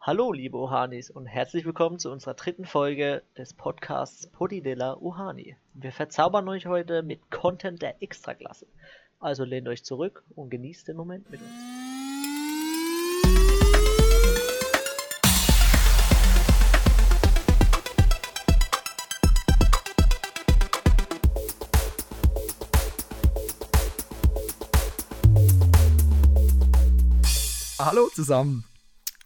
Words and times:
Hallo, 0.00 0.32
liebe 0.32 0.56
Ohanis, 0.56 1.10
und 1.10 1.26
herzlich 1.26 1.66
willkommen 1.66 1.98
zu 1.98 2.12
unserer 2.12 2.34
dritten 2.34 2.64
Folge 2.64 3.24
des 3.36 3.52
Podcasts 3.52 4.28
Podi 4.28 4.62
della 4.62 4.96
Ohani. 4.96 5.56
Wir 5.74 5.90
verzaubern 5.90 6.48
euch 6.48 6.66
heute 6.66 7.02
mit 7.02 7.32
Content 7.32 7.82
der 7.82 8.00
Extraklasse. 8.00 8.68
Also 9.18 9.42
lehnt 9.42 9.66
euch 9.66 9.84
zurück 9.84 10.22
und 10.36 10.50
genießt 10.50 10.86
den 10.86 10.96
Moment 10.96 11.28
mit 11.30 11.40
uns. 11.40 11.50
Hallo 27.80 28.08
zusammen. 28.14 28.67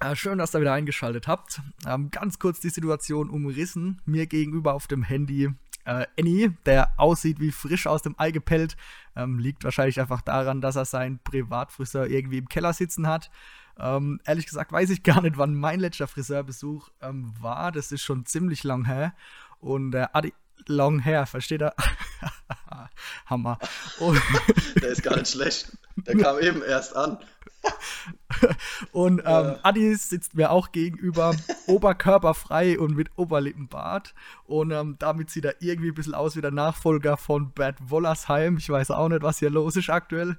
Äh, 0.02 0.16
schön, 0.16 0.38
dass 0.38 0.52
ihr 0.54 0.60
wieder 0.60 0.72
eingeschaltet 0.72 1.28
habt. 1.28 1.60
Ähm, 1.86 2.10
ganz 2.10 2.40
kurz 2.40 2.58
die 2.58 2.70
Situation 2.70 3.30
umrissen. 3.30 4.00
Mir 4.04 4.26
gegenüber 4.26 4.74
auf 4.74 4.88
dem 4.88 5.04
Handy 5.04 5.50
äh, 5.84 6.06
Annie, 6.18 6.50
der 6.66 6.92
aussieht 6.96 7.38
wie 7.38 7.52
frisch 7.52 7.86
aus 7.86 8.02
dem 8.02 8.16
Ei 8.18 8.32
gepellt. 8.32 8.76
Ähm, 9.14 9.38
liegt 9.38 9.62
wahrscheinlich 9.62 10.00
einfach 10.00 10.20
daran, 10.20 10.60
dass 10.60 10.74
er 10.74 10.86
seinen 10.86 11.20
Privatfriseur 11.20 12.08
irgendwie 12.08 12.38
im 12.38 12.48
Keller 12.48 12.72
sitzen 12.72 13.06
hat. 13.06 13.30
Ähm, 13.78 14.20
ehrlich 14.24 14.46
gesagt 14.46 14.72
weiß 14.72 14.90
ich 14.90 15.02
gar 15.04 15.22
nicht, 15.22 15.38
wann 15.38 15.54
mein 15.54 15.78
letzter 15.78 16.08
Friseurbesuch 16.08 16.90
ähm, 17.00 17.32
war. 17.40 17.70
Das 17.70 17.92
ist 17.92 18.02
schon 18.02 18.26
ziemlich 18.26 18.64
lang 18.64 18.84
her. 18.86 19.14
Und 19.60 19.94
äh, 19.94 20.08
Adi, 20.12 20.34
long 20.66 21.00
hair, 21.00 21.26
versteht 21.26 21.62
er? 21.62 21.74
Hammer. 23.26 23.58
Und 23.98 24.20
Der 24.82 24.90
ist 24.90 25.02
gar 25.02 25.16
nicht 25.16 25.28
schlecht. 25.28 25.76
Der 25.96 26.16
kam 26.16 26.38
eben 26.40 26.62
erst 26.62 26.96
an. 26.96 27.18
und 28.92 29.20
ähm, 29.20 29.24
ja. 29.24 29.58
Adi 29.62 29.94
sitzt 29.94 30.34
mir 30.34 30.50
auch 30.50 30.72
gegenüber, 30.72 31.34
oberkörperfrei 31.66 32.78
und 32.78 32.96
mit 32.96 33.10
Oberlippenbart. 33.16 34.14
Und 34.44 34.72
ähm, 34.72 34.96
damit 34.98 35.30
sieht 35.30 35.44
er 35.44 35.60
irgendwie 35.60 35.88
ein 35.90 35.94
bisschen 35.94 36.14
aus 36.14 36.36
wie 36.36 36.40
der 36.40 36.50
Nachfolger 36.50 37.16
von 37.16 37.52
Bad 37.52 37.76
Wollersheim. 37.80 38.56
Ich 38.56 38.68
weiß 38.68 38.90
auch 38.90 39.08
nicht, 39.08 39.22
was 39.22 39.38
hier 39.38 39.50
los 39.50 39.76
ist 39.76 39.90
aktuell. 39.90 40.38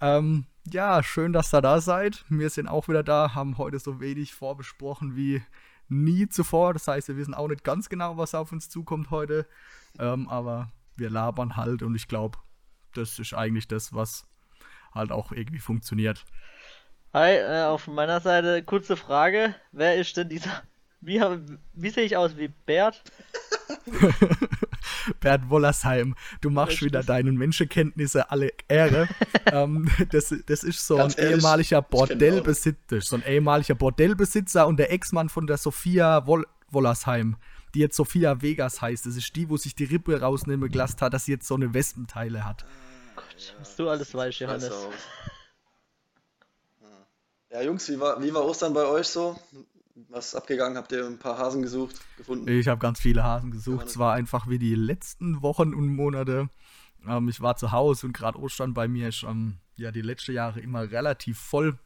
Ähm, 0.00 0.46
ja, 0.70 1.02
schön, 1.02 1.32
dass 1.32 1.52
ihr 1.52 1.60
da 1.60 1.80
seid. 1.80 2.24
Wir 2.28 2.48
sind 2.48 2.68
auch 2.68 2.88
wieder 2.88 3.02
da, 3.02 3.34
haben 3.34 3.58
heute 3.58 3.78
so 3.78 4.00
wenig 4.00 4.32
vorbesprochen 4.34 5.16
wie 5.16 5.42
nie 5.88 6.28
zuvor. 6.28 6.72
Das 6.72 6.88
heißt, 6.88 7.08
wir 7.08 7.16
wissen 7.16 7.34
auch 7.34 7.48
nicht 7.48 7.64
ganz 7.64 7.88
genau, 7.88 8.16
was 8.16 8.34
auf 8.34 8.52
uns 8.52 8.68
zukommt 8.68 9.10
heute. 9.10 9.46
Ähm, 9.98 10.28
aber 10.28 10.70
wir 10.96 11.10
labern 11.10 11.56
halt 11.56 11.82
und 11.82 11.94
ich 11.94 12.08
glaube, 12.08 12.38
das 12.94 13.18
ist 13.18 13.34
eigentlich 13.34 13.68
das, 13.68 13.92
was 13.92 14.26
halt 14.94 15.12
auch 15.12 15.32
irgendwie 15.32 15.58
funktioniert. 15.58 16.24
Hi, 17.12 17.36
äh, 17.36 17.64
auf 17.64 17.86
meiner 17.86 18.20
Seite 18.20 18.62
kurze 18.62 18.96
Frage. 18.96 19.54
Wer 19.72 19.96
ist 19.96 20.16
denn 20.16 20.28
dieser. 20.28 20.62
Wie, 21.00 21.20
wie 21.74 21.90
sehe 21.90 22.04
ich 22.04 22.16
aus 22.16 22.36
wie 22.36 22.48
Bert? 22.48 23.02
Bert 25.20 25.48
Wollersheim, 25.50 26.14
du 26.40 26.50
machst 26.50 26.72
Richtig. 26.72 26.88
wieder 26.88 27.02
deinen 27.02 27.36
Menschenkenntnisse 27.36 28.30
alle 28.30 28.52
Ehre. 28.68 29.08
ähm, 29.52 29.88
das, 30.10 30.34
das 30.46 30.62
ist 30.62 30.86
so 30.86 30.96
Ganz 30.96 31.16
ein 31.16 31.24
ehrlich, 31.24 31.38
ehemaliger 31.38 31.82
Bordellbesitzer, 31.82 33.00
so 33.00 33.16
ein 33.16 33.24
ehemaliger 33.26 33.74
Bordellbesitzer 33.74 34.66
und 34.66 34.78
der 34.78 34.92
Ex-Mann 34.92 35.28
von 35.28 35.46
der 35.46 35.56
Sophia 35.56 36.26
Woll 36.26 36.46
Wollersheim, 36.70 37.36
die 37.74 37.80
jetzt 37.80 37.96
Sophia 37.96 38.42
Vegas 38.42 38.82
heißt. 38.82 39.06
Das 39.06 39.16
ist 39.16 39.34
die, 39.36 39.48
wo 39.48 39.56
sich 39.56 39.74
die 39.74 39.84
Rippe 39.84 40.20
rausnehmen 40.20 40.70
gelassen 40.70 41.00
hat, 41.00 41.14
dass 41.14 41.24
sie 41.24 41.32
jetzt 41.32 41.46
so 41.46 41.54
eine 41.54 41.72
Wespenteile 41.72 42.44
hat. 42.44 42.64
Gott, 43.14 43.54
was 43.60 43.76
du 43.76 43.88
alles 43.88 44.12
weißt, 44.12 44.40
Johannes. 44.40 44.72
Ja, 47.50 47.62
Jungs, 47.62 47.88
wie 47.88 48.00
war, 48.00 48.20
wie 48.20 48.34
war 48.34 48.44
Ostern 48.44 48.74
bei 48.74 48.84
euch 48.84 49.06
so? 49.06 49.38
Was 50.08 50.34
abgegangen? 50.34 50.76
Habt 50.76 50.90
ihr 50.90 51.06
ein 51.06 51.18
paar 51.18 51.38
Hasen 51.38 51.62
gesucht, 51.62 52.00
gefunden? 52.16 52.48
Ich 52.48 52.66
habe 52.66 52.80
ganz 52.80 52.98
viele 52.98 53.22
Hasen 53.22 53.52
gesucht. 53.52 53.86
Es 53.86 53.98
war 53.98 54.14
einfach 54.14 54.48
wie 54.48 54.58
die 54.58 54.74
letzten 54.74 55.40
Wochen 55.40 55.72
und 55.72 55.88
Monate. 55.94 56.48
Ähm, 57.06 57.28
ich 57.28 57.40
war 57.40 57.56
zu 57.56 57.70
Hause 57.70 58.06
und 58.06 58.12
gerade 58.12 58.38
Ostern 58.38 58.74
bei 58.74 58.88
mir 58.88 59.08
ist 59.08 59.22
ähm, 59.22 59.58
ja 59.76 59.92
die 59.92 60.02
letzten 60.02 60.32
Jahre 60.32 60.60
immer 60.60 60.90
relativ 60.90 61.38
voll, 61.38 61.78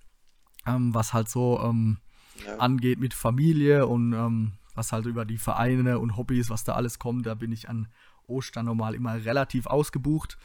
ähm, 0.66 0.94
was 0.94 1.12
halt 1.12 1.28
so 1.28 1.60
ähm, 1.62 1.98
ja. 2.46 2.56
angeht 2.56 2.98
mit 2.98 3.12
Familie 3.12 3.86
und 3.86 4.14
ähm, 4.14 4.52
was 4.74 4.92
halt 4.92 5.04
über 5.06 5.26
die 5.26 5.38
Vereine 5.38 5.98
und 5.98 6.16
Hobbys, 6.16 6.48
was 6.48 6.64
da 6.64 6.74
alles 6.74 6.98
kommt. 6.98 7.26
Da 7.26 7.34
bin 7.34 7.52
ich 7.52 7.68
an 7.68 7.88
Ostern 8.26 8.66
normal 8.66 8.94
immer 8.94 9.22
relativ 9.22 9.66
ausgebucht. 9.66 10.38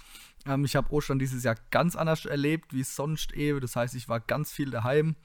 Ähm, 0.45 0.65
ich 0.65 0.75
habe 0.75 0.91
Ostern 0.91 1.19
dieses 1.19 1.43
Jahr 1.43 1.55
ganz 1.71 1.95
anders 1.95 2.25
erlebt 2.25 2.73
wie 2.73 2.83
sonst 2.83 3.33
eh. 3.37 3.57
Das 3.59 3.77
heißt, 3.77 3.95
ich 3.95 4.09
war 4.09 4.19
ganz 4.19 4.51
viel 4.51 4.69
daheim. 4.69 5.15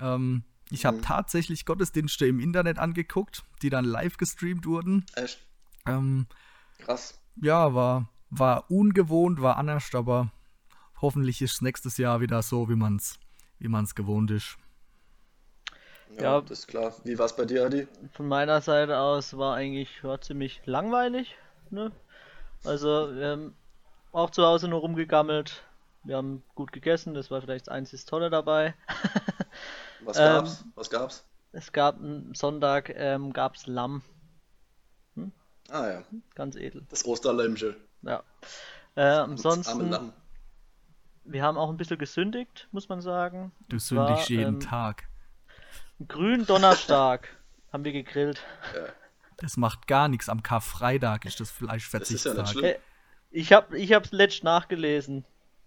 Ähm, 0.00 0.44
ich 0.72 0.84
habe 0.84 0.98
mhm. 0.98 1.02
tatsächlich 1.02 1.64
Gottesdienste 1.64 2.26
im 2.26 2.40
Internet 2.40 2.78
angeguckt, 2.78 3.44
die 3.62 3.70
dann 3.70 3.84
live 3.84 4.16
gestreamt 4.16 4.66
wurden. 4.66 5.04
Echt? 5.14 5.46
Ähm, 5.86 6.26
Krass. 6.78 7.20
Ja, 7.36 7.74
war, 7.74 8.08
war 8.30 8.70
ungewohnt, 8.70 9.40
war 9.40 9.56
anders, 9.56 9.94
aber 9.94 10.32
hoffentlich 11.00 11.42
ist 11.42 11.54
es 11.54 11.60
nächstes 11.60 11.96
Jahr 11.98 12.20
wieder 12.20 12.42
so, 12.42 12.68
wie 12.68 12.76
man 12.76 12.96
es 12.96 13.18
wie 13.62 13.68
man's 13.68 13.94
gewohnt 13.94 14.30
ist. 14.32 14.56
Ja, 16.16 16.22
ja, 16.22 16.40
das 16.40 16.60
ist 16.60 16.66
klar. 16.66 16.92
Wie 17.04 17.16
war 17.18 17.26
es 17.26 17.36
bei 17.36 17.44
dir, 17.44 17.64
Adi? 17.64 17.86
Von 18.12 18.26
meiner 18.26 18.60
Seite 18.60 18.98
aus 18.98 19.36
war 19.38 19.54
eigentlich 19.54 20.02
war 20.02 20.20
ziemlich 20.20 20.60
langweilig. 20.66 21.36
Ne? 21.70 21.92
Also, 22.64 23.10
ähm, 23.12 23.54
auch 24.10 24.30
zu 24.30 24.44
Hause 24.44 24.68
nur 24.68 24.80
rumgegammelt. 24.80 25.64
Wir 26.04 26.16
haben 26.16 26.42
gut 26.56 26.72
gegessen, 26.72 27.14
das 27.14 27.30
war 27.30 27.40
vielleicht 27.40 27.68
das 27.68 27.74
einzige 27.74 28.04
Tolle 28.04 28.30
dabei. 28.30 28.74
Was 30.04 30.16
gab's? 30.16 30.60
Ähm, 30.60 30.72
Was 30.74 30.90
gab's? 30.90 31.24
Es 31.52 31.72
gab 31.72 31.96
am 31.96 32.34
Sonntag 32.34 32.92
ähm, 32.94 33.32
gab's 33.32 33.66
Lamm. 33.66 34.02
Hm? 35.14 35.32
Ah 35.70 35.88
ja. 35.88 36.02
Ganz 36.34 36.56
edel. 36.56 36.86
Das 36.88 37.04
Osterlämmchen. 37.04 37.76
Ja. 38.02 38.22
Äh, 38.94 39.02
ansonsten. 39.02 40.12
Wir 41.24 41.42
haben 41.44 41.56
auch 41.56 41.70
ein 41.70 41.76
bisschen 41.76 41.98
gesündigt, 41.98 42.68
muss 42.72 42.88
man 42.88 43.00
sagen. 43.00 43.52
Du 43.68 43.78
sündigst 43.78 44.28
war, 44.28 44.30
jeden 44.30 44.54
ähm, 44.54 44.60
Tag. 44.60 45.04
Grün 46.08 46.46
Donnerstag 46.46 47.28
haben 47.72 47.84
wir 47.84 47.92
gegrillt. 47.92 48.42
Ja. 48.74 48.92
Das 49.36 49.56
macht 49.56 49.86
gar 49.86 50.08
nichts. 50.08 50.28
Am 50.28 50.42
Karfreitag 50.42 51.24
ist 51.24 51.38
das 51.38 51.50
Fleisch 51.50 51.88
Verzichtstag. 51.88 52.54
Ja 52.54 52.74
ich 53.32 53.52
habe 53.52 53.78
ich 53.78 53.92
hab's 53.92 54.12
letzt 54.12 54.44
nachgelesen, 54.44 55.24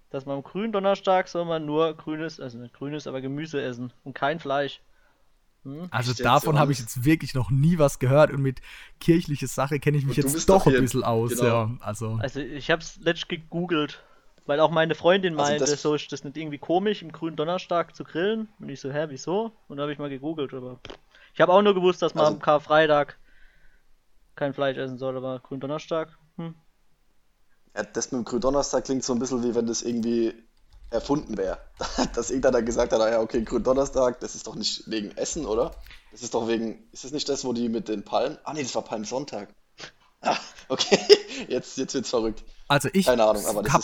dass 0.10 0.26
man 0.26 0.38
am 0.38 0.44
grünen 0.44 0.72
Donnerstag 0.72 1.28
soll 1.28 1.46
man 1.46 1.66
nur 1.66 1.96
grünes, 1.96 2.40
also 2.40 2.58
nicht 2.58 2.74
grünes, 2.74 3.08
aber 3.08 3.22
Gemüse 3.22 3.62
essen 3.62 3.92
und 4.04 4.14
kein 4.14 4.40
Fleisch. 4.40 4.82
Hm? 5.64 5.88
Also 5.90 6.14
davon 6.14 6.60
habe 6.60 6.72
ich 6.72 6.80
jetzt 6.80 7.04
wirklich 7.04 7.34
noch 7.34 7.50
nie 7.50 7.80
was 7.80 8.00
gehört 8.00 8.32
und 8.32 8.42
mit 8.42 8.62
kirchlicher 9.00 9.48
Sache 9.48 9.80
kenne 9.80 9.98
ich 9.98 10.06
mich 10.06 10.18
jetzt 10.18 10.48
doch, 10.48 10.64
doch 10.64 10.68
ein 10.68 10.82
bisschen 10.82 11.04
aus. 11.04 11.32
Genau. 11.32 11.44
Ja, 11.44 11.78
also. 11.80 12.20
also 12.22 12.40
ich 12.40 12.70
habe 12.70 12.82
es 12.82 12.98
letzt 12.98 13.28
gegoogelt, 13.28 14.04
weil 14.46 14.60
auch 14.60 14.70
meine 14.70 14.94
Freundin 14.94 15.40
also 15.40 15.52
meinte, 15.52 15.66
das 15.66 15.82
so 15.82 15.96
ist 15.96 16.12
das 16.12 16.24
nicht 16.24 16.38
irgendwie 16.38 16.60
komisch, 16.60 17.02
im 17.02 17.12
grünen 17.12 17.36
Donnerstag 17.36 17.96
zu 17.96 18.04
grillen. 18.04 18.48
Und 18.60 18.70
ich 18.70 18.80
so, 18.80 18.92
hä, 18.92 19.08
wieso? 19.10 19.54
Und 19.68 19.78
da 19.78 19.84
habe 19.84 19.92
ich 19.92 19.98
mal 19.98 20.10
gegoogelt, 20.10 20.54
aber 20.54 20.80
ich 21.34 21.42
habe 21.42 21.52
auch 21.52 21.62
nur 21.64 21.74
gewusst, 21.74 22.02
dass 22.02 22.14
man 22.14 22.26
also, 22.26 22.36
am 22.36 22.42
Karfreitag 22.42 23.18
kein 24.36 24.54
Fleisch 24.54 24.78
essen 24.78 25.00
soll, 25.00 25.18
aber 25.18 25.40
grünen 25.40 25.62
Donnerstag, 25.62 26.18
hm, 26.38 26.54
ja, 27.76 27.84
das 27.84 28.12
mit 28.12 28.20
dem 28.20 28.26
Gründonnerstag 28.26 28.86
klingt 28.86 29.04
so 29.04 29.14
ein 29.14 29.20
bisschen 29.20 29.44
wie 29.44 29.56
wenn 29.56 29.68
das 29.68 29.82
irgendwie 29.82 30.34
erfunden 30.90 31.38
wäre. 31.38 31.60
Dass 32.16 32.30
irgendeiner 32.30 32.62
gesagt 32.62 32.94
hat, 32.94 33.02
ah 33.02 33.10
ja, 33.10 33.22
okay, 33.22 33.44
Gründonnerstag, 33.44 34.20
das 34.20 34.36
ist 34.36 34.48
doch 34.48 34.56
nicht 34.56 34.90
wegen 34.90 35.12
Essen, 35.18 35.46
oder? 35.46 35.72
Das 36.12 36.22
ist 36.22 36.34
doch 36.34 36.48
wegen, 36.48 36.90
ist 36.92 37.04
das 37.04 37.12
nicht 37.12 37.28
das, 37.28 37.44
wo 37.44 37.54
die 37.54 37.70
mit 37.70 37.90
den 37.90 38.06
Palmen? 38.06 38.38
Ah 38.44 38.54
nee, 38.54 38.64
das 38.64 38.74
war 38.76 38.84
Palmsonntag. 38.84 39.54
Ah, 40.26 40.38
okay, 40.70 41.00
jetzt, 41.48 41.78
jetzt 41.78 41.94
wird's 41.94 42.10
verrückt. 42.10 42.44
Also 42.68 42.90
ich 42.94 43.08
habe 43.08 43.40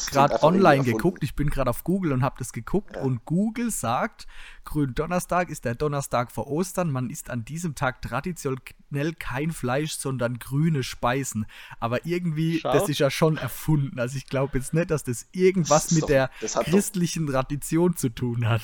gerade 0.09 0.41
online 0.41 0.84
geguckt, 0.84 1.24
ich 1.24 1.35
bin 1.35 1.52
gerade 1.52 1.69
auf 1.69 1.84
Google 1.84 2.13
und 2.13 2.24
habe 2.24 2.35
das 2.40 2.52
geguckt 2.52 2.96
ja. 2.96 3.03
und 3.03 3.25
Google 3.25 3.69
sagt, 3.69 4.25
Gründonnerstag 4.66 5.50
ist 5.50 5.66
der 5.66 5.75
Donnerstag 5.75 6.31
vor 6.31 6.47
Ostern, 6.47 6.90
man 6.90 7.11
isst 7.11 7.29
an 7.29 7.46
diesem 7.46 7.76
Tag 7.76 8.02
traditionell 8.02 9.14
kein 9.20 9.52
Fleisch, 9.52 9.93
sondern 9.93 10.40
grüne 10.40 10.82
Speisen. 10.82 11.46
Aber 11.79 12.05
irgendwie, 12.08 12.59
Schau. 12.59 12.73
das 12.73 12.90
ist 12.90 12.97
ja 12.97 13.11
schon 13.11 13.38
erfunden. 13.38 13.99
Also 13.99 14.17
ich 14.17 14.26
glaube 14.26 14.58
jetzt 14.58 14.73
nicht, 14.73 14.90
dass 14.90 15.03
das 15.03 15.28
irgendwas 15.32 15.85
das 15.85 15.91
mit 15.91 16.03
doch, 16.03 16.08
der 16.08 16.29
christlichen 16.64 17.28
doch. 17.28 17.34
Tradition 17.34 17.96
zu 17.96 18.09
tun 18.09 18.49
hat. 18.49 18.61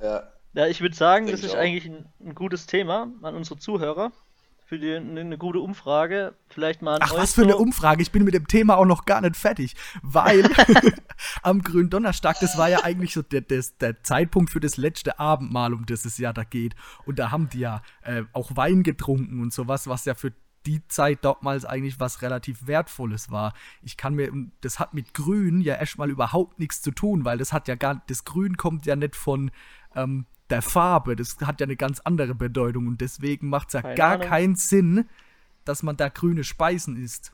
Ja. 0.00 0.24
Ja, 0.54 0.68
ich 0.68 0.80
würde 0.80 0.94
sagen, 0.94 1.26
Denk 1.26 1.40
das 1.40 1.44
ist 1.44 1.56
eigentlich 1.56 1.86
ein, 1.86 2.06
ein 2.20 2.34
gutes 2.34 2.66
Thema 2.66 3.10
an 3.22 3.34
unsere 3.34 3.58
Zuhörer 3.58 4.12
für 4.64 4.78
die, 4.78 4.94
eine 4.94 5.36
gute 5.36 5.60
Umfrage. 5.60 6.34
Vielleicht 6.48 6.80
mal 6.80 6.98
Ach, 7.00 7.14
was 7.14 7.34
für 7.34 7.42
eine 7.42 7.56
Umfrage? 7.56 8.02
Ich 8.02 8.12
bin 8.12 8.24
mit 8.24 8.34
dem 8.34 8.48
Thema 8.48 8.76
auch 8.76 8.86
noch 8.86 9.04
gar 9.04 9.20
nicht 9.20 9.36
fertig, 9.36 9.74
weil 10.02 10.48
am 11.42 11.62
grünen 11.62 11.90
Donnerstag, 11.90 12.40
das 12.40 12.56
war 12.56 12.68
ja 12.68 12.82
eigentlich 12.82 13.12
so 13.12 13.22
der, 13.22 13.42
der, 13.42 13.62
der, 13.80 14.02
Zeitpunkt 14.02 14.50
für 14.50 14.60
das 14.60 14.76
letzte 14.76 15.18
Abendmahl, 15.18 15.74
um 15.74 15.84
das 15.86 16.04
es 16.04 16.18
ja 16.18 16.32
da 16.32 16.44
geht. 16.44 16.74
Und 17.04 17.18
da 17.18 17.30
haben 17.30 17.50
die 17.50 17.60
ja 17.60 17.82
äh, 18.02 18.22
auch 18.32 18.56
Wein 18.56 18.82
getrunken 18.82 19.40
und 19.40 19.52
sowas, 19.52 19.86
was 19.86 20.06
ja 20.06 20.14
für 20.14 20.32
die 20.66 20.86
Zeit 20.88 21.24
damals 21.24 21.66
eigentlich 21.66 22.00
was 22.00 22.22
relativ 22.22 22.66
Wertvolles 22.66 23.30
war. 23.30 23.52
Ich 23.82 23.98
kann 23.98 24.14
mir, 24.14 24.32
das 24.62 24.78
hat 24.78 24.94
mit 24.94 25.12
Grün 25.12 25.60
ja 25.60 25.74
erstmal 25.74 26.10
überhaupt 26.10 26.58
nichts 26.58 26.80
zu 26.80 26.90
tun, 26.90 27.26
weil 27.26 27.36
das 27.36 27.52
hat 27.52 27.68
ja 27.68 27.74
gar, 27.74 28.02
das 28.06 28.24
Grün 28.24 28.56
kommt 28.56 28.86
ja 28.86 28.96
nicht 28.96 29.14
von 29.14 29.50
ähm, 29.94 30.26
der 30.54 30.62
Farbe. 30.62 31.16
Das 31.16 31.36
hat 31.42 31.60
ja 31.60 31.64
eine 31.64 31.76
ganz 31.76 32.00
andere 32.00 32.34
Bedeutung 32.34 32.86
und 32.86 33.00
deswegen 33.00 33.48
macht 33.48 33.68
es 33.68 33.74
ja 33.74 33.82
Keine 33.82 33.94
gar 33.94 34.12
Ahnung. 34.14 34.28
keinen 34.28 34.56
Sinn, 34.56 35.08
dass 35.64 35.82
man 35.82 35.96
da 35.96 36.08
grüne 36.08 36.44
Speisen 36.44 36.96
isst. 37.02 37.32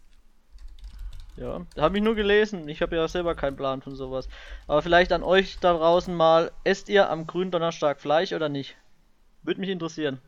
Ja, 1.37 1.65
habe 1.79 1.97
ich 1.97 2.05
nur 2.05 2.15
gelesen. 2.15 2.69
Ich 2.69 2.83
habe 2.83 2.97
ja 2.97 3.09
selber 3.09 3.35
keinen 3.35 3.57
Plan 3.57 3.81
von 3.81 3.95
sowas. 3.95 4.29
Aber 4.67 4.83
vielleicht 4.83 5.13
an 5.13 5.23
euch 5.23 5.59
da 5.59 5.73
draußen 5.73 6.15
mal, 6.15 6.53
esst 6.65 6.89
ihr 6.89 7.09
am 7.09 7.27
grünen 7.27 7.51
Donnerstag 7.51 8.01
Fleisch 8.01 8.33
oder 8.33 8.49
nicht? 8.49 8.77
Würde 9.43 9.61
mich 9.61 9.71
interessieren. 9.71 10.19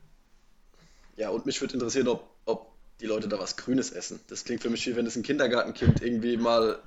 Ja, 1.15 1.29
und 1.29 1.45
mich 1.45 1.61
würde 1.61 1.75
interessieren, 1.75 2.07
ob, 2.07 2.27
ob 2.45 2.71
die 2.99 3.05
Leute 3.05 3.27
da 3.27 3.37
was 3.37 3.57
Grünes 3.57 3.91
essen. 3.91 4.21
Das 4.27 4.43
klingt 4.43 4.61
für 4.61 4.71
mich 4.71 4.87
wie 4.87 4.95
wenn 4.95 5.05
es 5.05 5.15
ein 5.15 5.23
Kindergartenkind 5.23 6.01
irgendwie 6.01 6.37
mal 6.37 6.79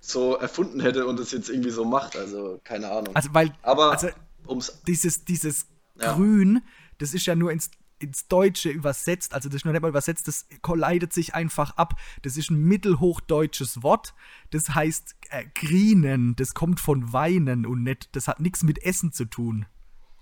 so 0.00 0.36
erfunden 0.36 0.80
hätte 0.80 1.06
und 1.06 1.18
es 1.20 1.32
jetzt 1.32 1.48
irgendwie 1.48 1.70
so 1.70 1.84
macht. 1.84 2.16
Also 2.16 2.60
keine 2.64 2.90
Ahnung. 2.90 3.16
Also 3.16 3.30
weil, 3.32 3.52
aber 3.62 3.92
also, 3.92 4.08
ums 4.46 4.82
dieses 4.86 5.24
dieses 5.24 5.66
ja. 6.00 6.14
Grün, 6.14 6.62
das 6.98 7.14
ist 7.14 7.26
ja 7.26 7.34
nur 7.34 7.52
ins 7.52 7.70
ins 8.02 8.26
Deutsche 8.26 8.68
übersetzt, 8.68 9.32
also 9.32 9.48
das 9.48 9.56
ist 9.56 9.64
noch 9.64 9.72
nicht 9.72 9.82
mal 9.82 9.88
übersetzt, 9.88 10.28
das 10.28 10.46
leitet 10.74 11.12
sich 11.12 11.34
einfach 11.34 11.76
ab. 11.76 11.94
Das 12.22 12.36
ist 12.36 12.50
ein 12.50 12.62
mittelhochdeutsches 12.64 13.82
Wort, 13.82 14.14
das 14.50 14.70
heißt 14.70 15.14
äh, 15.30 15.44
grinen, 15.54 16.34
das 16.36 16.54
kommt 16.54 16.80
von 16.80 17.12
weinen 17.12 17.64
und 17.64 17.82
nicht, 17.82 18.14
das 18.16 18.28
hat 18.28 18.40
nichts 18.40 18.62
mit 18.62 18.84
Essen 18.84 19.12
zu 19.12 19.24
tun. 19.24 19.66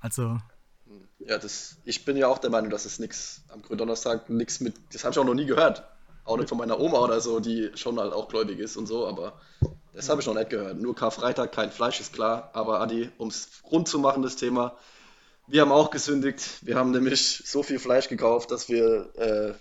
Also. 0.00 0.38
Ja, 1.18 1.38
das, 1.38 1.76
ich 1.84 2.04
bin 2.04 2.16
ja 2.16 2.28
auch 2.28 2.38
der 2.38 2.50
Meinung, 2.50 2.70
dass 2.70 2.86
es 2.86 2.98
nichts 2.98 3.44
am 3.48 3.62
Gründonnerstag 3.62 4.30
nichts 4.30 4.60
mit, 4.60 4.74
das 4.92 5.04
habe 5.04 5.12
ich 5.12 5.18
auch 5.18 5.24
noch 5.24 5.34
nie 5.34 5.46
gehört. 5.46 5.84
Auch 6.24 6.36
nicht 6.36 6.48
von 6.48 6.58
meiner 6.58 6.78
Oma 6.78 6.98
oder 6.98 7.20
so, 7.20 7.40
die 7.40 7.70
schon 7.74 7.98
halt 7.98 8.12
auch 8.12 8.28
gläubig 8.28 8.58
ist 8.58 8.76
und 8.76 8.86
so, 8.86 9.06
aber 9.06 9.40
das 9.92 10.08
habe 10.08 10.20
ich 10.20 10.26
noch 10.26 10.34
nicht 10.34 10.50
gehört. 10.50 10.78
Nur 10.78 10.94
Karfreitag, 10.94 11.52
kein 11.52 11.70
Fleisch 11.70 12.00
ist 12.00 12.12
klar, 12.12 12.50
aber 12.52 12.80
Adi, 12.80 13.10
um 13.18 13.28
es 13.28 13.48
rund 13.70 13.88
zu 13.88 13.98
machen, 13.98 14.22
das 14.22 14.36
Thema, 14.36 14.76
wir 15.46 15.62
haben 15.62 15.72
auch 15.72 15.90
gesündigt. 15.90 16.42
Wir 16.62 16.76
haben 16.76 16.92
nämlich 16.92 17.42
so 17.44 17.62
viel 17.62 17.78
Fleisch 17.78 18.08
gekauft, 18.08 18.50
dass 18.50 18.68
wir 18.68 19.14
äh, 19.16 19.54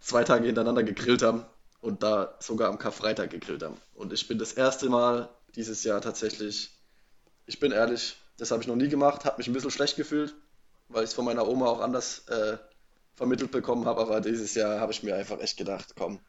zwei 0.00 0.24
Tage 0.24 0.46
hintereinander 0.46 0.82
gegrillt 0.82 1.22
haben 1.22 1.44
und 1.80 2.02
da 2.02 2.34
sogar 2.40 2.70
am 2.70 2.78
Karfreitag 2.78 3.30
gegrillt 3.30 3.62
haben. 3.62 3.76
Und 3.94 4.12
ich 4.12 4.26
bin 4.26 4.38
das 4.38 4.54
erste 4.54 4.88
Mal 4.88 5.28
dieses 5.54 5.84
Jahr 5.84 6.00
tatsächlich, 6.00 6.70
ich 7.46 7.60
bin 7.60 7.72
ehrlich, 7.72 8.16
das 8.38 8.50
habe 8.50 8.62
ich 8.62 8.68
noch 8.68 8.76
nie 8.76 8.88
gemacht, 8.88 9.24
habe 9.24 9.36
mich 9.36 9.48
ein 9.48 9.52
bisschen 9.52 9.70
schlecht 9.70 9.96
gefühlt, 9.96 10.34
weil 10.88 11.04
ich 11.04 11.10
es 11.10 11.14
von 11.14 11.24
meiner 11.24 11.46
Oma 11.46 11.66
auch 11.66 11.80
anders 11.80 12.26
äh, 12.28 12.56
vermittelt 13.14 13.50
bekommen 13.50 13.84
habe, 13.84 14.00
aber 14.00 14.20
dieses 14.20 14.54
Jahr 14.54 14.80
habe 14.80 14.92
ich 14.92 15.02
mir 15.02 15.14
einfach 15.14 15.40
echt 15.40 15.56
gedacht, 15.56 15.94
komm, 15.96 16.20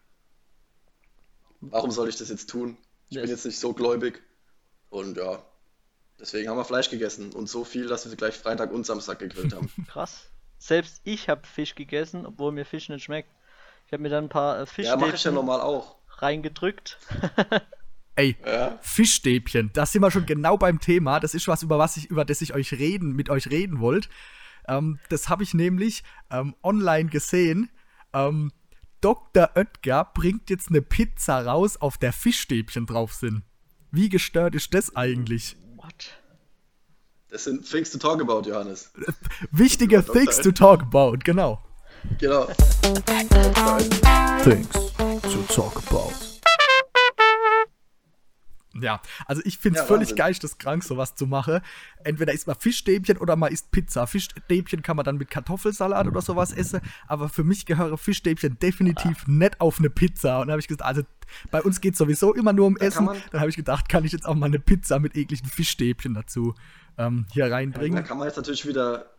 warum 1.61 1.91
soll 1.91 2.09
ich 2.09 2.17
das 2.17 2.29
jetzt 2.29 2.49
tun? 2.49 2.77
Ich 3.09 3.19
bin 3.19 3.29
jetzt 3.29 3.45
nicht 3.45 3.59
so 3.59 3.73
gläubig 3.73 4.21
und 4.89 5.17
ja, 5.17 5.43
deswegen 6.19 6.49
haben 6.49 6.57
wir 6.57 6.65
Fleisch 6.65 6.89
gegessen 6.89 7.31
und 7.33 7.47
so 7.47 7.63
viel, 7.63 7.87
dass 7.87 8.09
wir 8.09 8.15
gleich 8.15 8.35
Freitag 8.35 8.71
und 8.71 8.85
Samstag 8.85 9.19
gegrillt 9.19 9.53
haben. 9.53 9.71
Krass. 9.87 10.29
Selbst 10.57 11.01
ich 11.03 11.29
habe 11.29 11.45
Fisch 11.45 11.75
gegessen, 11.75 12.25
obwohl 12.25 12.51
mir 12.51 12.65
Fisch 12.65 12.89
nicht 12.89 13.03
schmeckt. 13.03 13.29
Ich 13.85 13.93
habe 13.93 14.01
mir 14.01 14.09
dann 14.09 14.25
ein 14.25 14.29
paar 14.29 14.59
äh, 14.59 14.65
Fischstäbchen 14.65 14.99
ja, 14.99 15.05
mach 15.07 15.13
ich 15.13 15.23
ja 15.23 15.31
normal 15.31 15.61
auch. 15.61 15.97
reingedrückt. 16.17 16.97
Ey, 18.15 18.37
ja. 18.45 18.79
Fischstäbchen, 18.81 19.71
da 19.73 19.85
sind 19.85 20.01
wir 20.01 20.09
schon 20.09 20.25
genau 20.25 20.57
beim 20.57 20.79
Thema. 20.79 21.19
Das 21.19 21.33
ist 21.33 21.47
was, 21.49 21.63
über 21.63 21.77
was 21.77 21.97
ich, 21.97 22.05
über 22.05 22.23
das 22.23 22.41
ich 22.41 22.53
euch 22.53 22.71
reden, 22.71 23.11
mit 23.11 23.29
euch 23.29 23.51
reden 23.51 23.81
wollte. 23.81 24.07
Ähm, 24.67 24.99
das 25.09 25.27
habe 25.27 25.43
ich 25.43 25.53
nämlich 25.53 26.03
ähm, 26.31 26.55
online 26.63 27.09
gesehen. 27.09 27.69
Ähm, 28.13 28.53
Dr. 29.05 29.51
Oetker 29.53 30.09
bringt 30.15 30.49
jetzt 30.49 30.69
eine 30.69 30.81
Pizza 30.81 31.45
raus, 31.45 31.77
auf 31.77 31.99
der 31.99 32.11
Fischstäbchen 32.11 32.87
drauf 32.87 33.13
sind. 33.13 33.43
Wie 33.91 34.09
gestört 34.09 34.55
ist 34.55 34.73
das 34.73 34.95
eigentlich? 34.95 35.57
What? 35.75 36.07
Das 37.29 37.43
sind 37.43 37.69
Things 37.69 37.91
to 37.91 37.99
talk 37.99 38.19
about, 38.19 38.49
Johannes. 38.49 38.91
Wichtige 39.51 40.03
Things 40.03 40.37
to 40.37 40.51
talk 40.51 40.81
about, 40.81 41.19
genau. 41.23 41.63
Genau. 42.17 42.47
Things 44.43 44.69
to 44.71 45.53
talk 45.53 45.75
about. 45.87 46.24
Ja, 48.81 49.01
also 49.25 49.41
ich 49.45 49.57
finde 49.57 49.79
es 49.79 49.83
ja, 49.83 49.87
völlig 49.87 50.15
geisteskrank, 50.15 50.83
sowas 50.83 51.15
zu 51.15 51.27
machen. 51.27 51.61
Entweder 52.03 52.33
isst 52.33 52.45
man 52.45 52.57
Fischstäbchen 52.57 53.17
oder 53.17 53.35
man 53.37 53.51
isst 53.51 53.71
Pizza. 53.71 54.05
Fischstäbchen 54.05 54.81
kann 54.81 54.97
man 54.97 55.05
dann 55.05 55.17
mit 55.17 55.29
Kartoffelsalat 55.29 56.07
oder 56.07 56.21
sowas 56.21 56.51
essen, 56.51 56.81
aber 57.07 57.29
für 57.29 57.45
mich 57.45 57.65
gehören 57.65 57.97
Fischstäbchen 57.97 58.59
definitiv 58.59 59.23
ah. 59.27 59.31
nicht 59.31 59.61
auf 59.61 59.79
eine 59.79 59.89
Pizza. 59.89 60.41
Und 60.41 60.47
da 60.47 60.51
habe 60.51 60.59
ich 60.59 60.67
gesagt, 60.67 60.83
also 60.83 61.03
bei 61.51 61.61
uns 61.61 61.79
geht 61.79 61.93
es 61.93 61.99
sowieso 61.99 62.33
immer 62.33 62.51
nur 62.51 62.67
um 62.67 62.75
da 62.75 62.85
Essen. 62.85 63.07
Dann 63.31 63.39
habe 63.39 63.49
ich 63.49 63.55
gedacht, 63.55 63.87
kann 63.87 64.03
ich 64.03 64.11
jetzt 64.11 64.25
auch 64.25 64.35
mal 64.35 64.47
eine 64.47 64.59
Pizza 64.59 64.99
mit 64.99 65.15
ekligen 65.15 65.47
Fischstäbchen 65.47 66.13
dazu 66.13 66.53
ähm, 66.97 67.27
hier 67.31 67.49
reinbringen. 67.49 67.95
Ja, 67.95 68.01
da 68.01 68.07
kann 68.07 68.17
man 68.17 68.27
jetzt 68.27 68.35
natürlich 68.35 68.67
wieder, 68.67 69.09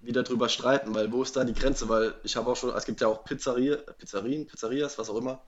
wieder 0.00 0.24
drüber 0.24 0.48
streiten, 0.48 0.94
weil 0.96 1.12
wo 1.12 1.22
ist 1.22 1.36
da 1.36 1.44
die 1.44 1.54
Grenze? 1.54 1.88
Weil 1.88 2.14
ich 2.24 2.36
habe 2.36 2.50
auch 2.50 2.56
schon, 2.56 2.70
es 2.70 2.84
gibt 2.84 3.00
ja 3.00 3.06
auch 3.06 3.24
Pizzeria, 3.24 3.76
Pizzerien, 3.76 4.46
Pizzerias, 4.48 4.98
was 4.98 5.08
auch 5.08 5.16
immer 5.16 5.40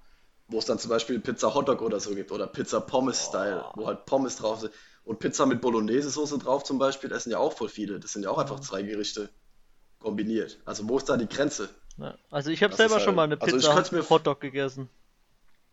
wo 0.49 0.59
es 0.59 0.65
dann 0.65 0.79
zum 0.79 0.91
Beispiel 0.91 1.19
Pizza 1.21 1.55
Hotdog 1.55 1.83
oder 1.83 2.01
so 2.01 2.15
gibt 2.15 2.33
oder 2.33 2.47
Pizza 2.47 2.81
Pommes 2.81 3.27
Style, 3.27 3.65
oh. 3.65 3.73
wo 3.75 3.87
halt 3.87 4.05
Pommes 4.07 4.37
drauf 4.37 4.61
sind. 4.61 4.73
Und 5.05 5.19
Pizza 5.19 5.47
mit 5.47 5.61
Bolognese-Soße 5.61 6.39
drauf 6.39 6.63
zum 6.63 6.79
Beispiel, 6.79 7.11
essen 7.11 7.31
ja 7.31 7.39
auch 7.39 7.55
voll 7.55 7.69
viele. 7.69 7.99
Das 7.99 8.13
sind 8.13 8.23
ja 8.23 8.31
auch 8.31 8.39
einfach 8.39 8.61
zwei 8.61 8.83
Gerichte 8.83 9.31
kombiniert. 9.99 10.61
Also 10.65 10.89
wo 10.89 10.97
ist 10.97 11.09
da 11.09 11.17
die 11.17 11.29
Grenze? 11.29 11.69
Ja, 11.99 12.15
also 12.31 12.51
ich 12.51 12.63
habe 12.63 12.75
selber 12.75 12.95
halt, 12.95 13.05
schon 13.05 13.15
mal 13.15 13.25
eine 13.25 13.41
also 13.41 13.57
Pizza 13.57 13.75
also 13.75 14.11
Hotdog 14.11 14.41
gegessen. 14.41 14.89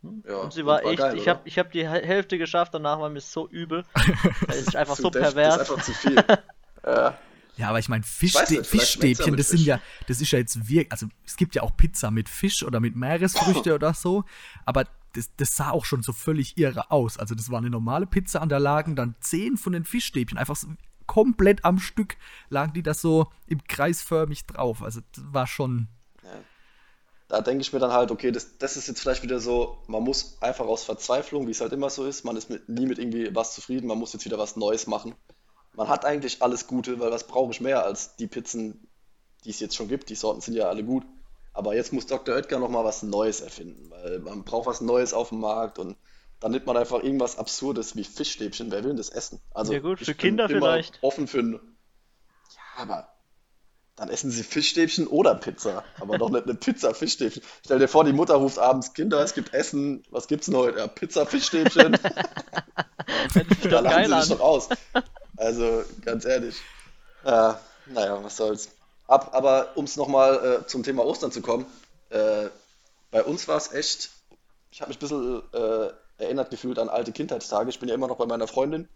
Hm? 0.02 0.24
Ja, 0.28 0.38
und 0.38 0.54
sie 0.54 0.66
war, 0.66 0.84
war 0.84 0.92
echt, 0.92 1.00
geil, 1.00 1.18
ich 1.18 1.28
habe 1.28 1.42
ich 1.44 1.60
hab 1.60 1.72
die 1.72 1.88
Hälfte 1.88 2.38
geschafft, 2.38 2.74
danach 2.74 3.00
war 3.00 3.10
mir 3.10 3.22
so 3.22 3.48
übel. 3.48 3.84
das 4.48 4.58
ist 4.58 4.76
einfach 4.76 4.96
so 4.96 5.12
pervers. 5.12 5.58
Das 5.58 5.70
ist 5.70 5.72
einfach 5.72 5.84
zu 5.84 5.94
viel. 5.94 6.16
ja. 6.86 7.18
Ja, 7.60 7.68
aber 7.68 7.80
ich 7.80 7.90
meine, 7.90 8.06
Fischstä 8.06 8.64
Fischstäbchen, 8.64 9.36
das 9.36 9.50
sind 9.50 9.66
ja, 9.66 9.82
das 10.08 10.22
ist 10.22 10.32
ja 10.32 10.40
jetzt 10.40 10.70
wirklich, 10.70 10.90
also 10.94 11.08
es 11.26 11.36
gibt 11.36 11.56
ja 11.56 11.62
auch 11.62 11.76
Pizza 11.76 12.10
mit 12.10 12.30
Fisch 12.30 12.64
oder 12.64 12.80
mit 12.80 12.96
Meeresfrüchte 12.96 13.76
oder 13.76 13.94
so, 13.94 14.24
aber 14.66 14.86
das, 15.14 15.30
das 15.36 15.58
sah 15.58 15.72
auch 15.72 15.84
schon 15.84 16.02
so 16.02 16.14
völlig 16.14 16.58
irre 16.58 16.90
aus. 16.90 17.18
Also 17.18 17.36
das 17.36 17.52
war 17.52 17.58
eine 17.58 17.70
normale 17.70 18.06
Pizza 18.06 18.42
und 18.42 18.48
da 18.48 18.60
lagen 18.60 18.96
dann 18.96 19.16
zehn 19.20 19.58
von 19.58 19.74
den 19.74 19.84
Fischstäbchen, 19.84 20.38
einfach 20.38 20.56
so 20.56 20.70
komplett 21.06 21.66
am 21.66 21.80
Stück 21.80 22.16
lagen 22.50 22.72
die 22.72 22.84
das 22.84 23.02
so 23.02 23.28
im 23.46 23.62
kreisförmig 23.66 24.46
drauf. 24.46 24.82
Also 24.82 25.02
das 25.14 25.26
war 25.34 25.46
schon. 25.46 25.90
Ja. 26.24 26.30
Da 27.28 27.42
denke 27.42 27.62
ich 27.62 27.74
mir 27.74 27.80
dann 27.80 27.92
halt, 27.92 28.10
okay, 28.10 28.32
das, 28.32 28.58
das 28.58 28.78
ist 28.78 28.88
jetzt 28.88 29.02
vielleicht 29.02 29.22
wieder 29.22 29.42
so, 29.42 29.84
man 29.88 30.02
muss 30.02 30.42
einfach 30.42 30.66
aus 30.66 30.86
Verzweiflung, 30.86 31.46
wie 31.46 31.52
es 31.52 31.60
halt 31.60 31.74
immer 31.74 31.90
so 31.90 32.06
ist, 32.06 32.24
man 32.24 32.38
ist 32.38 32.50
mit, 32.50 32.70
nie 32.70 32.86
mit 32.86 33.00
irgendwie 33.00 33.36
was 33.36 33.54
zufrieden, 33.54 33.88
man 33.88 33.98
muss 33.98 34.14
jetzt 34.14 34.24
wieder 34.24 34.38
was 34.38 34.56
Neues 34.56 34.88
machen 34.88 35.14
man 35.80 35.88
hat 35.88 36.04
eigentlich 36.04 36.42
alles 36.42 36.68
Gute, 36.68 37.00
weil 37.00 37.10
was 37.10 37.26
brauche 37.26 37.52
ich 37.52 37.62
mehr 37.62 37.86
als 37.86 38.18
die 38.18 38.28
Pizzen, 38.28 38.90
die 39.46 39.50
es 39.50 39.62
jetzt 39.62 39.78
schon 39.78 39.88
gibt. 39.88 40.10
Die 40.10 40.16
Sorten 40.16 40.42
sind 40.42 40.54
ja 40.54 40.68
alle 40.68 40.84
gut. 40.84 41.06
Aber 41.54 41.74
jetzt 41.74 41.94
muss 41.94 42.06
Dr. 42.06 42.36
Oetker 42.36 42.60
nochmal 42.60 42.84
was 42.84 43.02
Neues 43.02 43.40
erfinden, 43.40 43.90
weil 43.90 44.20
man 44.20 44.44
braucht 44.44 44.68
was 44.68 44.82
Neues 44.82 45.14
auf 45.14 45.30
dem 45.30 45.40
Markt 45.40 45.80
und 45.80 45.96
dann 46.42 46.52
nimmt 46.52 46.66
man 46.66 46.76
einfach 46.76 47.02
irgendwas 47.02 47.38
Absurdes 47.38 47.96
wie 47.96 48.04
Fischstäbchen. 48.04 48.72
Wer 48.72 48.84
will 48.84 48.90
denn 48.90 48.98
das 48.98 49.08
essen? 49.08 49.40
Also, 49.54 49.72
ja 49.72 49.80
gut, 49.80 50.00
für 50.00 50.14
Kinder 50.14 50.50
vielleicht. 50.50 51.00
Offen 51.02 51.28
für. 51.28 51.44
Ja, 51.44 51.60
aber 52.76 53.08
dann 53.96 54.10
essen 54.10 54.32
sie 54.32 54.44
Fischstäbchen 54.44 55.08
oder 55.08 55.36
Pizza. 55.36 55.86
Aber 56.02 56.18
doch 56.18 56.30
nicht 56.30 56.44
eine 56.44 56.56
Pizza, 56.56 56.94
Fischstäbchen. 56.94 57.42
Stell 57.64 57.80
dir 57.80 57.88
vor, 57.88 58.04
die 58.04 58.12
Mutter 58.14 58.36
ruft 58.36 58.60
abends, 58.60 58.94
Kinder, 58.94 59.22
es 59.24 59.34
gibt 59.34 59.54
Essen. 59.54 60.04
Was 60.10 60.28
gibt's 60.28 60.48
denn 60.48 60.58
heute? 60.58 60.80
Ja, 60.80 60.88
Pizza, 60.88 61.26
Fischstäbchen. 61.26 61.98
da 63.70 63.80
lachen 63.80 64.06
sie 64.06 64.20
sich 64.20 64.38
doch 64.38 64.42
aus. 64.42 64.68
Also, 65.40 65.86
ganz 66.04 66.26
ehrlich. 66.26 66.62
Äh, 67.24 67.54
naja, 67.88 68.22
was 68.22 68.36
soll's. 68.36 68.70
Ab, 69.08 69.30
aber 69.32 69.70
um 69.76 69.86
es 69.86 69.96
nochmal 69.96 70.62
äh, 70.64 70.68
zum 70.68 70.84
Thema 70.84 71.06
Ostern 71.06 71.32
zu 71.32 71.42
kommen, 71.42 71.66
äh, 72.10 72.50
bei 73.10 73.24
uns 73.24 73.48
war 73.48 73.56
es 73.58 73.72
echt, 73.72 74.12
ich 74.70 74.82
habe 74.82 74.90
mich 74.90 74.98
ein 74.98 75.00
bisschen 75.00 75.42
äh, 75.54 75.92
erinnert 76.18 76.50
gefühlt 76.50 76.78
an 76.78 76.90
alte 76.90 77.14
Kindheitstage. 77.14 77.70
Ich 77.70 77.80
bin 77.80 77.88
ja 77.88 77.96
immer 77.96 78.08
noch 78.08 78.18
bei 78.18 78.26
meiner 78.26 78.48
Freundin 78.48 78.90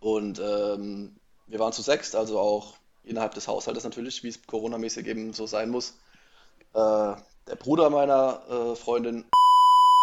und 0.00 0.40
ähm, 0.40 1.16
wir 1.46 1.60
waren 1.60 1.72
zu 1.72 1.82
sechst, 1.82 2.16
also 2.16 2.40
auch 2.40 2.74
innerhalb 3.04 3.34
des 3.34 3.46
Haushaltes 3.46 3.84
natürlich, 3.84 4.24
wie 4.24 4.28
es 4.28 4.44
Corona-mäßig 4.46 5.06
eben 5.06 5.32
so 5.32 5.46
sein 5.46 5.70
muss. 5.70 5.94
Äh, 6.74 7.14
der 7.48 7.56
Bruder 7.58 7.88
meiner 7.88 8.42
äh, 8.50 8.76
Freundin 8.76 9.24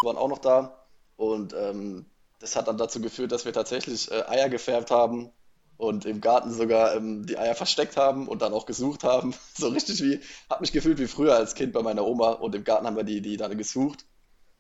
waren 0.04 0.18
auch 0.18 0.30
noch 0.30 0.40
da 0.40 0.86
und 1.18 1.54
ähm, 1.54 2.06
das 2.44 2.58
hat 2.58 2.68
dann 2.68 2.78
dazu 2.78 3.00
geführt, 3.00 3.32
dass 3.32 3.46
wir 3.46 3.54
tatsächlich 3.54 4.12
äh, 4.12 4.26
Eier 4.28 4.50
gefärbt 4.50 4.92
haben 4.92 5.32
und 5.78 6.06
im 6.06 6.20
Garten 6.20 6.52
sogar 6.52 6.94
ähm, 6.94 7.26
die 7.26 7.38
Eier 7.38 7.56
versteckt 7.56 7.96
haben 7.96 8.28
und 8.28 8.42
dann 8.42 8.52
auch 8.52 8.66
gesucht 8.66 9.06
haben. 9.06 9.34
So 9.58 9.70
richtig 9.70 10.04
wie, 10.04 10.20
hat 10.50 10.60
mich 10.60 10.74
gefühlt 10.74 11.00
wie 11.00 11.08
früher 11.08 11.36
als 11.36 11.56
Kind 11.56 11.72
bei 11.72 11.82
meiner 11.82 12.06
Oma 12.06 12.32
und 12.32 12.54
im 12.54 12.66
Garten 12.66 12.86
haben 12.86 12.98
wir 12.98 13.06
die, 13.06 13.22
die 13.22 13.38
dann 13.38 13.58
gesucht. 13.58 14.06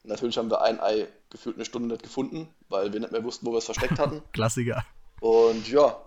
Und 0.01 0.11
natürlich 0.11 0.37
haben 0.37 0.49
wir 0.49 0.61
ein 0.61 0.79
Ei 0.79 1.07
gefühlt 1.29 1.57
eine 1.57 1.65
Stunde 1.65 1.89
nicht 1.89 2.03
gefunden, 2.03 2.47
weil 2.69 2.93
wir 2.93 3.01
nicht 3.01 3.11
mehr 3.11 3.23
wussten, 3.23 3.45
wo 3.45 3.51
wir 3.51 3.57
es 3.57 3.65
versteckt 3.65 3.99
hatten. 3.99 4.21
Klassiker. 4.31 4.85
Und 5.19 5.67
ja, 5.67 6.01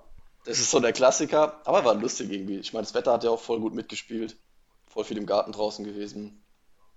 das 0.47 0.59
ist 0.59 0.71
so 0.71 0.81
der 0.81 0.95
Klassiker, 0.95 1.61
aber 1.67 1.85
war 1.85 1.95
lustig 1.95 2.33
irgendwie. 2.33 2.59
Ich 2.59 2.73
meine, 2.73 2.85
das 2.85 2.95
Wetter 2.95 3.13
hat 3.13 3.25
ja 3.25 3.31
auch 3.31 3.41
voll 3.41 3.61
gut 3.61 3.75
mitgespielt. 3.75 4.37
Voll 4.87 5.05
viel 5.05 5.19
im 5.19 5.27
Garten 5.27 5.53
draußen 5.53 5.85
gewesen. 5.85 6.43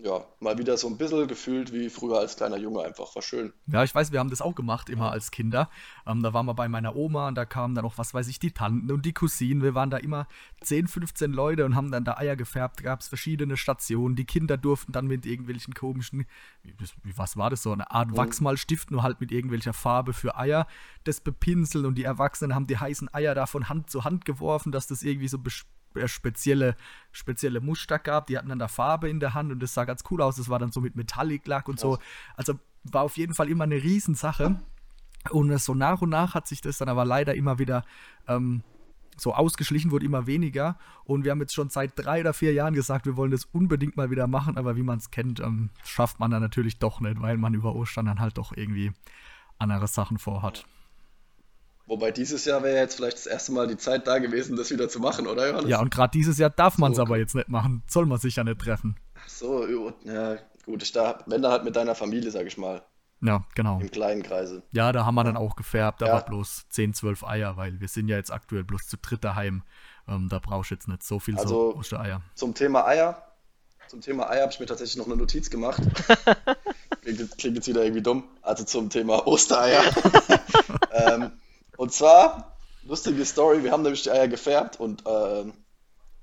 Ja, 0.01 0.23
mal 0.39 0.57
wieder 0.57 0.77
so 0.77 0.87
ein 0.87 0.97
bisschen 0.97 1.27
gefühlt 1.27 1.73
wie 1.73 1.89
früher 1.89 2.19
als 2.19 2.37
kleiner 2.37 2.57
Junge 2.57 2.83
einfach. 2.83 3.13
War 3.15 3.21
schön. 3.21 3.51
Ja, 3.67 3.83
ich 3.83 3.93
weiß, 3.93 4.13
wir 4.13 4.19
haben 4.19 4.29
das 4.29 4.41
auch 4.41 4.55
gemacht, 4.55 4.89
immer 4.89 5.11
als 5.11 5.29
Kinder. 5.29 5.69
Ähm, 6.07 6.23
da 6.23 6.33
waren 6.33 6.45
wir 6.45 6.53
bei 6.53 6.69
meiner 6.69 6.95
Oma 6.95 7.27
und 7.27 7.35
da 7.35 7.43
kamen 7.43 7.75
dann 7.75 7.83
noch, 7.83 7.97
was 7.97 8.13
weiß 8.13 8.29
ich, 8.29 8.39
die 8.39 8.51
Tanten 8.51 8.89
und 8.91 9.05
die 9.05 9.11
Cousinen. 9.11 9.61
Wir 9.61 9.75
waren 9.75 9.89
da 9.89 9.97
immer 9.97 10.27
10, 10.61 10.87
15 10.87 11.33
Leute 11.33 11.65
und 11.65 11.75
haben 11.75 11.91
dann 11.91 12.05
da 12.05 12.15
Eier 12.15 12.37
gefärbt. 12.37 12.81
Gab 12.81 13.01
es 13.01 13.09
verschiedene 13.09 13.57
Stationen. 13.57 14.15
Die 14.15 14.23
Kinder 14.23 14.55
durften 14.55 14.93
dann 14.93 15.05
mit 15.05 15.25
irgendwelchen 15.25 15.73
komischen, 15.73 16.25
wie, 16.63 16.73
was 17.17 17.35
war 17.35 17.49
das 17.49 17.61
so, 17.61 17.73
eine 17.73 17.91
Art 17.91 18.11
mhm. 18.11 18.17
Wachsmalstift, 18.17 18.91
nur 18.91 19.03
halt 19.03 19.19
mit 19.19 19.33
irgendwelcher 19.33 19.73
Farbe 19.73 20.13
für 20.13 20.37
Eier, 20.37 20.65
das 21.03 21.19
bepinseln 21.19 21.85
und 21.85 21.95
die 21.95 22.05
Erwachsenen 22.05 22.55
haben 22.55 22.67
die 22.67 22.77
heißen 22.77 23.13
Eier 23.13 23.35
da 23.35 23.47
von 23.47 23.67
Hand 23.67 23.89
zu 23.89 24.05
Hand 24.05 24.23
geworfen, 24.23 24.71
dass 24.71 24.87
das 24.87 25.03
irgendwie 25.03 25.27
so 25.27 25.39
spezielle, 26.05 26.75
spezielle 27.11 27.61
Muster 27.61 27.99
gab. 27.99 28.27
Die 28.27 28.37
hatten 28.37 28.49
dann 28.49 28.59
da 28.59 28.67
Farbe 28.67 29.09
in 29.09 29.19
der 29.19 29.33
Hand 29.33 29.51
und 29.51 29.61
das 29.61 29.73
sah 29.73 29.85
ganz 29.85 30.03
cool 30.09 30.21
aus. 30.21 30.35
Das 30.37 30.49
war 30.49 30.59
dann 30.59 30.71
so 30.71 30.81
mit 30.81 30.95
Metallic-Lack 30.95 31.67
und 31.67 31.79
so. 31.79 31.97
Also 32.35 32.59
war 32.83 33.03
auf 33.03 33.17
jeden 33.17 33.33
Fall 33.33 33.49
immer 33.49 33.65
eine 33.65 33.81
Riesensache. 33.81 34.59
Und 35.31 35.59
so 35.59 35.73
nach 35.73 36.01
und 36.01 36.09
nach 36.09 36.33
hat 36.33 36.47
sich 36.47 36.61
das 36.61 36.77
dann 36.77 36.89
aber 36.89 37.05
leider 37.05 37.35
immer 37.35 37.59
wieder 37.59 37.83
ähm, 38.27 38.63
so 39.17 39.33
ausgeschlichen, 39.33 39.91
wurde 39.91 40.05
immer 40.05 40.27
weniger. 40.27 40.77
Und 41.03 41.23
wir 41.23 41.31
haben 41.31 41.41
jetzt 41.41 41.53
schon 41.53 41.69
seit 41.69 41.91
drei 41.95 42.21
oder 42.21 42.33
vier 42.33 42.53
Jahren 42.53 42.73
gesagt, 42.73 43.05
wir 43.05 43.17
wollen 43.17 43.31
das 43.31 43.45
unbedingt 43.45 43.97
mal 43.97 44.11
wieder 44.11 44.27
machen. 44.27 44.57
Aber 44.57 44.75
wie 44.75 44.83
man 44.83 44.97
es 44.97 45.11
kennt, 45.11 45.39
ähm, 45.39 45.69
schafft 45.83 46.19
man 46.19 46.31
dann 46.31 46.41
natürlich 46.41 46.79
doch 46.79 47.01
nicht, 47.01 47.21
weil 47.21 47.37
man 47.37 47.53
über 47.53 47.75
Ostern 47.75 48.05
dann 48.05 48.19
halt 48.19 48.37
doch 48.37 48.53
irgendwie 48.55 48.91
andere 49.57 49.87
Sachen 49.87 50.17
vorhat. 50.17 50.65
Wobei 51.89 52.11
dieses 52.11 52.45
Jahr 52.45 52.61
wäre 52.61 52.77
jetzt 52.77 52.97
vielleicht 52.97 53.17
das 53.17 53.25
erste 53.25 53.51
Mal 53.51 53.65
die 53.65 53.75
Zeit 53.75 54.05
da 54.05 54.19
gewesen, 54.19 54.55
das 54.55 54.69
wieder 54.69 54.89
zu 54.89 54.99
machen, 54.99 55.25
oder 55.25 55.49
Johannes? 55.49 55.71
Ja, 55.71 55.81
und 55.81 55.89
gerade 55.89 56.11
dieses 56.11 56.37
Jahr 56.37 56.51
darf 56.51 56.77
man 56.77 56.91
es 56.91 56.97
so. 56.97 57.01
aber 57.01 57.17
jetzt 57.17 57.33
nicht 57.33 57.49
machen. 57.49 57.81
Soll 57.87 58.05
man 58.05 58.19
sich 58.19 58.35
ja 58.35 58.43
nicht 58.43 58.61
treffen. 58.61 58.95
Ach 59.15 59.27
so, 59.27 59.65
ja, 60.03 60.37
gut. 60.67 60.83
Ich 60.83 60.91
da, 60.91 61.23
wenn 61.25 61.41
da 61.41 61.49
halt 61.49 61.63
mit 61.63 61.75
deiner 61.75 61.95
Familie, 61.95 62.29
sag 62.29 62.45
ich 62.45 62.59
mal. 62.59 62.83
Ja, 63.21 63.43
genau. 63.55 63.79
Im 63.79 63.89
kleinen 63.89 64.21
Kreise. 64.21 64.61
Ja, 64.71 64.91
da 64.91 65.03
haben 65.03 65.15
wir 65.15 65.23
dann 65.23 65.35
auch 65.35 65.55
gefärbt, 65.55 66.03
aber 66.03 66.19
ja. 66.19 66.19
bloß 66.19 66.67
10, 66.69 66.93
12 66.93 67.23
Eier, 67.23 67.57
weil 67.57 67.81
wir 67.81 67.87
sind 67.87 68.07
ja 68.07 68.17
jetzt 68.17 68.31
aktuell 68.31 68.63
bloß 68.63 68.85
zu 68.85 68.97
dritt 68.97 69.23
daheim. 69.23 69.63
Ähm, 70.07 70.29
da 70.29 70.37
brauchst 70.37 70.69
du 70.69 70.75
jetzt 70.75 70.87
nicht 70.87 71.01
so 71.01 71.17
viel 71.17 71.37
also, 71.39 71.71
so 71.71 71.75
Ostereier. 71.75 72.21
Zum 72.35 72.53
Thema 72.53 72.85
Eier. 72.85 73.19
Zum 73.87 74.01
Thema 74.01 74.29
Eier 74.29 74.43
habe 74.43 74.51
ich 74.53 74.59
mir 74.59 74.67
tatsächlich 74.67 74.97
noch 74.97 75.07
eine 75.07 75.15
Notiz 75.15 75.49
gemacht. 75.49 75.81
klingt, 77.01 77.37
klingt, 77.39 77.55
jetzt 77.55 77.67
wieder 77.67 77.81
irgendwie 77.81 78.03
dumm. 78.03 78.25
Also 78.43 78.63
zum 78.63 78.91
Thema 78.91 79.25
Ostereier. 79.25 79.81
ähm, 80.91 81.31
und 81.79 81.93
zwar, 81.93 82.57
lustige 82.83 83.23
Story, 83.23 83.63
wir 83.63 83.71
haben 83.71 83.83
nämlich 83.83 84.03
die 84.03 84.11
Eier 84.11 84.27
gefärbt 84.27 84.81
und 84.81 85.05
äh, 85.05 85.45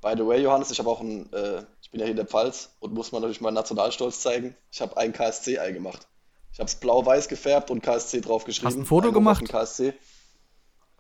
by 0.03 0.13
the 0.15 0.27
way, 0.27 0.43
Johannes, 0.43 0.71
ich 0.71 0.79
habe 0.79 0.91
auch 0.91 1.01
ein, 1.01 1.33
äh, 1.33 1.63
ich 1.81 1.91
bin 1.91 1.99
ja 1.99 2.05
hier 2.05 2.11
in 2.11 2.17
der 2.19 2.27
Pfalz 2.27 2.77
und 2.79 2.93
muss 2.93 3.11
man 3.11 3.23
natürlich 3.23 3.41
meinen 3.41 3.55
Nationalstolz 3.55 4.21
zeigen. 4.21 4.55
Ich 4.71 4.83
habe 4.83 4.99
ein 4.99 5.15
KSC-Ei 5.15 5.73
gemacht. 5.73 6.07
Ich 6.53 6.59
habe 6.59 6.69
es 6.69 6.75
blau-weiß 6.75 7.29
gefärbt 7.29 7.71
und 7.71 7.81
KSC 7.81 8.21
draufgeschrieben. 8.21 8.67
Hast 8.67 8.77
du 8.77 8.83
ein 8.83 8.85
Foto 8.85 9.13
gemacht? 9.13 9.49
KSC. 9.49 9.95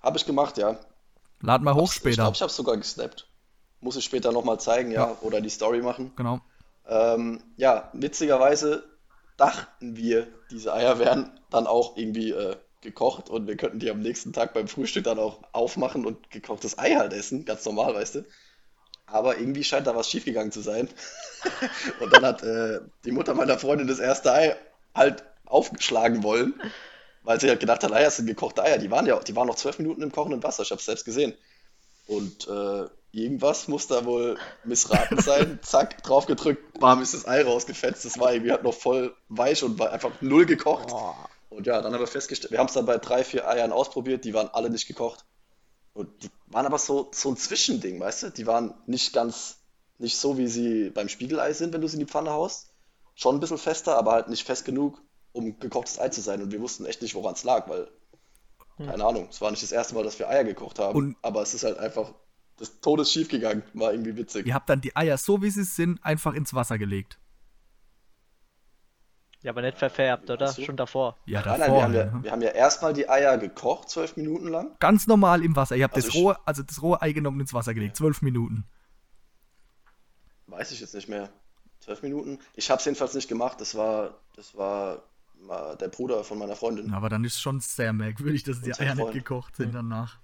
Habe 0.01 0.17
ich 0.17 0.25
gemacht, 0.25 0.57
ja. 0.57 0.79
Lad 1.43 1.61
mal 1.61 1.75
hoch 1.75 1.89
hab's, 1.89 1.97
später. 1.97 2.11
Ich 2.11 2.17
glaube, 2.17 2.37
ich 2.37 2.41
habe 2.41 2.51
es 2.51 2.57
sogar 2.57 2.79
gesnappt. 2.79 3.29
Muss 3.81 3.97
ich 3.97 4.07
später 4.07 4.33
nochmal 4.33 4.59
zeigen, 4.59 4.91
ja. 4.91 5.09
ja. 5.09 5.17
Oder 5.21 5.43
die 5.43 5.51
Story 5.51 5.83
machen. 5.83 6.15
Genau. 6.17 6.41
Ähm, 6.89 7.43
ja, 7.59 7.91
witzigerweise 7.93 8.85
dachten 9.37 9.97
wir, 9.97 10.29
diese 10.51 10.73
Eier 10.73 10.99
wären 10.99 11.39
dann 11.51 11.67
auch 11.67 11.99
irgendwie 11.99 12.31
äh, 12.31 12.57
gekocht 12.87 13.29
und 13.29 13.47
wir 13.47 13.57
könnten 13.57 13.79
die 13.79 13.91
am 13.91 14.01
nächsten 14.01 14.33
Tag 14.33 14.55
beim 14.55 14.69
Frühstück 14.69 15.05
dann 15.05 15.19
auch 15.19 15.41
aufmachen 15.53 16.07
und 16.07 16.31
gekochtes 16.31 16.79
Ei 16.79 16.95
halt 16.95 17.13
essen, 17.13 17.45
ganz 17.45 17.65
normal, 17.65 17.95
weißt 17.95 18.17
du. 18.17 18.25
Aber 19.07 19.39
irgendwie 19.39 19.65
scheint 19.65 19.87
da 19.87 19.95
was 19.95 20.11
schiefgegangen 20.11 20.53
zu 20.53 20.61
sein. 20.61 20.89
und 22.01 22.13
dann 22.13 22.25
hat 22.25 22.43
äh, 22.43 22.81
die 23.05 23.13
Mutter 23.13 23.35
meiner 23.35 23.59
Freundin 23.59 23.87
das 23.87 23.99
erste 23.99 24.33
Ei 24.33 24.57
halt 24.95 25.25
aufgeschlagen 25.45 26.23
wollen, 26.23 26.55
weil 27.23 27.41
sie 27.41 27.49
halt 27.49 27.61
gedacht 27.61 27.85
hat, 27.85 27.93
Eier 27.93 28.11
sind 28.11 28.27
gekochte 28.27 28.63
Eier. 28.63 28.79
Die 28.79 28.91
waren 28.91 29.07
ja, 29.07 29.19
die 29.21 29.37
waren 29.37 29.47
noch 29.47 29.57
zwölf 29.57 29.79
Minuten 29.79 30.03
im 30.03 30.13
kochenden 30.13 30.43
Wasser, 30.43 30.63
ich 30.63 30.71
habe 30.71 30.81
es 30.81 30.87
selbst 30.87 31.05
gesehen. 31.05 31.35
Und 32.07 32.49
äh, 32.49 32.87
irgendwas 33.13 33.69
muss 33.69 33.87
da 33.89 34.05
wohl 34.05 34.39
missraten 34.65 35.21
sein. 35.21 35.59
Zack, 35.63 36.03
drauf 36.03 36.27
gedrückt, 36.27 36.79
bam, 36.79 37.03
ist 37.03 37.15
das 37.15 37.27
Ei 37.27 37.43
rausgefetzt. 37.43 38.05
Das 38.05 38.19
war 38.19 38.33
irgendwie 38.33 38.53
halt 38.53 38.63
noch 38.63 38.75
voll 38.75 39.15
weich 39.29 39.63
und 39.63 39.79
war 39.79 39.93
einfach 39.93 40.21
null 40.21 40.47
gekocht. 40.47 40.89
Oh. 40.93 41.15
Und 41.49 41.67
ja, 41.67 41.81
dann 41.81 41.93
haben 41.93 42.01
wir 42.01 42.07
festgestellt, 42.07 42.51
wir 42.51 42.59
haben 42.59 42.67
es 42.67 42.75
dann 42.75 42.87
bei 42.87 42.99
drei, 42.99 43.25
vier 43.25 43.49
Eiern 43.49 43.73
ausprobiert, 43.73 44.25
die 44.25 44.35
waren 44.35 44.49
alle 44.49 44.71
nicht 44.71 44.87
gekocht. 44.87 45.25
Und 45.93 46.23
die 46.23 46.31
waren 46.49 46.67
aber 46.67 46.79
so, 46.79 47.11
so 47.13 47.31
ein 47.31 47.37
Zwischending, 47.37 48.01
weißt 48.01 48.25
du? 48.25 48.31
Die 48.31 48.47
waren 48.47 48.75
nicht 48.87 49.13
ganz, 49.13 49.59
nicht 49.99 50.19
so, 50.19 50.37
wie 50.37 50.49
sie 50.49 50.91
beim 50.91 51.09
Spiegelei 51.09 51.53
sind, 51.53 51.73
wenn 51.73 51.81
du 51.81 51.89
sie 51.89 51.95
in 51.95 52.01
die 52.01 52.11
Pfanne 52.11 52.31
haust. 52.31 52.73
Schon 53.15 53.37
ein 53.37 53.41
bisschen 53.41 53.59
fester, 53.59 53.97
aber 53.97 54.13
halt 54.13 54.29
nicht 54.29 54.47
fest 54.47 54.67
genug, 54.67 55.01
um 55.33 55.59
gekochtes 55.59 55.99
Ei 55.99 56.11
zu 56.11 56.21
sein. 56.21 56.43
Und 56.43 56.53
wir 56.53 56.61
wussten 56.61 56.85
echt 56.85 57.01
nicht, 57.01 57.15
woran 57.15 57.35
es 57.35 57.45
lag, 57.45 57.69
weil, 57.69 57.89
hm. 58.77 58.87
keine 58.89 59.05
Ahnung, 59.05 59.29
es 59.31 59.41
war 59.41 59.51
nicht 59.51 59.63
das 59.63 59.73
erste 59.73 59.95
Mal, 59.95 60.05
dass 60.05 60.19
wir 60.19 60.29
Eier 60.29 60.45
gekocht 60.45 60.79
haben. 60.79 60.97
Und 60.97 61.17
aber 61.23 61.41
es 61.41 61.55
ist 61.55 61.65
halt 61.65 61.79
einfach 61.79 62.13
des 62.61 62.81
Todes 62.81 63.11
schief 63.11 63.29
gegangen. 63.29 63.63
War 63.73 63.93
irgendwie 63.93 64.17
witzig. 64.17 64.47
Ihr 64.47 64.55
habt 64.55 64.69
dann 64.69 64.81
die 64.81 64.95
Eier, 64.97 65.17
so 65.17 65.41
wie 65.43 65.51
sie 65.51 65.65
sind, 65.65 66.05
einfach 66.05 66.35
ins 66.35 66.53
Wasser 66.53 66.79
gelegt. 66.79 67.19
Ja, 69.47 69.53
aber 69.53 69.63
nicht 69.63 69.79
verfärbt, 69.79 70.29
oder? 70.29 70.53
Schon 70.53 70.77
davor. 70.77 71.17
Ja, 71.25 71.41
davor. 71.41 71.59
Nein, 71.59 71.71
nein, 71.71 71.73
wir, 71.73 71.83
haben 71.85 71.95
ja, 71.95 72.23
wir 72.25 72.33
haben 72.33 72.43
ja 72.43 72.49
erstmal 72.49 72.93
die 72.93 73.09
Eier 73.09 73.39
gekocht, 73.39 73.89
zwölf 73.89 74.17
Minuten 74.17 74.49
lang. 74.49 74.75
Ganz 74.81 75.07
normal 75.07 75.45
im 75.45 75.55
Wasser. 75.55 75.77
Ihr 75.77 75.85
habt 75.85 75.95
also 75.95 76.09
das, 76.09 76.17
rohe, 76.17 76.37
also 76.45 76.65
das 76.65 76.83
rohe 76.83 77.01
Ei 77.01 77.13
genommen 77.13 77.39
ins 77.39 77.55
Wasser 77.55 77.73
gelegt, 77.73 77.95
zwölf 77.95 78.23
Minuten. 78.23 78.65
Weiß 80.49 80.73
ich 80.73 80.81
jetzt 80.81 80.97
nicht 80.97 81.09
mehr. 81.09 81.29
Zwölf 81.79 82.03
Minuten? 82.03 82.41
Ich 82.55 82.71
habe 82.71 82.81
es 82.81 82.87
jedenfalls 82.87 83.15
nicht 83.15 83.29
gemacht. 83.29 83.61
Das 83.61 83.77
war, 83.77 84.15
das 84.35 84.57
war 84.57 85.05
der 85.81 85.89
Bruder 85.91 86.25
von 86.25 86.39
meiner 86.39 86.57
Freundin. 86.57 86.93
Aber 86.93 87.09
dann 87.09 87.23
ist 87.25 87.35
es 87.35 87.41
schon 87.41 87.61
sehr 87.61 87.93
merkwürdig, 87.93 88.43
dass 88.43 88.63
die 88.63 88.75
Eier 88.75 88.97
nicht 88.97 89.13
gekocht 89.13 89.55
sind 89.55 89.73
danach 89.77 90.19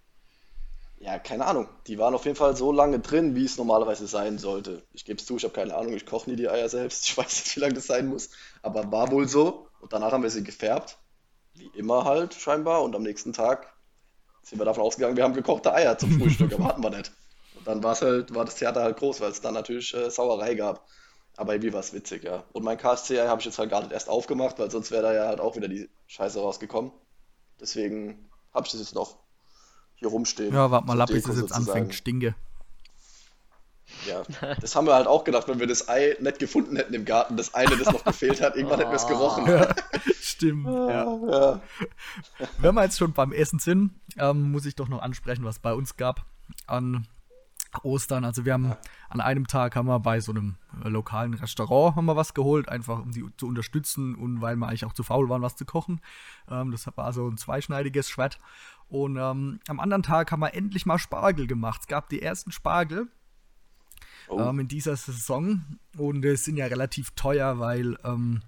ja, 1.02 1.18
keine 1.18 1.47
Ahnung. 1.47 1.68
Die 1.88 1.99
waren 1.99 2.14
auf 2.14 2.25
jeden 2.25 2.37
Fall 2.37 2.56
so 2.56 2.71
lange 2.71 3.00
drin, 3.00 3.35
wie 3.35 3.44
es 3.44 3.59
normalerweise 3.59 4.06
sein 4.06 4.38
sollte. 4.38 4.82
Ich 4.92 5.04
gebe 5.04 5.18
es 5.18 5.26
zu, 5.26 5.37
ich 5.37 5.42
habe 5.42 5.52
keine 5.52 5.75
Ahnung, 5.75 5.94
ich 5.94 6.06
koche 6.06 6.30
nie 6.30 6.37
die 6.37 6.49
Eier 6.49 6.68
selbst. 6.68 7.04
Ich 7.09 7.18
weiß 7.18 7.44
nicht, 7.44 7.56
wie 7.56 7.61
lange 7.61 7.75
das 7.75 7.87
sein 7.87 8.06
muss. 8.06 8.30
Aber 8.62 8.90
war 8.92 9.11
wohl 9.11 9.26
so. 9.28 9.66
Und 9.80 9.92
danach 9.92 10.12
haben 10.12 10.23
wir 10.23 10.30
sie 10.30 10.44
gefärbt. 10.44 10.99
Wie 11.54 11.66
immer 11.75 12.04
halt, 12.04 12.35
scheinbar. 12.35 12.82
Und 12.85 12.94
am 12.94 13.02
nächsten 13.02 13.32
Tag 13.32 13.73
sind 14.42 14.61
wir 14.61 14.64
davon 14.64 14.85
ausgegangen, 14.85 15.16
wir 15.16 15.25
haben 15.25 15.35
gekochte 15.35 15.73
Eier 15.73 15.99
zum 15.99 16.21
Frühstück, 16.21 16.52
aber 16.54 16.66
hatten 16.66 16.82
wir 16.82 16.90
nicht. 16.90 17.12
Und 17.56 17.66
dann 17.66 17.82
war's 17.82 18.02
halt, 18.02 18.32
war 18.35 18.44
das 18.44 18.54
Theater 18.54 18.82
halt 18.82 18.97
groß, 18.97 19.21
weil 19.21 19.30
es 19.30 19.40
dann 19.40 19.54
natürlich 19.54 19.92
äh, 19.94 20.09
Sauerei 20.09 20.54
gab. 20.54 20.87
Aber 21.37 21.54
irgendwie 21.54 21.73
war 21.73 21.80
es 21.80 21.92
witzig, 21.92 22.23
ja. 22.23 22.44
Und 22.52 22.62
mein 22.62 22.78
KSC-Ei 22.78 23.26
habe 23.26 23.40
ich 23.40 23.47
jetzt 23.47 23.59
halt 23.59 23.71
gar 23.71 23.80
nicht 23.80 23.92
erst 23.92 24.09
aufgemacht, 24.09 24.59
weil 24.61 24.71
sonst 24.71 24.92
wäre 24.92 25.02
da 25.02 25.14
ja 25.14 25.26
halt 25.26 25.40
auch 25.40 25.56
wieder 25.56 25.68
die 25.68 25.88
Scheiße 26.06 26.40
rausgekommen. 26.40 26.92
Deswegen 27.61 28.28
habe 28.52 28.66
ich 28.66 28.73
das 28.73 28.80
jetzt 28.80 28.94
noch 28.94 29.22
hier 30.02 30.11
rumstehen. 30.11 30.52
Ja, 30.52 30.71
warte 30.71 30.87
mal 30.87 31.00
ab, 31.00 31.09
bis 31.11 31.26
es 31.26 31.40
jetzt 31.40 31.52
anfängt, 31.52 31.94
stinke. 31.94 32.35
Ja, 34.06 34.23
das 34.61 34.75
haben 34.75 34.87
wir 34.87 34.94
halt 34.94 35.06
auch 35.06 35.23
gedacht, 35.23 35.49
wenn 35.49 35.61
wir 35.61 35.66
das 35.66 35.88
Ei 35.88 36.16
nicht 36.18 36.38
gefunden 36.38 36.76
hätten 36.76 36.92
im 36.94 37.04
Garten, 37.04 37.37
das 37.37 37.54
eine, 37.54 37.76
das 37.76 37.92
noch 37.92 38.04
gefehlt 38.04 38.40
hat, 38.40 38.56
irgendwann 38.56 38.78
hätten 38.78 38.90
wir 38.90 38.97
es 38.97 39.06
gerochen. 39.06 39.47
Ja, 39.47 39.75
stimmt. 40.21 40.66
Ja. 40.66 41.04
ja. 41.04 41.61
Wenn 42.59 42.75
wir 42.75 42.82
jetzt 42.82 42.99
schon 42.99 43.12
beim 43.12 43.32
Essen 43.32 43.59
sind, 43.59 43.92
ähm, 44.18 44.50
muss 44.50 44.66
ich 44.66 44.75
doch 44.75 44.88
noch 44.88 45.02
ansprechen, 45.02 45.44
was 45.44 45.59
bei 45.59 45.73
uns 45.73 45.97
gab 45.97 46.25
an 46.66 47.06
Ostern. 47.83 48.25
Also 48.25 48.45
wir 48.45 48.52
haben 48.52 48.67
ja. 48.67 48.79
an 49.09 49.21
einem 49.21 49.47
Tag 49.47 49.76
haben 49.76 49.87
wir 49.87 50.00
bei 50.00 50.21
so 50.21 50.33
einem 50.33 50.57
äh, 50.85 50.88
lokalen 50.88 51.35
Restaurant 51.35 51.97
haben 51.97 52.05
wir 52.07 52.17
was 52.17 52.35
geholt, 52.35 52.69
einfach 52.69 53.00
um 53.00 53.12
sie 53.12 53.25
zu 53.37 53.47
unterstützen 53.47 54.14
und 54.14 54.41
weil 54.41 54.57
wir 54.57 54.69
eigentlich 54.69 54.85
auch 54.85 54.93
zu 54.93 55.02
faul 55.02 55.29
waren, 55.29 55.43
was 55.43 55.57
zu 55.57 55.64
kochen. 55.64 56.00
Ähm, 56.50 56.71
das 56.71 56.87
war 56.97 57.12
so 57.12 57.29
ein 57.29 57.37
zweischneidiges 57.37 58.09
Schwert. 58.09 58.38
Und 58.88 59.17
ähm, 59.17 59.61
am 59.69 59.81
anderen 59.81 60.02
Tag 60.02 60.31
haben 60.33 60.41
wir 60.41 60.55
endlich 60.55 60.85
mal 60.85 60.99
Spargel 60.99 61.47
gemacht. 61.47 61.81
Es 61.83 61.87
gab 61.87 62.09
die 62.11 62.21
ersten 62.21 62.52
Spargel 62.52 63.09
oh. 64.29 64.41
ähm, 64.41 64.61
in 64.61 64.69
dieser 64.69 64.97
Saison 64.97 65.62
und 65.97 66.25
es 66.25 66.45
sind 66.45 66.57
ja 66.57 66.67
relativ 66.67 67.12
teuer, 67.12 67.59
weil 67.59 67.97
ähm, 68.05 68.43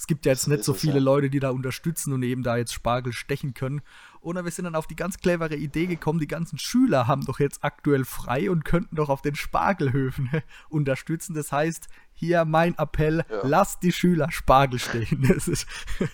es 0.00 0.06
gibt 0.06 0.24
ja 0.24 0.32
jetzt 0.32 0.48
nicht 0.48 0.64
so 0.64 0.72
viele 0.72 0.94
ja. 0.94 1.00
Leute, 1.00 1.28
die 1.28 1.40
da 1.40 1.50
unterstützen 1.50 2.14
und 2.14 2.22
eben 2.22 2.42
da 2.42 2.56
jetzt 2.56 2.72
Spargel 2.72 3.12
stechen 3.12 3.52
können. 3.52 3.82
Oder 4.22 4.46
wir 4.46 4.50
sind 4.50 4.64
dann 4.64 4.74
auf 4.74 4.86
die 4.86 4.96
ganz 4.96 5.18
clevere 5.18 5.56
Idee 5.56 5.84
gekommen, 5.84 6.18
die 6.18 6.26
ganzen 6.26 6.58
Schüler 6.58 7.06
haben 7.06 7.26
doch 7.26 7.38
jetzt 7.38 7.62
aktuell 7.62 8.06
frei 8.06 8.50
und 8.50 8.64
könnten 8.64 8.96
doch 8.96 9.10
auf 9.10 9.20
den 9.20 9.34
Spargelhöfen 9.34 10.30
unterstützen. 10.70 11.34
Das 11.34 11.52
heißt, 11.52 11.88
hier 12.14 12.46
mein 12.46 12.78
Appell, 12.78 13.26
ja. 13.28 13.46
lasst 13.46 13.82
die 13.82 13.92
Schüler 13.92 14.30
Spargel 14.30 14.78
stechen. 14.78 15.20
Das 15.28 15.48
ist 15.48 15.66
das 15.98 16.08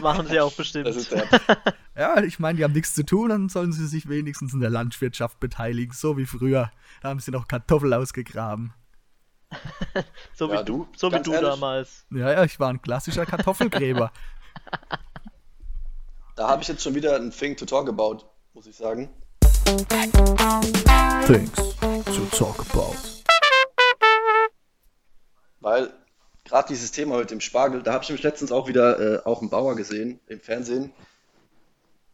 machen 0.00 0.28
sie 0.28 0.38
auch 0.38 0.54
bestimmt. 0.54 0.86
ja, 1.96 2.22
ich 2.22 2.38
meine, 2.38 2.58
die 2.58 2.62
haben 2.62 2.74
nichts 2.74 2.94
zu 2.94 3.04
tun, 3.04 3.30
dann 3.30 3.48
sollen 3.48 3.72
sie 3.72 3.88
sich 3.88 4.08
wenigstens 4.08 4.54
in 4.54 4.60
der 4.60 4.70
Landwirtschaft 4.70 5.40
beteiligen, 5.40 5.92
so 5.92 6.16
wie 6.16 6.26
früher. 6.26 6.70
Da 7.02 7.08
haben 7.08 7.18
sie 7.18 7.32
noch 7.32 7.48
Kartoffeln 7.48 7.92
ausgegraben. 7.92 8.72
so 10.34 10.50
ja, 10.50 10.60
wie 10.60 10.64
du, 10.64 10.88
so 10.96 11.12
wie 11.12 11.20
du 11.20 11.32
damals. 11.32 12.04
Ja, 12.10 12.32
ja, 12.32 12.44
ich 12.44 12.58
war 12.60 12.70
ein 12.70 12.80
klassischer 12.80 13.26
Kartoffelgräber. 13.26 14.12
da 16.36 16.48
habe 16.48 16.62
ich 16.62 16.68
jetzt 16.68 16.82
schon 16.82 16.94
wieder 16.94 17.16
ein 17.16 17.30
Thing 17.30 17.56
to 17.56 17.66
talk 17.66 17.88
about, 17.88 18.24
muss 18.52 18.66
ich 18.66 18.76
sagen. 18.76 19.10
Things 21.26 21.52
to 22.04 22.26
talk 22.36 22.58
about. 22.60 22.96
Weil 25.60 25.90
gerade 26.44 26.68
dieses 26.68 26.92
Thema 26.92 27.18
mit 27.18 27.30
dem 27.30 27.40
Spargel, 27.40 27.82
da 27.82 27.94
habe 27.94 28.04
ich 28.04 28.10
mich 28.10 28.22
letztens 28.22 28.52
auch 28.52 28.68
wieder 28.68 29.00
äh, 29.00 29.24
auch 29.24 29.40
einen 29.40 29.50
Bauer 29.50 29.76
gesehen 29.76 30.20
im 30.26 30.40
Fernsehen. 30.40 30.92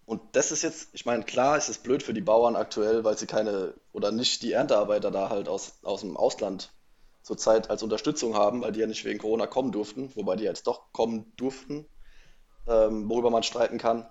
Und 0.07 0.21
das 0.33 0.51
ist 0.51 0.63
jetzt, 0.63 0.89
ich 0.93 1.07
meine, 1.07 1.25
klar 1.25 1.57
ist 1.57 1.69
es 1.69 1.79
blöd 1.79 2.03
für 2.03 2.15
die 2.15 2.21
Bauern 2.21 2.57
aktuell, 2.57 3.05
weil 3.05 3.17
sie 3.17 3.27
keine 3.27 3.75
oder 3.93 4.11
nicht 4.11 4.43
die 4.43 4.53
Erntearbeiter 4.53 5.11
da 5.11 5.29
halt 5.29 5.49
aus, 5.49 5.75
aus 5.83 6.01
dem 6.01 6.17
Ausland 6.17 6.73
zurzeit 7.23 7.71
als 7.71 7.83
Unterstützung 7.83 8.35
haben, 8.35 8.63
weil 8.63 8.73
die 8.73 8.81
ja 8.81 8.87
nicht 8.87 9.05
wegen 9.05 9.19
Corona 9.19 9.47
kommen 9.47 9.73
durften, 9.73 10.11
wobei 10.15 10.37
die 10.37 10.45
jetzt 10.45 10.67
doch 10.67 10.93
kommen 10.93 11.33
durften, 11.37 11.87
ähm, 12.67 13.09
worüber 13.09 13.31
man 13.31 13.43
streiten 13.43 13.79
kann. 13.79 14.07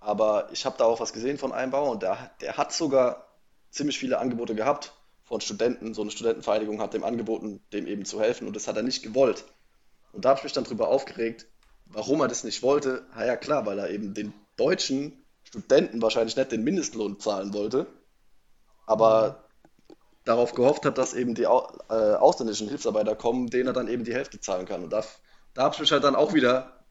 Aber 0.00 0.48
ich 0.52 0.64
habe 0.64 0.76
da 0.78 0.84
auch 0.84 1.00
was 1.00 1.12
gesehen 1.12 1.38
von 1.38 1.52
einem 1.52 1.72
Bauer 1.72 1.90
und 1.90 2.02
der, 2.02 2.30
der 2.40 2.56
hat 2.56 2.72
sogar 2.72 3.26
ziemlich 3.70 3.98
viele 3.98 4.18
Angebote 4.18 4.54
gehabt 4.54 4.94
von 5.24 5.40
Studenten. 5.40 5.94
So 5.94 6.02
eine 6.02 6.10
Studentenvereinigung 6.10 6.80
hat 6.80 6.94
dem 6.94 7.04
angeboten, 7.04 7.62
dem 7.72 7.86
eben 7.86 8.04
zu 8.04 8.20
helfen 8.20 8.46
und 8.46 8.56
das 8.56 8.66
hat 8.66 8.76
er 8.76 8.82
nicht 8.82 9.02
gewollt. 9.02 9.44
Und 10.12 10.24
da 10.24 10.30
habe 10.30 10.38
ich 10.38 10.44
mich 10.44 10.52
dann 10.52 10.64
drüber 10.64 10.88
aufgeregt, 10.88 11.46
warum 11.86 12.20
er 12.20 12.28
das 12.28 12.44
nicht 12.44 12.62
wollte. 12.62 13.06
Na 13.14 13.26
ja, 13.26 13.36
klar, 13.36 13.66
weil 13.66 13.78
er 13.78 13.90
eben 13.90 14.14
den 14.14 14.32
deutschen 14.56 15.24
Studenten 15.44 16.02
wahrscheinlich 16.02 16.36
nicht 16.36 16.52
den 16.52 16.64
Mindestlohn 16.64 17.20
zahlen 17.20 17.52
wollte, 17.54 17.86
aber 18.86 19.44
darauf 20.24 20.54
gehofft 20.54 20.84
hat, 20.84 20.98
dass 20.98 21.14
eben 21.14 21.34
die 21.34 21.44
äh, 21.44 21.46
ausländischen 21.46 22.68
Hilfsarbeiter 22.68 23.16
kommen, 23.16 23.48
denen 23.48 23.68
er 23.68 23.72
dann 23.72 23.88
eben 23.88 24.04
die 24.04 24.14
Hälfte 24.14 24.40
zahlen 24.40 24.66
kann. 24.66 24.84
Und 24.84 24.92
da, 24.92 25.04
da 25.54 25.62
habe 25.64 25.74
ich 25.74 25.80
mich 25.80 25.92
halt 25.92 26.04
dann 26.04 26.14
auch 26.14 26.34
wieder, 26.34 26.84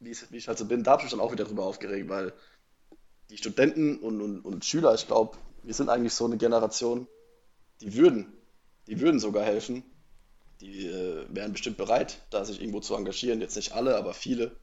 wie 0.00 0.10
ich 0.10 0.48
halt 0.48 0.58
so 0.58 0.64
bin, 0.64 0.84
da 0.84 0.92
habe 0.92 1.00
ich 1.00 1.04
mich 1.04 1.12
dann 1.12 1.20
auch 1.20 1.32
wieder 1.32 1.44
drüber 1.44 1.64
aufgeregt, 1.64 2.08
weil 2.08 2.32
die 3.30 3.36
Studenten 3.36 3.98
und, 3.98 4.20
und, 4.20 4.40
und 4.40 4.64
Schüler, 4.64 4.94
ich 4.94 5.06
glaube, 5.06 5.36
wir 5.62 5.74
sind 5.74 5.88
eigentlich 5.88 6.14
so 6.14 6.24
eine 6.24 6.36
Generation, 6.36 7.08
die 7.80 7.94
würden, 7.94 8.32
die 8.86 9.00
würden 9.00 9.20
sogar 9.20 9.44
helfen. 9.44 9.82
Die 10.60 10.88
äh, 10.88 11.26
wären 11.28 11.52
bestimmt 11.52 11.76
bereit, 11.76 12.20
da 12.30 12.44
sich 12.44 12.60
irgendwo 12.60 12.80
zu 12.80 12.96
engagieren. 12.96 13.40
Jetzt 13.40 13.54
nicht 13.54 13.72
alle, 13.72 13.96
aber 13.96 14.12
viele. 14.12 14.56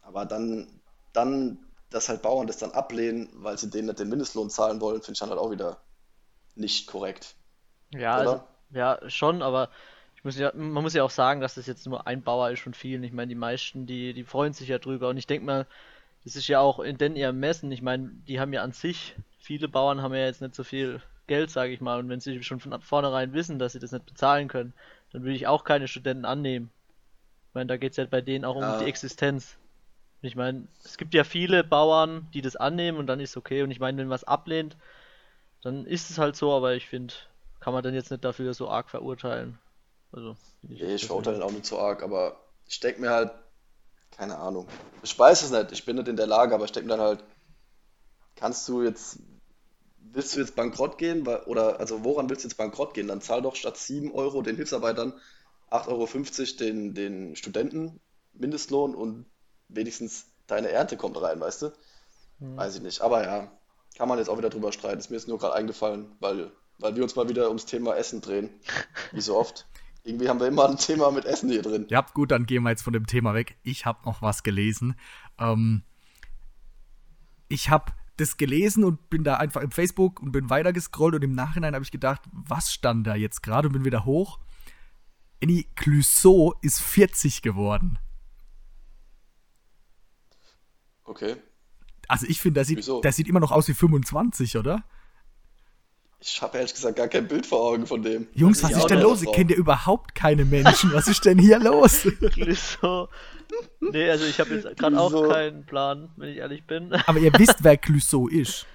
Aber 0.00 0.24
dann, 0.24 0.80
dann, 1.12 1.58
dass 1.90 2.08
halt 2.08 2.22
Bauern 2.22 2.46
das 2.46 2.56
dann 2.56 2.70
ablehnen, 2.70 3.28
weil 3.34 3.58
sie 3.58 3.68
denen 3.68 3.88
nicht 3.88 3.98
den 3.98 4.08
Mindestlohn 4.08 4.48
zahlen 4.48 4.80
wollen, 4.80 5.02
finde 5.02 5.12
ich 5.12 5.18
dann 5.18 5.28
halt 5.28 5.38
auch 5.38 5.50
wieder 5.50 5.82
nicht 6.54 6.86
korrekt. 6.86 7.34
Ja, 7.90 8.14
also, 8.16 8.42
ja, 8.70 8.98
schon, 9.08 9.42
aber 9.42 9.68
ich 10.16 10.24
muss 10.24 10.38
ja, 10.38 10.52
man 10.54 10.82
muss 10.82 10.94
ja 10.94 11.02
auch 11.02 11.10
sagen, 11.10 11.40
dass 11.40 11.56
das 11.56 11.66
jetzt 11.66 11.86
nur 11.86 12.06
ein 12.06 12.22
Bauer 12.22 12.50
ist 12.50 12.62
von 12.62 12.74
vielen. 12.74 13.02
Ich 13.02 13.12
meine, 13.12 13.28
die 13.28 13.34
meisten, 13.34 13.86
die, 13.86 14.14
die 14.14 14.24
freuen 14.24 14.52
sich 14.52 14.68
ja 14.68 14.78
drüber. 14.78 15.08
Und 15.08 15.16
ich 15.16 15.26
denke 15.26 15.44
mal, 15.44 15.66
das 16.24 16.36
ist 16.36 16.48
ja 16.48 16.60
auch 16.60 16.78
in 16.78 16.96
den 16.96 17.16
ihrem 17.16 17.40
Messen. 17.40 17.72
Ich 17.72 17.82
meine, 17.82 18.10
die 18.28 18.38
haben 18.38 18.52
ja 18.52 18.62
an 18.62 18.72
sich, 18.72 19.16
viele 19.40 19.68
Bauern 19.68 20.00
haben 20.00 20.14
ja 20.14 20.24
jetzt 20.24 20.40
nicht 20.40 20.54
so 20.54 20.64
viel 20.64 21.02
Geld, 21.26 21.50
sage 21.50 21.72
ich 21.72 21.80
mal. 21.80 21.98
Und 21.98 22.08
wenn 22.08 22.20
sie 22.20 22.42
schon 22.42 22.60
von 22.60 22.80
vornherein 22.80 23.32
wissen, 23.32 23.58
dass 23.58 23.72
sie 23.72 23.80
das 23.80 23.92
nicht 23.92 24.06
bezahlen 24.06 24.48
können, 24.48 24.74
dann 25.12 25.22
würde 25.22 25.34
ich 25.34 25.46
auch 25.46 25.64
keine 25.64 25.88
Studenten 25.88 26.24
annehmen. 26.24 26.70
Ich 27.48 27.54
meine, 27.54 27.66
da 27.66 27.76
geht 27.76 27.90
es 27.90 27.96
ja 27.96 28.04
bei 28.06 28.20
denen 28.20 28.44
auch 28.44 28.56
um 28.56 28.78
die 28.78 28.86
Existenz. 28.86 29.56
Ich 30.22 30.36
meine, 30.36 30.68
es 30.84 30.96
gibt 30.98 31.14
ja 31.14 31.24
viele 31.24 31.64
Bauern, 31.64 32.28
die 32.32 32.42
das 32.42 32.54
annehmen 32.54 32.98
und 32.98 33.08
dann 33.08 33.18
ist 33.18 33.36
okay. 33.36 33.62
Und 33.62 33.72
ich 33.72 33.80
meine, 33.80 33.98
wenn 33.98 34.08
was 34.08 34.22
ablehnt, 34.22 34.76
dann 35.62 35.86
ist 35.86 36.10
es 36.10 36.18
halt 36.18 36.36
so, 36.36 36.52
aber 36.52 36.74
ich 36.74 36.88
finde, 36.88 37.14
kann 37.60 37.72
man 37.72 37.82
dann 37.82 37.94
jetzt 37.94 38.10
nicht 38.10 38.24
dafür 38.24 38.52
so 38.52 38.68
arg 38.68 38.90
verurteilen. 38.90 39.58
Also, 40.10 40.36
ich, 40.68 40.82
ich 40.82 41.06
verurteile 41.06 41.44
auch 41.44 41.52
nicht 41.52 41.66
so 41.66 41.78
arg, 41.78 42.02
aber 42.02 42.36
ich 42.66 42.80
denke 42.80 43.00
mir 43.00 43.10
halt, 43.10 43.30
keine 44.10 44.38
Ahnung. 44.38 44.68
Ich 45.02 45.18
weiß 45.18 45.42
es 45.42 45.50
nicht, 45.50 45.72
ich 45.72 45.84
bin 45.84 45.96
nicht 45.96 46.08
in 46.08 46.16
der 46.16 46.26
Lage, 46.26 46.54
aber 46.54 46.64
ich 46.64 46.72
denke 46.72 46.88
mir 46.88 46.96
dann 46.96 47.06
halt, 47.06 47.24
kannst 48.36 48.68
du 48.68 48.82
jetzt, 48.82 49.20
willst 49.98 50.34
du 50.34 50.40
jetzt 50.40 50.56
bankrott 50.56 50.98
gehen? 50.98 51.26
Oder, 51.26 51.80
also 51.80 52.04
woran 52.04 52.28
willst 52.28 52.44
du 52.44 52.48
jetzt 52.48 52.56
bankrott 52.56 52.92
gehen? 52.92 53.08
Dann 53.08 53.20
zahl 53.20 53.40
doch 53.40 53.56
statt 53.56 53.78
7 53.78 54.12
Euro 54.12 54.42
den 54.42 54.56
Hilfsarbeitern 54.56 55.14
8,50 55.70 55.88
Euro 55.88 56.58
den, 56.58 56.94
den 56.94 57.36
Studenten 57.36 58.00
Mindestlohn 58.34 58.94
und 58.94 59.26
wenigstens 59.68 60.26
deine 60.46 60.68
Ernte 60.68 60.96
kommt 60.96 61.20
rein, 61.20 61.40
weißt 61.40 61.62
du? 61.62 61.72
Hm. 62.40 62.56
Weiß 62.56 62.76
ich 62.76 62.82
nicht. 62.82 63.00
Aber 63.00 63.24
ja, 63.24 63.50
kann 63.94 64.08
man 64.08 64.18
jetzt 64.18 64.28
auch 64.28 64.38
wieder 64.38 64.50
drüber 64.50 64.72
streiten. 64.72 64.98
Ist 64.98 65.10
mir 65.10 65.16
jetzt 65.16 65.28
nur 65.28 65.38
gerade 65.38 65.54
eingefallen, 65.54 66.12
weil, 66.20 66.52
weil 66.78 66.96
wir 66.96 67.02
uns 67.02 67.16
mal 67.16 67.28
wieder 67.28 67.48
ums 67.48 67.66
Thema 67.66 67.94
Essen 67.96 68.20
drehen. 68.20 68.50
Wie 69.12 69.20
so 69.20 69.36
oft. 69.36 69.66
Irgendwie 70.04 70.28
haben 70.28 70.40
wir 70.40 70.48
immer 70.48 70.68
ein 70.68 70.78
Thema 70.78 71.10
mit 71.12 71.24
Essen 71.24 71.48
hier 71.48 71.62
drin. 71.62 71.86
Ja, 71.88 72.04
gut, 72.14 72.32
dann 72.32 72.46
gehen 72.46 72.64
wir 72.64 72.70
jetzt 72.70 72.82
von 72.82 72.92
dem 72.92 73.06
Thema 73.06 73.34
weg. 73.34 73.56
Ich 73.62 73.86
habe 73.86 74.04
noch 74.04 74.20
was 74.20 74.42
gelesen. 74.42 74.96
Ähm, 75.38 75.82
ich 77.48 77.70
habe 77.70 77.92
das 78.16 78.36
gelesen 78.36 78.82
und 78.82 79.10
bin 79.10 79.24
da 79.24 79.36
einfach 79.36 79.60
im 79.60 79.70
Facebook 79.70 80.20
und 80.20 80.32
bin 80.32 80.50
weitergescrollt 80.50 81.14
und 81.14 81.22
im 81.22 81.34
Nachhinein 81.34 81.74
habe 81.74 81.84
ich 81.84 81.92
gedacht, 81.92 82.22
was 82.32 82.72
stand 82.72 83.06
da 83.06 83.14
jetzt 83.14 83.42
gerade 83.42 83.68
und 83.68 83.74
bin 83.74 83.84
wieder 83.84 84.04
hoch. 84.04 84.40
Annie 85.42 85.66
Clouseau 85.76 86.54
ist 86.62 86.80
40 86.80 87.42
geworden. 87.42 87.98
Okay. 91.04 91.36
Also 92.12 92.26
ich 92.28 92.42
finde, 92.42 92.58
der 92.58 92.66
sieht, 92.66 92.86
der 92.86 93.10
sieht 93.10 93.26
immer 93.26 93.40
noch 93.40 93.52
aus 93.52 93.68
wie 93.68 93.72
25, 93.72 94.58
oder? 94.58 94.84
Ich 96.20 96.42
habe 96.42 96.58
ehrlich 96.58 96.74
gesagt 96.74 96.96
gar 96.96 97.08
kein 97.08 97.26
Bild 97.26 97.46
vor 97.46 97.62
Augen 97.62 97.86
von 97.86 98.02
dem. 98.02 98.26
Jungs, 98.34 98.62
was 98.62 98.72
ist 98.72 98.90
denn 98.90 99.00
los? 99.00 99.22
Ich 99.22 99.32
kenne 99.32 99.52
ja 99.52 99.56
überhaupt 99.56 100.14
keine 100.14 100.44
Menschen. 100.44 100.92
Was 100.92 101.08
ist 101.08 101.24
denn 101.24 101.38
hier 101.38 101.58
los? 101.58 102.02
Clouseau. 102.34 103.08
Nee, 103.80 104.10
also 104.10 104.26
ich 104.26 104.38
habe 104.38 104.54
jetzt 104.54 104.76
gerade 104.76 105.00
auch 105.00 105.30
keinen 105.30 105.64
Plan, 105.64 106.10
wenn 106.18 106.28
ich 106.28 106.36
ehrlich 106.36 106.66
bin. 106.66 106.92
Aber 107.06 107.18
ihr 107.18 107.32
wisst, 107.32 107.64
wer 107.64 107.78
Clouseau 107.78 108.28
ist. 108.28 108.66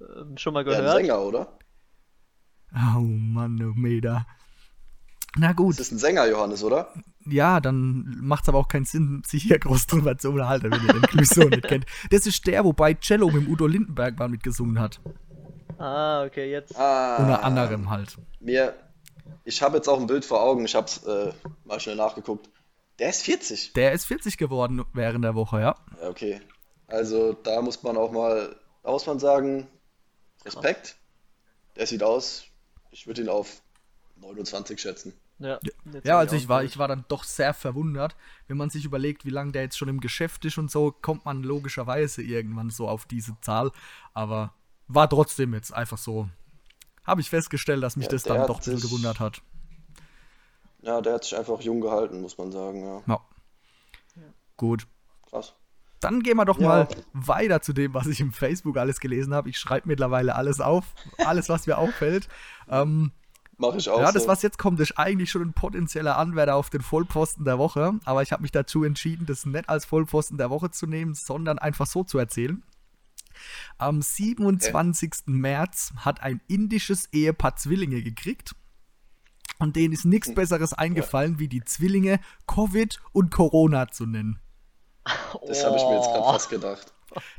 Ähm, 0.00 0.36
schon 0.36 0.52
mal 0.52 0.64
gehört. 0.64 0.82
Ja, 0.82 0.90
ein 0.90 0.96
Sänger, 0.96 1.20
oder? 1.20 1.58
Oh 2.74 3.02
Mann, 3.02 3.62
oh 3.62 3.78
Meter. 3.78 4.26
Na 5.36 5.52
gut. 5.52 5.78
Das 5.78 5.86
ist 5.86 5.92
ein 5.92 5.98
Sänger, 5.98 6.26
Johannes, 6.28 6.62
oder? 6.62 6.92
Ja, 7.24 7.60
dann 7.60 8.18
macht 8.20 8.44
es 8.44 8.48
aber 8.48 8.58
auch 8.58 8.68
keinen 8.68 8.84
Sinn, 8.84 9.22
sich 9.26 9.44
hier 9.44 9.58
groß 9.58 9.86
drüber 9.86 10.18
zu 10.18 10.30
unterhalten, 10.30 10.70
wenn 10.70 10.86
ihr 10.86 10.92
den 10.92 11.02
Clouseau 11.02 11.48
nicht 11.48 11.66
kennt. 11.66 11.86
Das 12.10 12.26
ist 12.26 12.46
der, 12.46 12.64
wobei 12.64 12.94
Cello 12.94 13.30
mit 13.30 13.48
Udo 13.48 13.66
Lindenberg 13.66 14.18
mal 14.18 14.28
mitgesungen 14.28 14.78
hat. 14.78 15.00
Ah, 15.78 16.24
okay, 16.24 16.50
jetzt. 16.50 16.76
Ah, 16.76 17.16
Unter 17.16 17.44
anderem 17.44 17.90
halt. 17.90 18.16
Mir, 18.40 18.74
ich 19.44 19.62
habe 19.62 19.76
jetzt 19.76 19.88
auch 19.88 19.98
ein 19.98 20.06
Bild 20.06 20.24
vor 20.24 20.42
Augen, 20.42 20.64
ich 20.64 20.74
habe 20.74 20.86
es 20.86 21.02
äh, 21.04 21.32
mal 21.64 21.80
schnell 21.80 21.96
nachgeguckt. 21.96 22.50
Der 22.98 23.08
ist 23.08 23.22
40. 23.22 23.72
Der 23.72 23.92
ist 23.92 24.04
40 24.04 24.36
geworden 24.36 24.84
während 24.92 25.24
der 25.24 25.34
Woche, 25.34 25.60
ja. 25.60 25.76
ja 26.00 26.08
okay. 26.08 26.40
Also 26.86 27.32
da 27.32 27.62
muss 27.62 27.82
man 27.82 27.96
auch 27.96 28.12
mal, 28.12 28.54
da 28.82 28.90
muss 28.90 29.06
man 29.06 29.18
sagen, 29.18 29.66
Respekt. 30.44 30.96
Der 31.76 31.86
sieht 31.86 32.02
aus, 32.02 32.44
ich 32.90 33.06
würde 33.06 33.22
ihn 33.22 33.28
auf 33.28 33.62
29 34.16 34.78
schätzen. 34.78 35.14
Ja, 35.42 35.58
ja 36.04 36.18
also 36.18 36.36
ich 36.36 36.48
war, 36.48 36.64
ich 36.64 36.78
war 36.78 36.88
dann 36.88 37.04
doch 37.08 37.24
sehr 37.24 37.54
verwundert. 37.54 38.16
Wenn 38.48 38.56
man 38.56 38.70
sich 38.70 38.84
überlegt, 38.84 39.24
wie 39.24 39.30
lange 39.30 39.52
der 39.52 39.62
jetzt 39.62 39.78
schon 39.78 39.88
im 39.88 40.00
Geschäft 40.00 40.44
ist 40.44 40.58
und 40.58 40.70
so, 40.70 40.92
kommt 40.92 41.24
man 41.24 41.42
logischerweise 41.42 42.22
irgendwann 42.22 42.70
so 42.70 42.88
auf 42.88 43.06
diese 43.06 43.38
Zahl. 43.40 43.72
Aber 44.14 44.54
war 44.88 45.08
trotzdem 45.08 45.54
jetzt 45.54 45.72
einfach 45.72 45.98
so. 45.98 46.28
Habe 47.04 47.20
ich 47.20 47.30
festgestellt, 47.30 47.82
dass 47.82 47.96
mich 47.96 48.06
ja, 48.06 48.12
das 48.12 48.22
dann 48.22 48.46
doch 48.46 48.60
ein 48.60 48.64
bisschen 48.64 48.80
gewundert 48.80 49.20
hat. 49.20 49.42
Ja, 50.82 51.00
der 51.00 51.14
hat 51.14 51.24
sich 51.24 51.36
einfach 51.36 51.60
jung 51.60 51.80
gehalten, 51.80 52.20
muss 52.20 52.38
man 52.38 52.52
sagen, 52.52 52.84
ja. 52.84 53.02
ja. 53.06 53.20
Gut. 54.56 54.86
Krass. 55.28 55.54
Dann 56.00 56.22
gehen 56.22 56.36
wir 56.36 56.44
doch 56.44 56.58
ja. 56.58 56.68
mal 56.68 56.88
weiter 57.12 57.62
zu 57.62 57.72
dem, 57.72 57.94
was 57.94 58.08
ich 58.08 58.20
im 58.20 58.32
Facebook 58.32 58.76
alles 58.76 58.98
gelesen 58.98 59.34
habe. 59.34 59.48
Ich 59.48 59.58
schreibe 59.58 59.88
mittlerweile 59.88 60.34
alles 60.34 60.60
auf, 60.60 60.84
alles, 61.18 61.48
was 61.48 61.66
mir 61.66 61.78
auffällt. 61.78 62.28
Ähm, 62.68 63.12
Mache 63.58 63.78
ich 63.78 63.88
auch. 63.88 64.00
Ja, 64.00 64.12
das, 64.12 64.26
was 64.26 64.42
jetzt 64.42 64.58
kommt, 64.58 64.80
ist 64.80 64.98
eigentlich 64.98 65.30
schon 65.30 65.42
ein 65.42 65.52
potenzieller 65.52 66.16
Anwärter 66.16 66.56
auf 66.56 66.70
den 66.70 66.80
Vollposten 66.80 67.44
der 67.44 67.58
Woche. 67.58 67.94
Aber 68.04 68.22
ich 68.22 68.32
habe 68.32 68.42
mich 68.42 68.50
dazu 68.50 68.84
entschieden, 68.84 69.26
das 69.26 69.46
nicht 69.46 69.68
als 69.68 69.84
Vollposten 69.84 70.38
der 70.38 70.50
Woche 70.50 70.70
zu 70.70 70.86
nehmen, 70.86 71.14
sondern 71.14 71.58
einfach 71.58 71.86
so 71.86 72.02
zu 72.02 72.18
erzählen. 72.18 72.62
Am 73.78 74.02
27. 74.02 75.10
Okay. 75.12 75.30
März 75.30 75.92
hat 75.96 76.22
ein 76.22 76.40
indisches 76.48 77.12
Ehepaar 77.12 77.56
Zwillinge 77.56 78.02
gekriegt. 78.02 78.54
Und 79.58 79.76
denen 79.76 79.92
ist 79.92 80.04
nichts 80.04 80.28
hm. 80.28 80.34
Besseres 80.34 80.72
eingefallen, 80.72 81.34
ja. 81.34 81.38
wie 81.38 81.48
die 81.48 81.64
Zwillinge 81.64 82.20
Covid 82.46 83.00
und 83.12 83.30
Corona 83.30 83.88
zu 83.88 84.06
nennen. 84.06 84.40
Das 85.46 85.64
habe 85.64 85.76
ich 85.76 85.82
mir 85.82 85.96
jetzt 85.96 86.08
gerade 86.08 86.24
fast 86.24 86.50
gedacht. 86.50 86.94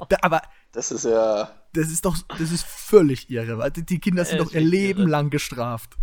Da, 0.09 0.17
aber 0.21 0.41
das 0.73 0.91
ist 0.91 1.05
ja. 1.05 1.49
Das 1.73 1.87
ist 1.87 2.05
doch, 2.05 2.17
das 2.27 2.51
ist 2.51 2.65
völlig 2.65 3.29
irre, 3.29 3.57
weil 3.57 3.71
die 3.71 3.99
Kinder 3.99 4.25
sind 4.25 4.39
doch 4.39 4.51
ihr 4.51 4.61
Leben 4.61 5.03
irre. 5.03 5.09
lang 5.09 5.29
gestraft. 5.29 5.97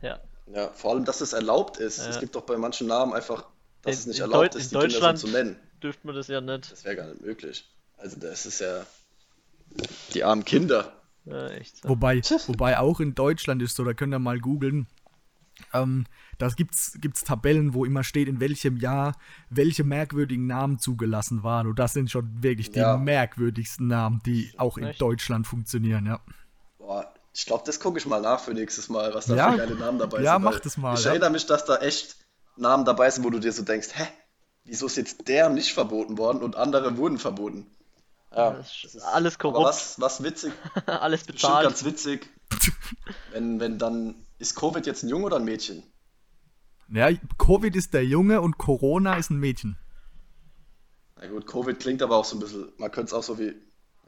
Ja. 0.00 0.20
Ja, 0.54 0.68
vor 0.68 0.92
allem, 0.92 1.04
dass 1.04 1.20
es 1.20 1.32
erlaubt 1.32 1.78
ist. 1.78 1.98
Ja. 1.98 2.08
Es 2.08 2.20
gibt 2.20 2.34
doch 2.34 2.42
bei 2.42 2.56
manchen 2.56 2.86
Namen 2.86 3.12
einfach, 3.12 3.46
dass 3.82 3.96
in, 3.96 4.00
es 4.00 4.06
nicht 4.06 4.20
erlaubt 4.20 4.54
Deut 4.54 4.54
ist, 4.54 4.72
die 4.72 4.78
Kinder 4.78 5.16
so 5.16 5.26
zu 5.26 5.32
nennen. 5.32 5.56
Dürfte 5.82 6.06
man 6.06 6.16
das 6.16 6.28
ja 6.28 6.40
nicht. 6.40 6.72
Das 6.72 6.84
wäre 6.84 6.96
gar 6.96 7.08
nicht 7.08 7.20
möglich. 7.20 7.68
Also 7.96 8.18
das 8.18 8.46
ist 8.46 8.60
ja 8.60 8.86
die 10.14 10.24
armen 10.24 10.44
Kinder. 10.44 10.92
Ja, 11.24 11.48
echt 11.48 11.82
so. 11.82 11.88
Wobei, 11.88 12.22
wobei 12.46 12.78
auch 12.78 13.00
in 13.00 13.14
Deutschland 13.14 13.62
ist 13.62 13.76
so, 13.76 13.84
da 13.84 13.92
könnt 13.92 14.14
ihr 14.14 14.18
mal 14.18 14.38
googeln. 14.40 14.86
Ähm, 15.74 16.06
da 16.38 16.48
gibt 16.48 16.74
es 16.74 17.24
Tabellen, 17.24 17.74
wo 17.74 17.84
immer 17.84 18.04
steht, 18.04 18.28
in 18.28 18.38
welchem 18.40 18.76
Jahr 18.76 19.16
welche 19.50 19.82
merkwürdigen 19.82 20.46
Namen 20.46 20.78
zugelassen 20.78 21.42
waren. 21.42 21.66
Und 21.66 21.78
das 21.78 21.92
sind 21.92 22.10
schon 22.10 22.42
wirklich 22.42 22.70
die 22.70 22.78
ja. 22.78 22.96
merkwürdigsten 22.96 23.88
Namen, 23.88 24.22
die 24.24 24.52
auch 24.56 24.78
in 24.78 24.94
Deutschland 24.98 25.46
funktionieren, 25.46 26.06
ja. 26.06 26.20
Boah, 26.78 27.12
ich 27.34 27.44
glaube, 27.44 27.64
das 27.66 27.80
gucke 27.80 27.98
ich 27.98 28.06
mal 28.06 28.20
nach 28.20 28.40
für 28.40 28.54
nächstes 28.54 28.88
Mal, 28.88 29.12
was 29.14 29.26
da 29.26 29.34
ja, 29.34 29.50
für 29.50 29.58
geile 29.58 29.74
Namen 29.74 29.98
dabei 29.98 30.18
ja, 30.18 30.34
sind. 30.34 30.44
Ja, 30.44 30.50
mach 30.50 30.60
das 30.60 30.76
mal. 30.76 30.94
Ich 30.94 31.04
ja. 31.04 31.10
erinnere 31.10 31.30
mich, 31.30 31.46
dass 31.46 31.64
da 31.64 31.78
echt 31.78 32.16
Namen 32.56 32.84
dabei 32.84 33.10
sind, 33.10 33.24
wo 33.24 33.30
du 33.30 33.40
dir 33.40 33.52
so 33.52 33.62
denkst, 33.62 33.88
hä, 33.94 34.06
wieso 34.64 34.86
ist 34.86 34.96
jetzt 34.96 35.26
der 35.26 35.48
nicht 35.48 35.74
verboten 35.74 36.18
worden 36.18 36.42
und 36.42 36.56
andere 36.56 36.96
wurden 36.96 37.18
verboten? 37.18 37.66
Ja, 38.30 38.50
das 38.52 38.84
ist 38.84 39.00
alles 39.02 39.38
korrupt. 39.38 39.58
Aber 39.58 39.68
was, 39.68 40.00
was 40.00 40.22
witzig, 40.22 40.52
alles 40.86 41.24
bezahlt. 41.24 41.66
ganz 41.66 41.84
witzig, 41.84 42.28
wenn, 43.32 43.58
wenn 43.58 43.78
dann, 43.78 44.14
ist 44.38 44.54
Covid 44.54 44.86
jetzt 44.86 45.02
ein 45.02 45.08
Junge 45.08 45.26
oder 45.26 45.36
ein 45.36 45.44
Mädchen? 45.44 45.82
Ja, 46.90 47.10
Covid 47.36 47.76
ist 47.76 47.92
der 47.94 48.04
Junge 48.04 48.40
und 48.40 48.58
Corona 48.58 49.16
ist 49.16 49.30
ein 49.30 49.38
Mädchen. 49.38 49.76
Na 51.20 51.26
gut, 51.26 51.46
Covid 51.46 51.78
klingt 51.78 52.02
aber 52.02 52.16
auch 52.16 52.24
so 52.24 52.36
ein 52.36 52.40
bisschen, 52.40 52.72
man 52.78 52.90
könnte 52.90 53.08
es 53.08 53.12
auch 53.12 53.22
so 53.22 53.38
wie, 53.38 53.54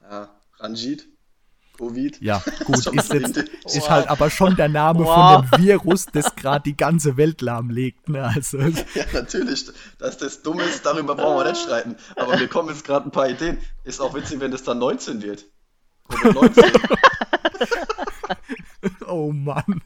ja, 0.03 0.31
Ranjit, 0.59 1.09
Covid. 1.77 2.21
Ja, 2.21 2.43
gut, 2.65 2.87
ist, 2.95 3.13
jetzt, 3.13 3.37
ist 3.37 3.91
halt 3.91 4.09
aber 4.09 4.31
schon 4.31 4.55
der 4.55 4.69
Name 4.69 5.01
wow. 5.01 5.45
von 5.45 5.59
dem 5.59 5.65
Virus, 5.65 6.07
das 6.07 6.37
gerade 6.37 6.63
die 6.63 6.77
ganze 6.77 7.17
Welt 7.17 7.41
lahmlegt. 7.41 8.09
Ne? 8.09 8.23
Also. 8.23 8.59
Ja, 8.95 9.05
natürlich, 9.13 9.67
dass 9.99 10.19
das 10.19 10.43
dumm 10.43 10.61
ist, 10.61 10.85
darüber 10.85 11.15
brauchen 11.15 11.45
wir 11.45 11.51
nicht 11.51 11.63
streiten. 11.63 11.97
Aber 12.17 12.37
mir 12.37 12.49
kommen 12.49 12.69
jetzt 12.69 12.85
gerade 12.85 13.09
ein 13.09 13.13
paar 13.13 13.29
Ideen. 13.29 13.59
Ist 13.85 14.01
auch 14.01 14.15
witzig, 14.15 14.41
wenn 14.41 14.51
das 14.51 14.63
dann 14.63 14.79
19 14.79 15.23
wird. 15.23 15.47
Covid 16.09 16.35
19. 16.35 16.65
oh 19.07 19.33
Mann. 19.33 19.83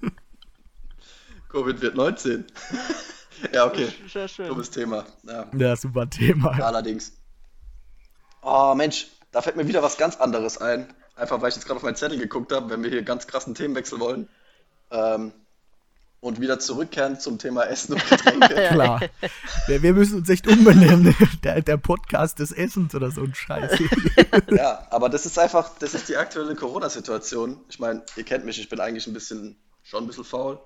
Covid 1.55 1.81
wird 1.81 1.95
19. 1.95 2.45
ja, 3.53 3.65
okay. 3.65 3.89
Sehr 4.13 4.27
schön. 4.27 4.49
Dummes 4.49 4.71
Thema. 4.71 5.07
Ja. 5.23 5.47
ja, 5.57 5.77
super 5.77 6.11
Thema. 6.11 6.51
Allerdings. 6.61 7.13
Oh, 8.43 8.75
Mensch, 8.75 9.07
da 9.31 9.41
fällt 9.41 9.55
mir 9.55 9.69
wieder 9.69 9.81
was 9.81 9.97
ganz 9.97 10.17
anderes 10.17 10.59
ein. 10.59 10.93
Einfach 11.15 11.41
weil 11.41 11.51
ich 11.51 11.55
jetzt 11.55 11.65
gerade 11.65 11.77
auf 11.77 11.85
meinen 11.85 11.95
Zettel 11.95 12.19
geguckt 12.19 12.51
habe, 12.51 12.71
wenn 12.71 12.83
wir 12.83 12.91
hier 12.91 13.03
ganz 13.03 13.29
krassen 13.29 13.55
Themenwechsel 13.55 14.01
wollen. 14.01 14.29
Ähm, 14.91 15.33
und 16.19 16.41
wieder 16.41 16.59
zurückkehren 16.59 17.21
zum 17.21 17.39
Thema 17.39 17.63
Essen 17.67 17.93
und 17.93 18.11
Getränke. 18.11 18.55
Klar. 18.73 19.01
Wir, 19.69 19.83
wir, 19.83 19.93
müssen 19.93 20.19
uns 20.19 20.29
echt 20.31 20.49
umbenennen. 20.49 21.15
Der, 21.45 21.61
der 21.61 21.77
Podcast 21.77 22.41
des 22.41 22.51
Essens 22.51 22.97
oder 22.97 23.13
so 23.13 23.21
ein 23.21 23.35
Scheiß. 23.35 23.79
ja, 24.51 24.89
aber 24.91 25.09
das 25.09 25.25
ist 25.25 25.39
einfach, 25.39 25.71
das 25.79 25.95
ist 25.95 26.09
die 26.09 26.17
aktuelle 26.17 26.57
Corona-Situation. 26.57 27.61
Ich 27.69 27.79
meine, 27.79 28.03
ihr 28.17 28.25
kennt 28.25 28.45
mich, 28.45 28.59
ich 28.59 28.69
bin 28.69 28.81
eigentlich 28.81 29.07
ein 29.07 29.13
bisschen, 29.13 29.57
schon 29.85 30.03
ein 30.03 30.07
bisschen 30.09 30.25
faul. 30.25 30.59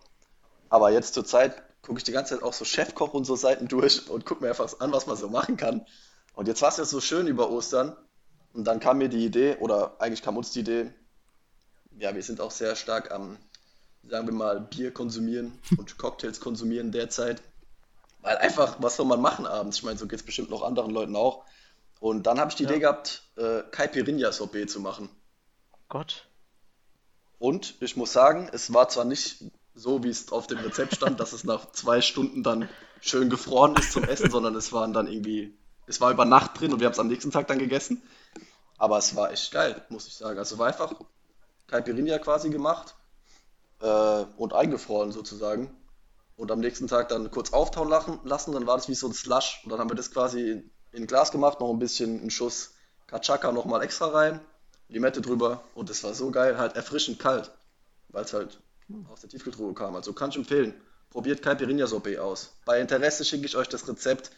Aber 0.69 0.91
jetzt 0.91 1.15
zur 1.15 1.25
Zeit 1.25 1.63
gucke 1.83 1.99
ich 1.99 2.05
die 2.05 2.13
ganze 2.13 2.35
Zeit 2.35 2.45
auch 2.45 2.53
so 2.53 2.65
Chefkoch 2.65 3.15
und 3.15 3.25
so 3.25 3.37
Seiten 3.37 3.69
durch 3.69 4.09
und 4.09 4.27
gucke 4.27 4.43
mir 4.43 4.51
einfach 4.51 4.81
an, 4.81 4.93
was 4.93 5.07
man 5.07 5.17
so 5.17 5.29
machen 5.29 5.57
kann. 5.57 5.87
Und 6.35 6.49
jetzt 6.49 6.63
war 6.63 6.69
es 6.69 6.77
ja 6.77 6.85
so 6.85 7.01
schön 7.01 7.27
über 7.27 7.51
Ostern. 7.51 7.97
Und 8.53 8.65
dann 8.65 8.81
kam 8.81 8.99
mir 8.99 9.09
die 9.09 9.25
Idee, 9.25 9.57
oder 9.61 10.01
eigentlich 10.01 10.23
kam 10.23 10.37
uns 10.37 10.53
die 10.53 10.61
Idee, 10.61 10.93
ja, 11.99 12.15
wir 12.15 12.23
sind 12.23 12.41
auch 12.41 12.51
sehr 12.51 12.77
stark 12.77 13.11
am, 13.11 13.37
sagen 14.09 14.27
wir 14.27 14.35
mal, 14.35 14.61
Bier 14.61 14.93
konsumieren 14.93 15.59
und 15.77 15.99
Cocktails 15.99 16.41
konsumieren 16.41 16.93
derzeit. 16.93 17.43
Weil 18.21 18.37
einfach, 18.39 18.77
was 18.81 18.97
soll 18.97 19.07
man 19.07 19.21
machen 19.21 19.47
abends? 19.47 19.79
Ich 19.79 19.83
meine, 19.85 19.99
so 19.99 20.07
geht 20.07 20.19
es 20.19 20.27
bestimmt 20.27 20.51
noch 20.51 20.63
anderen 20.63 20.91
Leuten 20.91 21.17
auch. 21.17 21.45
Und 22.01 22.27
dann 22.27 22.39
habe 22.39 22.51
ich 22.51 22.57
die 22.57 22.65
ja. 22.65 22.71
Idee 22.71 22.81
gehabt, 22.81 23.23
äh, 23.37 23.63
Caipirinha-Sorbet 23.71 24.71
zu 24.71 24.81
machen. 24.81 25.09
Gott. 25.89 26.29
Und 27.39 27.77
ich 27.81 27.97
muss 27.97 28.13
sagen, 28.13 28.49
es 28.53 28.73
war 28.73 28.89
zwar 28.89 29.05
nicht 29.05 29.45
so, 29.79 30.03
wie 30.03 30.09
es 30.09 30.31
auf 30.33 30.47
dem 30.47 30.59
Rezept 30.59 30.97
stand, 30.97 31.21
dass 31.21 31.33
es 31.33 31.45
nach 31.45 31.71
zwei 31.73 32.01
Stunden 32.01 32.43
dann 32.43 32.69
schön 33.01 33.31
gefroren 33.31 33.77
ist 33.77 33.93
zum 33.93 34.05
Essen, 34.05 34.31
sondern 34.31 34.55
es 34.57 34.73
waren 34.73 34.93
dann 34.93 35.07
irgendwie, 35.07 35.57
es 35.87 36.01
war 36.01 36.11
über 36.11 36.25
Nacht 36.25 36.61
drin 36.61 36.73
und 36.73 36.81
wir 36.81 36.87
haben 36.87 36.93
es 36.93 36.99
am 36.99 37.07
nächsten 37.07 37.31
Tag 37.31 37.47
dann 37.47 37.59
gegessen. 37.59 38.03
Aber 38.77 38.99
es 38.99 39.15
war 39.17 39.31
echt 39.33 39.53
geil, 39.53 39.85
muss 39.89 40.07
ich 40.07 40.15
sagen. 40.15 40.39
Also 40.39 40.59
war 40.59 40.69
einfach 40.69 40.93
Caipirinha 41.69 42.19
quasi 42.19 42.51
gemacht 42.51 42.95
äh, 43.81 44.25
und 44.37 44.53
eingefroren 44.53 45.13
sozusagen. 45.13 45.71
Und 46.37 46.53
am 46.53 46.61
nächsten 46.61 46.87
Tag 46.87 47.09
dann 47.09 47.31
kurz 47.31 47.53
auftauen 47.53 47.89
lassen, 47.89 48.53
dann 48.53 48.67
war 48.67 48.77
das 48.77 48.89
wie 48.89 48.95
so 48.95 49.09
ein 49.09 49.13
Slush. 49.13 49.61
Und 49.65 49.71
dann 49.71 49.81
haben 49.81 49.91
wir 49.91 49.97
das 49.97 50.13
quasi 50.13 50.63
in 50.93 51.03
ein 51.03 51.07
Glas 51.07 51.33
gemacht, 51.33 51.61
noch 51.61 51.71
ein 51.71 51.81
bisschen 51.81 52.21
einen 52.21 52.31
Schuss 52.31 52.75
Kachaka 53.09 53.51
nochmal 53.53 53.83
extra 53.83 54.09
rein, 54.09 54.41
Limette 54.89 55.21
drüber. 55.21 55.63
Und 55.75 55.91
das 55.91 56.05
war 56.05 56.15
so 56.15 56.31
geil, 56.31 56.59
halt 56.59 56.77
erfrischend 56.77 57.19
kalt, 57.19 57.51
weil 58.11 58.25
es 58.25 58.33
halt 58.33 58.61
aus 59.09 59.21
der 59.21 59.31
Tiefkühltruhe 59.31 59.75
kam. 59.75 59.95
Also 59.95 60.13
kann 60.13 60.31
ich 60.31 60.37
empfehlen. 60.37 60.75
Probiert 61.11 61.43
Caipirinha 61.43 61.87
Sorbet 61.87 62.19
aus. 62.19 62.59
Bei 62.65 62.81
Interesse 62.81 63.25
schicke 63.25 63.47
ich 63.47 63.57
euch 63.57 63.69
das 63.69 63.89
Rezept 63.89 64.31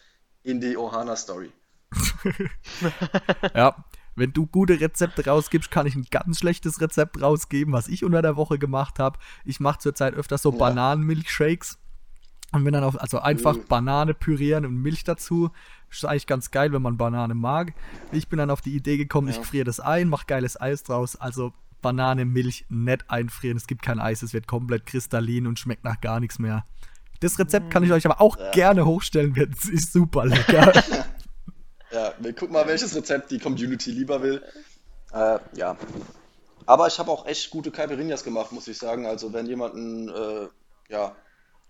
in 0.43 0.61
die 0.61 0.77
Ohana 0.77 1.15
Story. 1.15 1.51
ja, 3.55 3.83
wenn 4.15 4.33
du 4.33 4.45
gute 4.45 4.79
Rezepte 4.79 5.25
rausgibst, 5.25 5.71
kann 5.71 5.87
ich 5.87 5.95
ein 5.95 6.07
ganz 6.09 6.39
schlechtes 6.39 6.79
Rezept 6.79 7.21
rausgeben, 7.21 7.73
was 7.73 7.87
ich 7.87 8.03
unter 8.03 8.21
der 8.21 8.35
Woche 8.35 8.59
gemacht 8.59 8.99
habe. 8.99 9.19
Ich 9.45 9.59
mache 9.59 9.79
zurzeit 9.79 10.13
öfters 10.13 10.41
so 10.41 10.51
ja. 10.51 10.57
Bananenmilchshakes. 10.57 11.77
Und 12.53 12.65
wenn 12.65 12.73
dann 12.73 12.83
auch, 12.83 12.95
also 12.95 13.19
einfach 13.19 13.55
mhm. 13.55 13.65
Banane 13.67 14.13
pürieren 14.13 14.65
und 14.65 14.75
Milch 14.75 15.05
dazu. 15.05 15.51
Ist 15.89 16.05
eigentlich 16.05 16.27
ganz 16.27 16.51
geil, 16.51 16.73
wenn 16.73 16.81
man 16.81 16.97
Banane 16.97 17.33
mag. 17.33 17.73
Ich 18.11 18.27
bin 18.27 18.39
dann 18.39 18.49
auf 18.49 18.61
die 18.61 18.75
Idee 18.75 18.97
gekommen, 18.97 19.27
ja. 19.27 19.33
ich 19.33 19.45
friere 19.45 19.65
das 19.65 19.79
ein, 19.79 20.09
mache 20.09 20.25
geiles 20.25 20.59
Eis 20.59 20.83
draus. 20.83 21.15
Also 21.15 21.53
Banane, 21.81 22.25
Milch 22.25 22.65
nett 22.69 23.05
einfrieren. 23.09 23.57
Es 23.57 23.67
gibt 23.67 23.81
kein 23.81 23.99
Eis, 23.99 24.21
es 24.21 24.33
wird 24.33 24.47
komplett 24.47 24.85
kristallin 24.85 25.47
und 25.47 25.59
schmeckt 25.59 25.83
nach 25.83 25.99
gar 26.01 26.19
nichts 26.19 26.39
mehr. 26.39 26.65
Das 27.19 27.37
Rezept 27.37 27.69
kann 27.69 27.83
ich 27.83 27.91
euch 27.91 28.05
aber 28.05 28.19
auch 28.19 28.37
ja. 28.37 28.51
gerne 28.51 28.85
hochstellen, 28.85 29.35
es 29.35 29.69
ist 29.69 29.93
super 29.93 30.25
lecker. 30.25 30.73
Ja, 31.91 32.13
wir 32.19 32.33
gucken 32.33 32.53
mal, 32.53 32.65
welches 32.67 32.95
Rezept 32.95 33.31
die 33.31 33.39
Community 33.39 33.91
lieber 33.91 34.21
will. 34.21 34.41
Äh, 35.11 35.39
ja. 35.55 35.75
Aber 36.65 36.87
ich 36.87 36.97
habe 36.99 37.11
auch 37.11 37.25
echt 37.25 37.49
gute 37.49 37.71
Caipirinhas 37.71 38.23
gemacht, 38.23 38.51
muss 38.53 38.67
ich 38.67 38.77
sagen. 38.77 39.05
Also 39.05 39.33
wenn 39.33 39.45
jemand 39.45 39.75
ein, 39.75 40.09
äh, 40.09 40.47
ja, 40.89 41.15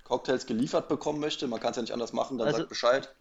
Cocktails 0.04 0.46
geliefert 0.46 0.90
bekommen 0.90 1.20
möchte, 1.20 1.48
man 1.48 1.60
kann 1.60 1.72
es 1.72 1.78
ja 1.78 1.82
nicht 1.82 1.94
anders 1.94 2.14
machen, 2.14 2.38
dann 2.38 2.48
also, 2.48 2.60
sagt 2.60 2.70
Bescheid. 2.70 3.16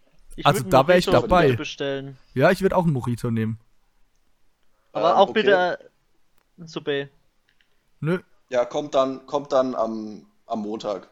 Also 0.45 0.63
da 0.65 0.87
wäre 0.87 0.99
ich 0.99 1.07
dabei. 1.07 1.53
Bestellen. 1.53 2.19
Ja, 2.35 2.51
ich 2.51 2.61
würde 2.63 2.77
auch 2.77 2.85
einen 2.85 2.93
Mojito 2.93 3.31
nehmen. 3.31 3.59
Aber 4.93 5.11
ähm, 5.11 5.17
auch 5.17 5.29
okay. 5.31 5.43
bitte 5.43 5.90
Suppe. 6.67 7.11
Nö. 8.01 8.21
Ja, 8.49 8.65
kommt 8.65 8.95
dann, 8.95 9.27
kommt 9.27 9.53
dann 9.53 9.75
am, 9.75 10.27
am 10.47 10.61
Montag. 10.61 11.09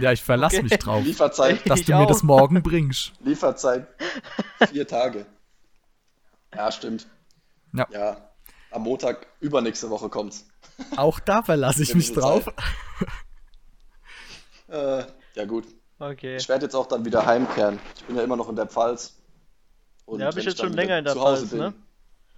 Ja, 0.00 0.12
ich 0.12 0.22
verlasse 0.22 0.56
okay. 0.56 0.62
mich 0.64 0.78
drauf. 0.78 1.04
Lieferzeit. 1.04 1.68
Dass 1.68 1.84
du 1.84 1.94
mir 1.94 2.06
das 2.06 2.22
morgen 2.22 2.62
bringst. 2.62 3.12
Lieferzeit 3.20 3.86
vier 4.70 4.86
Tage. 4.86 5.26
Ja, 6.54 6.70
stimmt. 6.72 7.06
Ja. 7.74 7.86
ja. 7.90 8.16
Am 8.70 8.82
Montag 8.82 9.26
übernächste 9.40 9.90
Woche 9.90 10.08
kommt's. 10.08 10.46
Auch 10.96 11.20
da 11.20 11.42
verlasse 11.42 11.82
ich 11.82 11.94
mich 11.94 12.12
drauf. 12.12 12.46
äh, 14.68 15.04
ja, 15.34 15.44
gut. 15.44 15.66
Okay. 15.98 16.36
Ich 16.36 16.48
werde 16.48 16.64
jetzt 16.64 16.74
auch 16.74 16.86
dann 16.86 17.04
wieder 17.04 17.26
heimkehren. 17.26 17.78
Ich 17.96 18.04
bin 18.04 18.16
ja 18.16 18.22
immer 18.22 18.36
noch 18.36 18.48
in 18.48 18.56
der 18.56 18.66
Pfalz. 18.66 19.20
Und 20.04 20.20
ja, 20.20 20.30
bist 20.30 20.46
jetzt 20.46 20.60
schon 20.60 20.72
länger 20.72 20.98
in 20.98 21.04
der 21.04 21.14
Pfalz, 21.14 21.50
bin, 21.50 21.58
ne? 21.58 21.74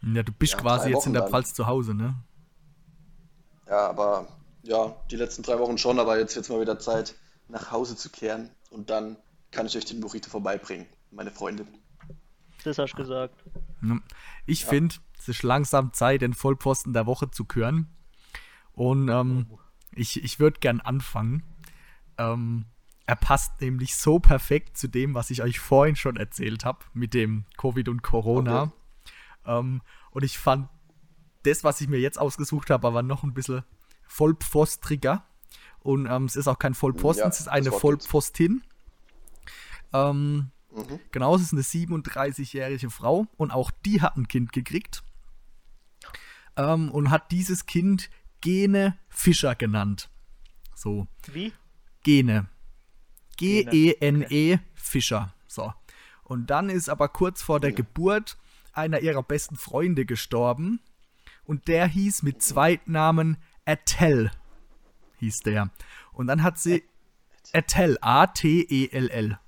Ja, 0.03 0.23
du 0.23 0.33
bist 0.33 0.53
ja, 0.53 0.59
quasi 0.59 0.91
jetzt 0.91 1.07
in 1.07 1.15
der 1.15 1.29
Pfalz 1.29 1.55
zu 1.55 1.67
Hause, 1.67 1.95
ne? 1.95 2.15
Ja, 3.75 3.89
aber 3.89 4.29
ja, 4.63 4.95
die 5.11 5.17
letzten 5.17 5.43
drei 5.43 5.59
Wochen 5.59 5.79
schon, 5.79 5.99
aber 5.99 6.17
jetzt 6.17 6.37
wird 6.37 6.45
es 6.45 6.49
mal 6.49 6.61
wieder 6.61 6.79
Zeit, 6.79 7.17
nach 7.49 7.73
Hause 7.73 7.97
zu 7.97 8.09
kehren 8.09 8.51
und 8.71 8.89
dann 8.89 9.17
kann 9.51 9.67
ich 9.67 9.77
euch 9.77 9.85
den 9.85 10.01
Burrito 10.01 10.31
vorbeibringen, 10.31 10.87
meine 11.11 11.33
Freunde. 11.33 11.67
Das 12.63 12.79
hast 12.79 12.93
du 12.93 12.99
gesagt. 12.99 13.35
Ich 14.47 14.63
ja. 14.63 14.69
finde, 14.69 14.95
es 15.19 15.27
ist 15.27 15.43
langsam 15.43 15.93
Zeit, 15.93 16.23
den 16.23 16.35
Vollposten 16.35 16.93
der 16.93 17.07
Woche 17.07 17.33
zu 17.33 17.47
küren. 17.47 17.89
Und 18.75 19.09
ähm, 19.09 19.47
oh. 19.51 19.59
ich, 19.93 20.23
ich 20.23 20.39
würde 20.39 20.61
gern 20.61 20.81
anfangen. 20.81 21.43
Ähm, 22.17 22.67
er 23.07 23.17
passt 23.17 23.61
nämlich 23.61 23.97
so 23.97 24.21
perfekt 24.21 24.79
zu 24.79 24.87
dem, 24.87 25.15
was 25.15 25.31
ich 25.31 25.43
euch 25.43 25.59
vorhin 25.59 25.97
schon 25.97 26.17
erzählt 26.17 26.65
habe, 26.65 26.85
mit 26.93 27.13
dem 27.13 27.45
Covid 27.57 27.89
und 27.89 28.03
Corona. 28.03 28.63
Okay. 28.63 28.73
Ähm, 29.47 29.83
und 30.13 30.23
ich 30.23 30.39
fand 30.39 30.69
das, 31.47 31.65
was 31.65 31.81
ich 31.81 31.89
mir 31.89 31.99
jetzt 31.99 32.19
ausgesucht 32.19 32.71
habe, 32.71 32.87
aber 32.87 33.03
noch 33.03 33.23
ein 33.23 33.35
bisschen 33.35 33.63
vollpfostriger. 34.07 35.25
Und 35.81 36.07
ähm, 36.07 36.25
es 36.25 36.37
ist 36.37 36.49
auch 36.49 36.59
kein 36.59 36.75
Vollpfosten, 36.75 37.25
ja, 37.25 37.29
es 37.29 37.41
ist 37.41 37.49
eine 37.49 37.71
Vollpfostin. 37.71 38.63
Ähm, 39.93 40.51
mhm. 40.71 41.01
Genau, 41.13 41.37
es 41.37 41.43
ist 41.43 41.53
eine 41.53 41.63
37-jährige 41.63 42.91
Frau 42.91 43.27
und 43.37 43.51
auch 43.51 43.71
die 43.85 44.01
hat 44.01 44.17
ein 44.17 44.29
Kind 44.29 44.53
gekriegt. 44.53 45.05
Ähm, 46.57 46.91
und 46.91 47.11
hat 47.11 47.31
dieses 47.31 47.67
Kind 47.67 48.11
Gene 48.41 48.97
Fischer 49.09 49.55
genannt. 49.55 50.11
So. 50.75 51.07
Wie? 51.33 51.53
Gene. 52.03 52.49
G-E-N-E 53.37 54.25
-E 54.27 54.55
okay. 54.55 54.61
Fischer. 54.75 55.35
So. 55.47 55.73
Und 56.23 56.49
dann 56.51 56.71
ist 56.71 56.89
aber 56.89 57.09
kurz 57.09 57.43
vor 57.43 57.61
der 57.61 57.73
Geburt 57.73 58.39
einer 58.73 59.01
ihrer 59.01 59.23
besten 59.23 59.57
Freunde 59.57 60.05
gestorben. 60.05 60.81
Und 61.45 61.69
der 61.69 61.87
hieß 61.87 62.23
mit 62.23 62.43
Zweitnamen 62.43 63.37
Attell. 63.65 64.31
Hieß 65.19 65.41
der. 65.41 65.71
Und 66.13 66.27
dann 66.27 66.43
hat 66.43 66.59
sie 66.59 66.83
Attell, 67.53 67.99
A-T-E-L-L. 68.01 69.39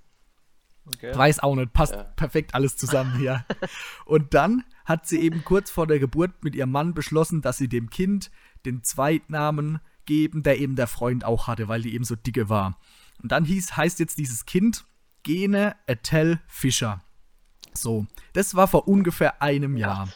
Okay. 0.86 1.16
Weiß 1.16 1.40
auch 1.40 1.56
nicht, 1.56 1.72
passt 1.72 1.94
ja. 1.94 2.04
perfekt 2.04 2.54
alles 2.54 2.76
zusammen 2.76 3.16
hier. 3.18 3.44
Und 4.04 4.34
dann 4.34 4.64
hat 4.84 5.06
sie 5.06 5.20
eben 5.20 5.44
kurz 5.44 5.70
vor 5.70 5.86
der 5.86 5.98
Geburt 5.98 6.44
mit 6.44 6.54
ihrem 6.54 6.70
Mann 6.70 6.94
beschlossen, 6.94 7.42
dass 7.42 7.58
sie 7.58 7.68
dem 7.68 7.90
Kind 7.90 8.30
den 8.64 8.84
Zweitnamen 8.84 9.80
geben, 10.04 10.44
der 10.44 10.60
eben 10.60 10.76
der 10.76 10.86
Freund 10.86 11.24
auch 11.24 11.48
hatte, 11.48 11.66
weil 11.66 11.82
die 11.82 11.94
eben 11.94 12.04
so 12.04 12.14
dicke 12.14 12.48
war. 12.48 12.78
Und 13.20 13.32
dann 13.32 13.44
hieß, 13.44 13.76
heißt 13.76 13.98
jetzt 13.98 14.18
dieses 14.18 14.46
Kind 14.46 14.86
Gene 15.24 15.74
Etel 15.86 16.38
Fischer. 16.46 17.02
So, 17.74 18.06
das 18.32 18.54
war 18.54 18.68
vor 18.68 18.86
ungefähr 18.86 19.42
einem 19.42 19.76
Jahr. 19.76 20.08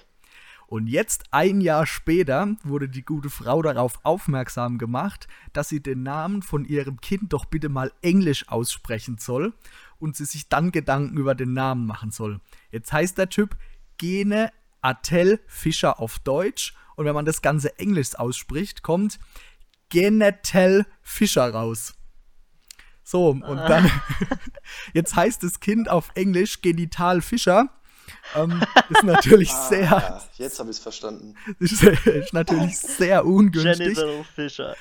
Und 0.71 0.87
jetzt, 0.87 1.25
ein 1.33 1.61
Jahr 1.61 1.85
später, 1.85 2.55
wurde 2.63 2.89
die 2.89 3.05
gute 3.05 3.29
Frau 3.29 3.61
darauf 3.61 3.99
aufmerksam 4.05 4.79
gemacht, 4.79 5.27
dass 5.53 5.69
sie 5.69 5.83
den 5.83 6.05
Namen 6.05 6.43
von 6.43 6.65
ihrem 6.65 7.01
Kind 7.01 7.33
doch 7.33 7.45
bitte 7.45 7.69
mal 7.69 7.91
Englisch 8.03 8.49
aussprechen 8.49 9.19
soll 9.19 9.53
und 9.99 10.15
sie 10.15 10.27
sich 10.27 10.49
dann 10.49 10.71
Gedanken 10.71 11.17
über 11.17 11.35
den 11.35 11.55
Namen 11.55 11.87
machen 11.87 12.13
soll. 12.13 12.41
Jetzt 12.71 12.93
heißt 12.93 13.19
der 13.19 13.29
Typ 13.29 13.57
Gene 13.99 14.53
Atel 14.81 15.41
Fischer 15.49 15.99
auf 15.99 16.21
Deutsch 16.21 16.77
und 16.95 17.05
wenn 17.05 17.17
man 17.17 17.25
das 17.25 17.43
Ganze 17.43 17.77
Englisch 17.81 18.15
ausspricht, 18.15 18.85
kommt 18.85 19.19
Genetel 19.89 20.87
Fischer 21.03 21.51
raus. 21.53 21.95
So, 23.03 23.31
und 23.31 23.43
dann, 23.43 23.91
jetzt 24.95 25.17
heißt 25.17 25.43
das 25.43 25.59
Kind 25.59 25.89
auf 25.89 26.13
Englisch 26.15 26.63
Genital 26.63 27.23
Fischer 27.23 27.71
ähm, 28.35 28.63
ist 28.89 29.05
natürlich 29.05 29.51
ah, 29.53 29.69
sehr. 29.69 30.23
Jetzt 30.37 30.59
habe 30.59 30.71
ich 30.71 30.77
es 30.77 30.83
verstanden. 30.83 31.35
Ist, 31.59 31.83
ist, 31.83 32.33
natürlich 32.33 32.79
sehr 32.79 33.27
ungünstig. 33.27 33.99
Fischer. 34.35 34.77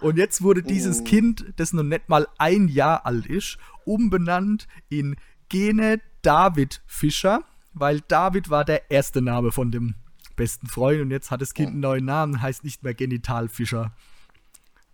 Und 0.00 0.16
jetzt 0.16 0.42
wurde 0.42 0.62
dieses 0.62 1.00
mm. 1.00 1.04
Kind, 1.04 1.44
das 1.56 1.72
noch 1.72 1.82
nicht 1.82 2.08
mal 2.08 2.26
ein 2.38 2.68
Jahr 2.68 3.04
alt 3.04 3.26
ist, 3.26 3.58
umbenannt 3.84 4.66
in 4.88 5.16
Gene 5.48 6.00
David 6.22 6.82
Fischer, 6.86 7.44
weil 7.74 8.00
David 8.00 8.48
war 8.48 8.64
der 8.64 8.90
erste 8.90 9.20
Name 9.20 9.52
von 9.52 9.70
dem 9.70 9.94
besten 10.36 10.66
Freund 10.66 11.02
und 11.02 11.10
jetzt 11.10 11.30
hat 11.30 11.42
das 11.42 11.54
Kind 11.54 11.70
einen 11.70 11.80
neuen 11.80 12.04
Namen, 12.04 12.40
heißt 12.40 12.64
nicht 12.64 12.82
mehr 12.82 12.94
Genital 12.94 13.48
Fischer. 13.48 13.92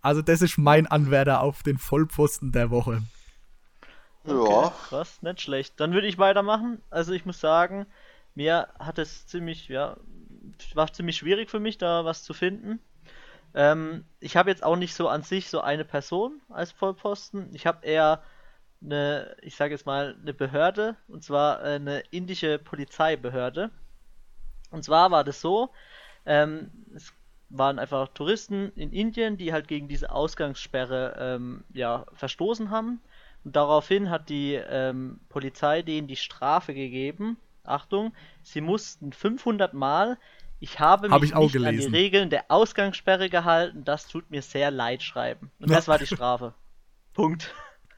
Also 0.01 0.23
das 0.23 0.43
ist 0.43 0.59
mein 0.59 0.87
Anwärter 0.87 1.41
auf 1.41 1.63
den 1.63 1.79
Vollpfosten 1.79 2.53
der 2.53 2.71
Woche. 2.71 3.03
Okay, 4.31 4.53
ja. 4.53 4.73
Krass, 4.89 5.23
nicht 5.23 5.41
schlecht. 5.41 5.79
Dann 5.81 5.93
würde 5.93 6.07
ich 6.07 6.19
weitermachen. 6.19 6.83
Also 6.91 7.13
ich 7.13 7.25
muss 7.27 7.41
sagen, 7.41 7.87
mir 8.35 8.69
hat 8.79 8.99
es 8.99 9.27
ziemlich, 9.27 9.69
ja, 9.69 9.97
war 10.75 10.93
ziemlich 10.93 11.17
schwierig 11.17 11.51
für 11.51 11.61
mich, 11.61 11.79
da 11.79 12.05
was 12.05 12.23
zu 12.23 12.35
finden. 12.35 12.81
Ähm, 13.55 14.05
ich 14.21 14.37
habe 14.37 14.51
jetzt 14.51 14.63
auch 14.63 14.77
nicht 14.77 14.95
so 14.95 15.09
an 15.09 15.23
sich 15.23 15.49
so 15.51 15.61
eine 15.61 15.85
Person 15.85 16.41
als 16.49 16.73
Vollposten. 16.73 17.55
Ich 17.55 17.67
habe 17.67 17.87
eher 17.87 18.23
eine, 18.83 19.37
ich 19.43 19.57
sage 19.57 19.75
jetzt 19.75 19.87
mal, 19.87 20.17
eine 20.21 20.35
Behörde, 20.35 20.97
und 21.09 21.25
zwar 21.25 21.61
eine 21.61 22.01
indische 22.11 22.59
Polizeibehörde. 22.59 23.71
Und 24.71 24.85
zwar 24.85 25.11
war 25.11 25.25
das 25.25 25.41
so, 25.41 25.71
ähm, 26.27 26.71
es 26.95 27.13
waren 27.49 27.79
einfach 27.79 28.09
Touristen 28.09 28.73
in 28.77 28.93
Indien, 28.93 29.37
die 29.39 29.53
halt 29.53 29.69
gegen 29.69 29.89
diese 29.89 30.11
Ausgangssperre 30.13 31.17
ähm, 31.19 31.65
ja, 31.73 32.05
verstoßen 32.13 32.71
haben. 32.71 33.01
Und 33.45 33.57
daraufhin 33.57 34.11
hat 34.11 34.29
die 34.29 34.55
ähm, 34.55 35.21
Polizei 35.29 35.83
denen 35.83 36.09
die 36.09 36.17
Strafe 36.17 36.75
gegeben. 36.75 37.37
Achtung, 37.65 38.15
sie 38.43 38.61
mussten 38.61 39.13
500 39.13 39.75
Mal 39.75 40.19
ich 40.61 40.81
habe 40.81 41.09
mich 41.09 41.15
hab 41.15 41.23
ich 41.23 41.35
nicht 41.35 41.53
gelesen. 41.53 41.87
an 41.87 41.93
die 41.93 41.97
Regeln 41.97 42.31
der 42.31 42.47
Ausgangssperre 42.49 43.31
gehalten, 43.31 43.85
das 43.85 44.09
tut 44.09 44.31
mir 44.31 44.43
sehr 44.43 44.71
leid 44.71 45.03
schreiben. 45.03 45.51
Und 45.61 45.71
das 45.71 45.87
war 45.87 45.99
die 45.99 46.07
Strafe. 46.07 46.53
Punkt. 47.15 47.53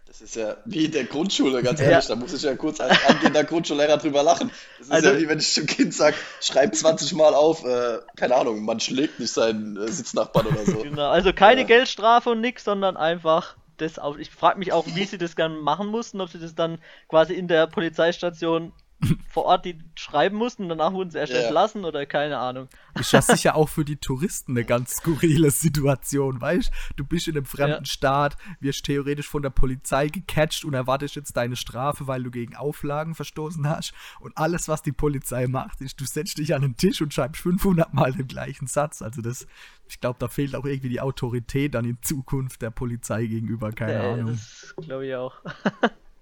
Das 0.07 0.21
ist 0.21 0.35
ja 0.35 0.57
wie 0.65 0.87
in 0.87 0.91
der 0.91 1.05
Grundschule, 1.05 1.63
ganz 1.63 1.79
ehrlich, 1.79 2.09
ja. 2.09 2.15
da 2.15 2.21
muss 2.21 2.35
ich 2.35 2.43
ja 2.43 2.57
kurz 2.57 2.81
als 2.81 2.99
angehender 3.07 3.45
Grundschullehrer 3.45 3.97
drüber 3.97 4.25
lachen. 4.25 4.51
Das 4.79 4.89
ist 4.89 4.93
also, 4.93 5.11
ja 5.11 5.19
wie 5.21 5.29
wenn 5.29 5.39
ich 5.39 5.55
dem 5.55 5.67
Kind 5.67 5.95
sage, 5.95 6.17
schreib 6.41 6.75
20 6.75 7.13
Mal 7.15 7.33
auf, 7.33 7.65
äh, 7.65 7.99
keine 8.17 8.35
Ahnung, 8.35 8.65
man 8.65 8.81
schlägt 8.81 9.21
nicht 9.21 9.33
seinen 9.33 9.77
äh, 9.77 9.87
Sitznachbarn 9.87 10.47
oder 10.49 10.67
so. 10.67 10.83
Genau, 10.83 11.09
also 11.09 11.33
keine 11.33 11.61
ja. 11.61 11.67
Geldstrafe 11.69 12.31
und 12.31 12.41
nix, 12.41 12.65
sondern 12.65 12.97
einfach 12.97 13.55
das 13.81 13.99
auf. 13.99 14.19
Ich 14.19 14.31
frage 14.31 14.59
mich 14.59 14.73
auch, 14.73 14.87
wie 14.87 15.05
sie 15.05 15.19
das 15.19 15.35
dann 15.35 15.59
machen 15.61 15.89
mussten, 15.89 16.21
ob 16.21 16.31
sie 16.31 16.39
das 16.39 16.55
dann 16.55 16.79
quasi 17.09 17.35
in 17.35 17.49
der 17.49 17.67
Polizeistation 17.67 18.73
vor 19.29 19.45
Ort 19.45 19.65
die 19.65 19.79
schreiben 19.95 20.37
mussten, 20.37 20.69
danach 20.69 20.93
wurden 20.93 21.11
sie 21.11 21.19
erst 21.19 21.33
yeah. 21.33 21.45
entlassen 21.45 21.85
oder 21.85 22.07
keine 22.07 22.39
Ahnung. 22.39 22.69
Ist 22.99 23.13
ja 23.13 23.23
sicher 23.23 23.57
auch 23.57 23.69
für 23.69 23.85
die 23.85 23.97
Touristen 23.97 24.53
eine 24.53 24.65
ganz 24.65 24.97
skurrile 24.97 25.51
Situation, 25.51 26.41
weißt 26.41 26.71
du? 26.97 27.05
bist 27.11 27.29
in 27.29 27.37
einem 27.37 27.45
fremden 27.45 27.85
ja. 27.85 27.85
Staat, 27.85 28.37
wirst 28.61 28.85
theoretisch 28.85 29.29
von 29.29 29.43
der 29.43 29.51
Polizei 29.51 30.09
gecatcht 30.09 30.65
und 30.65 30.75
erwartest 30.75 31.17
jetzt 31.17 31.37
deine 31.37 31.57
Strafe, 31.57 32.07
weil 32.07 32.23
du 32.23 32.31
gegen 32.31 32.57
Auflagen 32.57 33.15
verstoßen 33.15 33.69
hast. 33.69 33.93
Und 34.21 34.39
alles, 34.39 34.69
was 34.69 34.83
die 34.83 34.93
Polizei 34.93 35.47
macht, 35.47 35.81
ist, 35.81 36.01
du 36.01 36.05
setzt 36.07 36.39
dich 36.39 36.55
an 36.55 36.63
den 36.63 36.77
Tisch 36.77 37.03
und 37.03 37.13
schreibst 37.13 37.43
500 37.43 37.93
Mal 37.93 38.13
den 38.13 38.29
gleichen 38.29 38.67
Satz. 38.67 39.03
Also 39.03 39.21
das, 39.21 39.47
ich 39.89 40.01
glaube, 40.01 40.19
da 40.19 40.29
fehlt 40.29 40.55
auch 40.55 40.65
irgendwie 40.65 40.89
die 40.89 41.01
Autorität 41.01 41.75
dann 41.75 41.85
in 41.85 41.99
Zukunft 42.01 42.63
der 42.63 42.71
Polizei 42.71 43.27
gegenüber, 43.27 43.73
keine 43.73 43.99
nee, 43.99 44.21
Ahnung. 44.21 44.27
Das 44.33 44.75
glaube 44.77 45.07
ich 45.07 45.15
auch. 45.15 45.35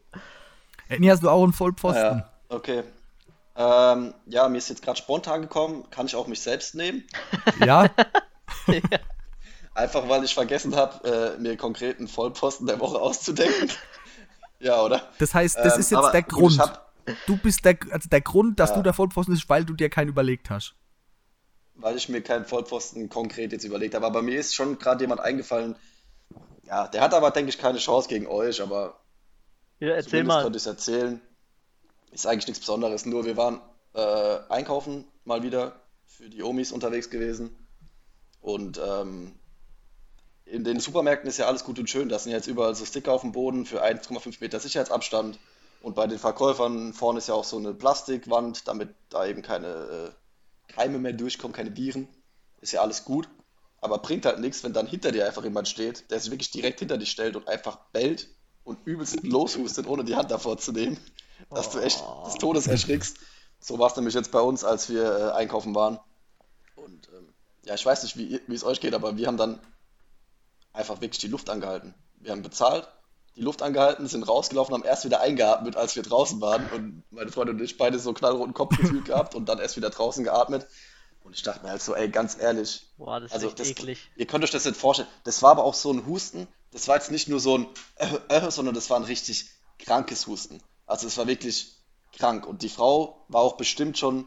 Henny, 0.89 1.09
hast 1.09 1.23
du 1.23 1.29
auch 1.29 1.45
einen 1.45 1.53
Vollpfosten? 1.53 2.19
Ja. 2.19 2.38
Okay. 2.49 2.85
Ähm, 3.57 4.15
ja, 4.27 4.49
mir 4.49 4.59
ist 4.59 4.69
jetzt 4.69 4.83
gerade 4.83 4.99
spontan 4.99 5.43
gekommen, 5.43 5.91
kann 5.91 6.07
ich 6.07 6.15
auch 6.15 6.27
mich 6.27 6.41
selbst 6.41 6.75
nehmen? 6.75 7.05
Ja. 7.67 7.91
ja. 8.67 8.99
Einfach 9.75 10.09
weil 10.09 10.25
ich 10.25 10.35
vergessen 10.35 10.77
habe, 10.77 11.37
äh, 11.37 11.41
mir 11.41 11.57
konkreten 11.57 12.09
Vollposten 12.09 12.67
der 12.67 12.81
Woche 12.81 13.01
auszudenken. 13.01 13.71
ja, 14.61 14.83
oder? 14.83 15.09
Das 15.19 15.35
heißt, 15.35 15.57
das 15.57 15.75
ähm, 15.75 15.81
ist 15.81 15.91
jetzt 15.91 16.13
der 16.13 16.23
Grund. 16.23 16.59
Hab, 16.59 16.93
du 17.27 17.37
bist 17.37 17.65
der, 17.65 17.79
also 17.91 18.09
der 18.09 18.21
Grund, 18.21 18.61
dass 18.61 18.71
ja. 18.71 18.77
du 18.77 18.83
der 18.83 18.93
Vollpfosten 18.93 19.35
bist, 19.35 19.49
weil 19.49 19.65
du 19.65 19.75
dir 19.75 19.91
keinen 19.91 20.09
überlegt 20.09 20.51
hast. 20.51 20.75
Weil 21.75 21.97
ich 21.97 22.09
mir 22.09 22.23
keinen 22.23 22.45
Vollpfosten 22.45 23.09
konkret 23.09 23.53
jetzt 23.53 23.65
überlegt 23.65 23.95
habe. 23.95 24.07
Aber 24.07 24.23
mir 24.23 24.39
ist 24.39 24.55
schon 24.55 24.79
gerade 24.79 25.03
jemand 25.03 25.21
eingefallen. 25.21 25.77
Ja, 26.65 26.89
der 26.89 27.01
hat 27.01 27.15
aber, 27.15 27.31
denke 27.31 27.51
ich, 27.51 27.59
keine 27.59 27.79
Chance 27.79 28.09
gegen 28.09 28.27
euch, 28.27 28.61
aber. 28.61 29.01
Ja, 29.81 29.95
erzähl 29.95 30.25
mal. 30.25 30.43
konnte 30.43 30.57
ich 30.57 30.63
es 30.63 30.67
erzählen. 30.67 31.21
Ist 32.11 32.27
eigentlich 32.27 32.47
nichts 32.47 32.61
Besonderes, 32.61 33.07
nur 33.07 33.25
wir 33.25 33.37
waren 33.37 33.61
äh, 33.95 34.39
einkaufen 34.49 35.05
mal 35.25 35.43
wieder 35.43 35.81
für 36.07 36.29
die 36.29 36.43
Omis 36.43 36.73
unterwegs 36.73 37.11
gewesen. 37.11 37.55
Und 38.41 38.81
ähm, 38.85 39.35
in 40.45 40.65
den 40.65 40.81
Supermärkten 40.81 41.29
ist 41.29 41.39
ja 41.39 41.47
alles 41.47 41.65
gut 41.65 41.79
und 41.79 41.91
schön. 41.91 42.09
Da 42.09 42.19
sind 42.19 42.33
jetzt 42.33 42.47
überall 42.47 42.75
so 42.75 42.85
Sticker 42.85 43.13
auf 43.13 43.21
dem 43.21 43.33
Boden 43.33 43.67
für 43.67 43.85
1,5 43.85 44.39
Meter 44.41 44.59
Sicherheitsabstand. 44.59 45.39
Und 45.83 45.95
bei 45.95 46.07
den 46.07 46.19
Verkäufern 46.19 46.93
vorne 46.93 47.19
ist 47.19 47.29
ja 47.29 47.35
auch 47.35 47.45
so 47.45 47.57
eine 47.57 47.75
Plastikwand, 47.75 48.67
damit 48.67 48.89
da 49.11 49.27
eben 49.27 49.43
keine 49.43 49.67
äh, 49.69 50.73
Keime 50.73 50.99
mehr 50.99 51.13
durchkommen, 51.13 51.55
keine 51.55 51.77
Viren. 51.77 52.09
Ist 52.61 52.73
ja 52.73 52.81
alles 52.81 53.05
gut. 53.05 53.29
Aber 53.81 53.99
bringt 53.99 54.27
halt 54.27 54.41
nichts, 54.41 54.65
wenn 54.65 54.73
dann 54.73 54.89
hinter 54.89 55.13
dir 55.13 55.27
einfach 55.27 55.45
jemand 55.45 55.69
steht, 55.69 56.11
der 56.11 56.19
sich 56.19 56.33
wirklich 56.33 56.51
direkt 56.51 56.81
hinter 56.81 56.99
dich 56.99 57.11
stellt 57.11 57.37
und 57.37 57.47
einfach 57.47 57.77
bellt 57.93 58.29
und 58.65 58.79
übelst 58.87 59.23
loshustet, 59.23 59.87
ohne 59.87 60.05
die 60.05 60.17
Hand 60.17 60.33
davor 60.33 60.59
zu 60.59 60.73
nehmen 60.73 60.99
dass 61.51 61.71
du 61.71 61.79
echt 61.79 62.03
des 62.27 62.35
Todes 62.35 62.67
erschrickst. 62.67 63.19
So 63.61 63.79
war 63.79 63.89
es 63.89 63.97
nämlich 63.97 64.15
jetzt 64.15 64.31
bei 64.31 64.41
uns, 64.41 64.65
als 64.65 64.89
wir 64.89 65.05
äh, 65.05 65.31
einkaufen 65.33 65.75
waren. 65.75 65.99
Und 66.77 67.09
ähm, 67.09 67.35
ja, 67.65 67.75
ich 67.75 67.85
weiß 67.85 68.03
nicht, 68.05 68.17
wie, 68.17 68.41
es 68.55 68.65
euch 68.65 68.81
geht, 68.81 68.95
aber 68.95 69.17
wir 69.17 69.27
haben 69.27 69.37
dann 69.37 69.61
einfach 70.73 71.01
wirklich 71.01 71.19
die 71.19 71.29
Luft 71.29 71.51
angehalten. 71.51 71.95
Wir 72.21 72.33
haben 72.33 72.43
bezahlt, 72.43 72.89
die 73.37 73.43
Luft 73.43 73.63
angehalten, 73.63 74.07
sind 74.07 74.23
rausgelaufen, 74.25 74.75
haben 74.75 74.85
erst 74.85 75.05
wieder 75.05 75.21
eingeatmet, 75.21 75.77
als 75.77 75.97
wir 75.97 76.03
draußen 76.03 76.41
waren. 76.41 76.69
Und 76.71 77.03
meine 77.11 77.31
Freundin 77.31 77.57
und 77.57 77.63
ich 77.63 77.77
beide 77.77 77.99
so 77.99 78.13
knallroten 78.13 78.55
Kopf 78.55 78.77
gefühlt 78.77 79.05
gehabt 79.07 79.35
und 79.35 79.49
dann 79.49 79.59
erst 79.59 79.77
wieder 79.77 79.91
draußen 79.91 80.25
geatmet. 80.25 80.67
Und 81.23 81.35
ich 81.35 81.43
dachte 81.43 81.63
mir 81.63 81.71
halt 81.71 81.83
so, 81.83 81.95
ey, 81.95 82.09
ganz 82.09 82.39
ehrlich. 82.41 82.87
Boah, 82.97 83.21
das 83.21 83.31
ist 83.31 83.35
also, 83.35 83.51
das, 83.51 83.69
eklig. 83.69 84.11
Ihr 84.17 84.27
könnt 84.27 84.45
euch 84.45 84.51
das 84.51 84.65
nicht 84.65 84.77
vorstellen. 84.77 85.09
Das 85.25 85.43
war 85.43 85.51
aber 85.51 85.65
auch 85.65 85.75
so 85.75 85.93
ein 85.93 86.07
Husten. 86.07 86.49
Das 86.73 86.89
war 86.89 86.97
jetzt 86.97 87.11
nicht 87.11 87.29
nur 87.29 87.41
so 87.41 87.59
ein 87.59 87.67
äh, 87.97 88.07
äh, 88.29 88.51
sondern 88.51 88.75
das 88.75 88.89
war 88.89 88.99
ein 88.99 89.05
richtig 89.05 89.51
krankes 89.79 90.27
Husten. 90.27 90.61
Also 90.89 91.07
es 91.07 91.17
war 91.19 91.29
wirklich 91.29 91.77
krank. 92.13 92.47
Und 92.47 92.63
die 92.63 92.69
Frau 92.69 93.25
war 93.29 93.43
auch 93.43 93.57
bestimmt 93.57 93.99
schon 93.99 94.27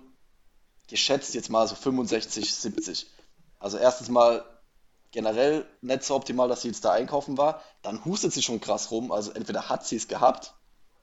geschätzt 0.87 1.33
jetzt 1.33 1.49
mal 1.49 1.67
so 1.67 1.75
65, 1.75 2.53
70. 2.53 3.07
Also 3.59 3.77
erstens 3.77 4.09
mal 4.09 4.45
generell 5.11 5.65
nicht 5.81 6.03
so 6.03 6.15
optimal, 6.15 6.47
dass 6.47 6.61
sie 6.61 6.69
jetzt 6.69 6.85
da 6.85 6.91
einkaufen 6.91 7.37
war. 7.37 7.61
Dann 7.81 8.05
hustet 8.05 8.31
sie 8.31 8.41
schon 8.41 8.61
krass 8.61 8.91
rum. 8.91 9.11
Also 9.11 9.31
entweder 9.31 9.69
hat 9.69 9.85
sie 9.85 9.97
es 9.97 10.07
gehabt 10.07 10.53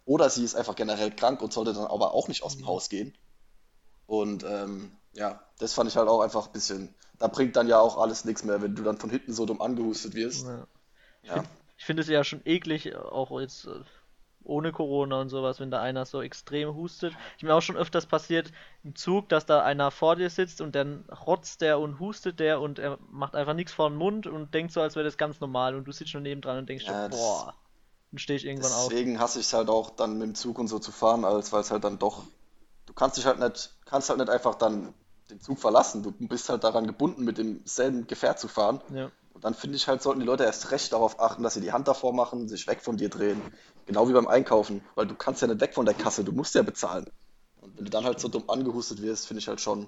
oder 0.05 0.31
sie 0.31 0.44
ist 0.44 0.55
einfach 0.55 0.77
generell 0.77 1.11
krank 1.11 1.42
und 1.42 1.53
sollte 1.53 1.75
dann 1.75 1.87
aber 1.87 2.14
auch 2.14 2.29
nicht 2.29 2.42
aus 2.42 2.57
dem 2.57 2.66
Haus 2.66 2.88
gehen. 2.88 3.16
Und 4.07 4.44
ähm, 4.44 4.92
ja, 5.12 5.42
das 5.59 5.75
fand 5.75 5.90
ich 5.90 5.97
halt 5.97 6.09
auch 6.09 6.21
einfach 6.21 6.47
ein 6.47 6.53
bisschen. 6.53 6.94
Da 7.18 7.27
bringt 7.27 7.57
dann 7.57 7.68
ja 7.68 7.81
auch 7.81 7.99
alles 7.99 8.25
nichts 8.25 8.44
mehr, 8.44 8.62
wenn 8.62 8.77
du 8.77 8.83
dann 8.85 8.99
von 8.99 9.11
hinten 9.11 9.35
so 9.35 9.44
dumm 9.44 9.61
angehustet 9.61 10.14
wirst. 10.14 10.47
Ja. 10.47 10.66
Ich 11.23 11.29
ja. 11.31 11.44
finde 11.79 12.03
es 12.03 12.09
ja 12.09 12.23
schon 12.25 12.42
eklig, 12.44 12.94
auch 12.94 13.38
jetzt 13.40 13.66
äh, 13.66 13.81
ohne 14.48 14.72
Corona 14.72 15.20
und 15.20 15.28
sowas, 15.28 15.61
wenn 15.61 15.70
da 15.70 15.80
einer 15.80 16.04
so 16.06 16.22
extrem 16.22 16.74
hustet. 16.74 17.14
Ich 17.37 17.42
mir 17.42 17.54
auch 17.54 17.61
schon 17.61 17.76
öfters 17.76 18.06
passiert 18.06 18.52
im 18.82 18.94
Zug, 18.94 19.28
dass 19.28 19.46
da 19.46 19.62
einer 19.62 19.90
vor 19.90 20.16
dir 20.16 20.30
sitzt 20.30 20.61
und 20.61 20.74
dann 20.74 21.04
rotzt 21.26 21.61
der 21.61 21.78
und 21.78 22.00
hustet 22.00 22.40
der 22.40 22.61
und 22.61 22.78
er 22.78 22.98
macht 23.11 23.34
einfach 23.34 23.54
nichts 23.54 23.72
vor 23.72 23.90
den 23.90 23.98
Mund 23.98 24.26
und 24.26 24.54
denkt 24.54 24.72
so, 24.72 24.80
als 24.80 24.96
wäre 24.96 25.04
das 25.04 25.16
ganz 25.16 25.40
normal 25.40 25.74
und 25.74 25.84
du 25.84 25.92
sitzt 25.92 26.11
schon 26.11 26.22
nebendran 26.22 26.58
und 26.58 26.68
denkst 26.68 26.87
ja, 26.87 27.08
boah, 27.08 27.54
dann 28.11 28.18
stehe 28.18 28.37
ich 28.37 28.46
irgendwann 28.46 28.70
deswegen 28.70 28.84
auf. 28.84 28.88
Deswegen 28.88 29.20
hasse 29.20 29.40
ich 29.40 29.46
es 29.46 29.52
halt 29.52 29.68
auch 29.68 29.90
dann 29.90 30.18
mit 30.18 30.28
dem 30.28 30.34
Zug 30.34 30.58
und 30.58 30.68
so 30.68 30.78
zu 30.78 30.92
fahren, 30.92 31.24
als 31.24 31.52
weil 31.52 31.61
es 31.61 31.70
halt 31.70 31.84
dann 31.84 31.98
doch, 31.98 32.22
du 32.87 32.92
kannst 32.92 33.16
dich 33.16 33.26
halt 33.26 33.38
nicht, 33.38 33.76
kannst 33.84 34.08
halt 34.08 34.18
nicht 34.18 34.30
einfach 34.30 34.54
dann 34.54 34.94
den 35.30 35.40
Zug 35.40 35.58
verlassen. 35.58 36.02
Du 36.02 36.11
bist 36.11 36.48
halt 36.48 36.64
daran 36.64 36.87
gebunden, 36.87 37.24
mit 37.24 37.38
demselben 37.38 38.06
Gefährt 38.06 38.40
zu 38.40 38.48
fahren. 38.48 38.80
Ja. 38.94 39.11
Und 39.38 39.44
dann 39.44 39.55
finde 39.55 39.77
ich 39.77 39.87
halt, 39.87 40.03
sollten 40.03 40.18
die 40.18 40.27
Leute 40.27 40.42
erst 40.42 40.72
recht 40.72 40.92
darauf 40.92 41.20
achten, 41.20 41.44
dass 41.44 41.55
sie 41.55 41.61
die 41.61 41.70
Hand 41.70 41.87
davor 41.87 42.12
machen, 42.12 42.48
sich 42.48 42.66
weg 42.66 42.83
von 42.83 42.96
dir 42.96 43.09
drehen. 43.09 43.40
Genau 43.87 44.09
wie 44.09 44.12
beim 44.12 44.27
Einkaufen, 44.27 44.83
weil 44.96 45.07
du 45.07 45.14
kannst 45.14 45.42
ja 45.42 45.46
nicht 45.46 45.61
weg 45.61 45.74
von 45.74 45.85
der 45.85 45.94
Kasse, 45.94 46.24
du 46.24 46.33
musst 46.33 46.57
ja 46.57 46.64
bezahlen. 46.64 47.07
Und 47.61 47.77
wenn 47.77 47.85
du 47.85 47.90
dann 47.92 48.03
halt 48.03 48.18
so 48.18 48.27
dumm 48.27 48.51
angehustet 48.51 49.01
wirst, 49.01 49.29
finde 49.29 49.38
ich 49.38 49.46
halt 49.46 49.61
schon 49.61 49.87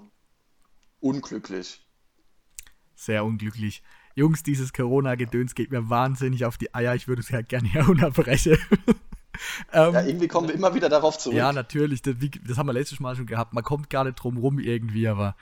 unglücklich. 1.01 1.85
Sehr 2.95 3.25
unglücklich. 3.25 3.83
Jungs, 4.15 4.41
dieses 4.41 4.71
Corona-Gedöns 4.71 5.53
geht 5.53 5.69
mir 5.69 5.89
wahnsinnig 5.89 6.45
auf 6.45 6.57
die 6.57 6.73
Eier. 6.73 6.95
Ich 6.95 7.09
würde 7.09 7.21
es 7.21 7.27
ja 7.27 7.41
gerne 7.41 7.67
hier 7.67 7.85
unterbrechen. 7.89 8.57
ähm, 9.73 9.93
ja, 9.93 10.01
irgendwie 10.01 10.29
kommen 10.29 10.47
wir 10.47 10.55
immer 10.55 10.75
wieder 10.75 10.87
darauf 10.87 11.17
zurück. 11.17 11.35
Ja, 11.35 11.51
natürlich. 11.51 12.01
Das, 12.01 12.15
das, 12.47 12.57
haben 12.57 12.67
wir 12.67 12.73
letztes 12.73 13.01
Mal 13.01 13.17
schon 13.17 13.25
gehabt. 13.25 13.51
Man 13.51 13.65
kommt 13.65 13.89
gar 13.89 14.05
nicht 14.05 14.15
drum 14.15 14.37
rum 14.37 14.59
irgendwie, 14.59 15.09
aber 15.09 15.35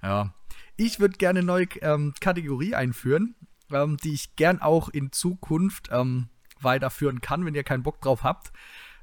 ja. 0.00 0.32
Ich 0.76 1.00
würde 1.00 1.18
gerne 1.18 1.40
eine 1.40 1.46
neue 1.46 1.66
ähm, 1.80 2.14
Kategorie 2.20 2.76
einführen 2.76 3.34
ähm, 3.72 3.96
die 3.98 4.14
ich 4.14 4.36
gern 4.36 4.60
auch 4.60 4.88
in 4.88 5.12
Zukunft 5.12 5.88
ähm, 5.90 6.28
weiterführen 6.60 7.20
kann, 7.20 7.44
wenn 7.44 7.54
ihr 7.54 7.64
keinen 7.64 7.82
Bock 7.82 8.00
drauf 8.00 8.22
habt. 8.22 8.52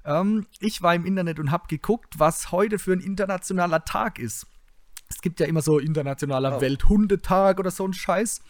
Ähm, 0.04 0.47
ich 0.60 0.82
war 0.82 0.93
im 0.93 1.06
Internet 1.06 1.39
und 1.39 1.51
habe 1.51 1.67
geguckt, 1.67 2.15
was 2.17 2.51
heute 2.51 2.80
für 2.80 2.93
ein 2.93 2.99
internationaler 2.99 3.86
Tag 3.86 4.19
ist. 4.19 4.47
Es 5.10 5.21
gibt 5.21 5.39
ja 5.39 5.45
immer 5.45 5.62
so 5.62 5.80
internationaler 5.80 6.58
oh. 6.58 6.62
Welthundetag 6.62 7.60
oder 7.60 7.71
so 7.71 7.88
ein 7.88 7.93
Scheiß. 7.93 8.41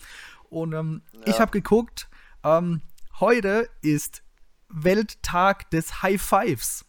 Und 0.49 0.73
ähm, 0.73 1.01
ja. 1.13 1.21
ich 1.25 1.39
habe 1.39 1.51
geguckt, 1.51 2.08
ähm, 2.43 2.82
heute 3.19 3.69
ist 3.82 4.23
Welttag 4.69 5.69
des 5.71 6.01
High 6.01 6.21
Fives. 6.21 6.86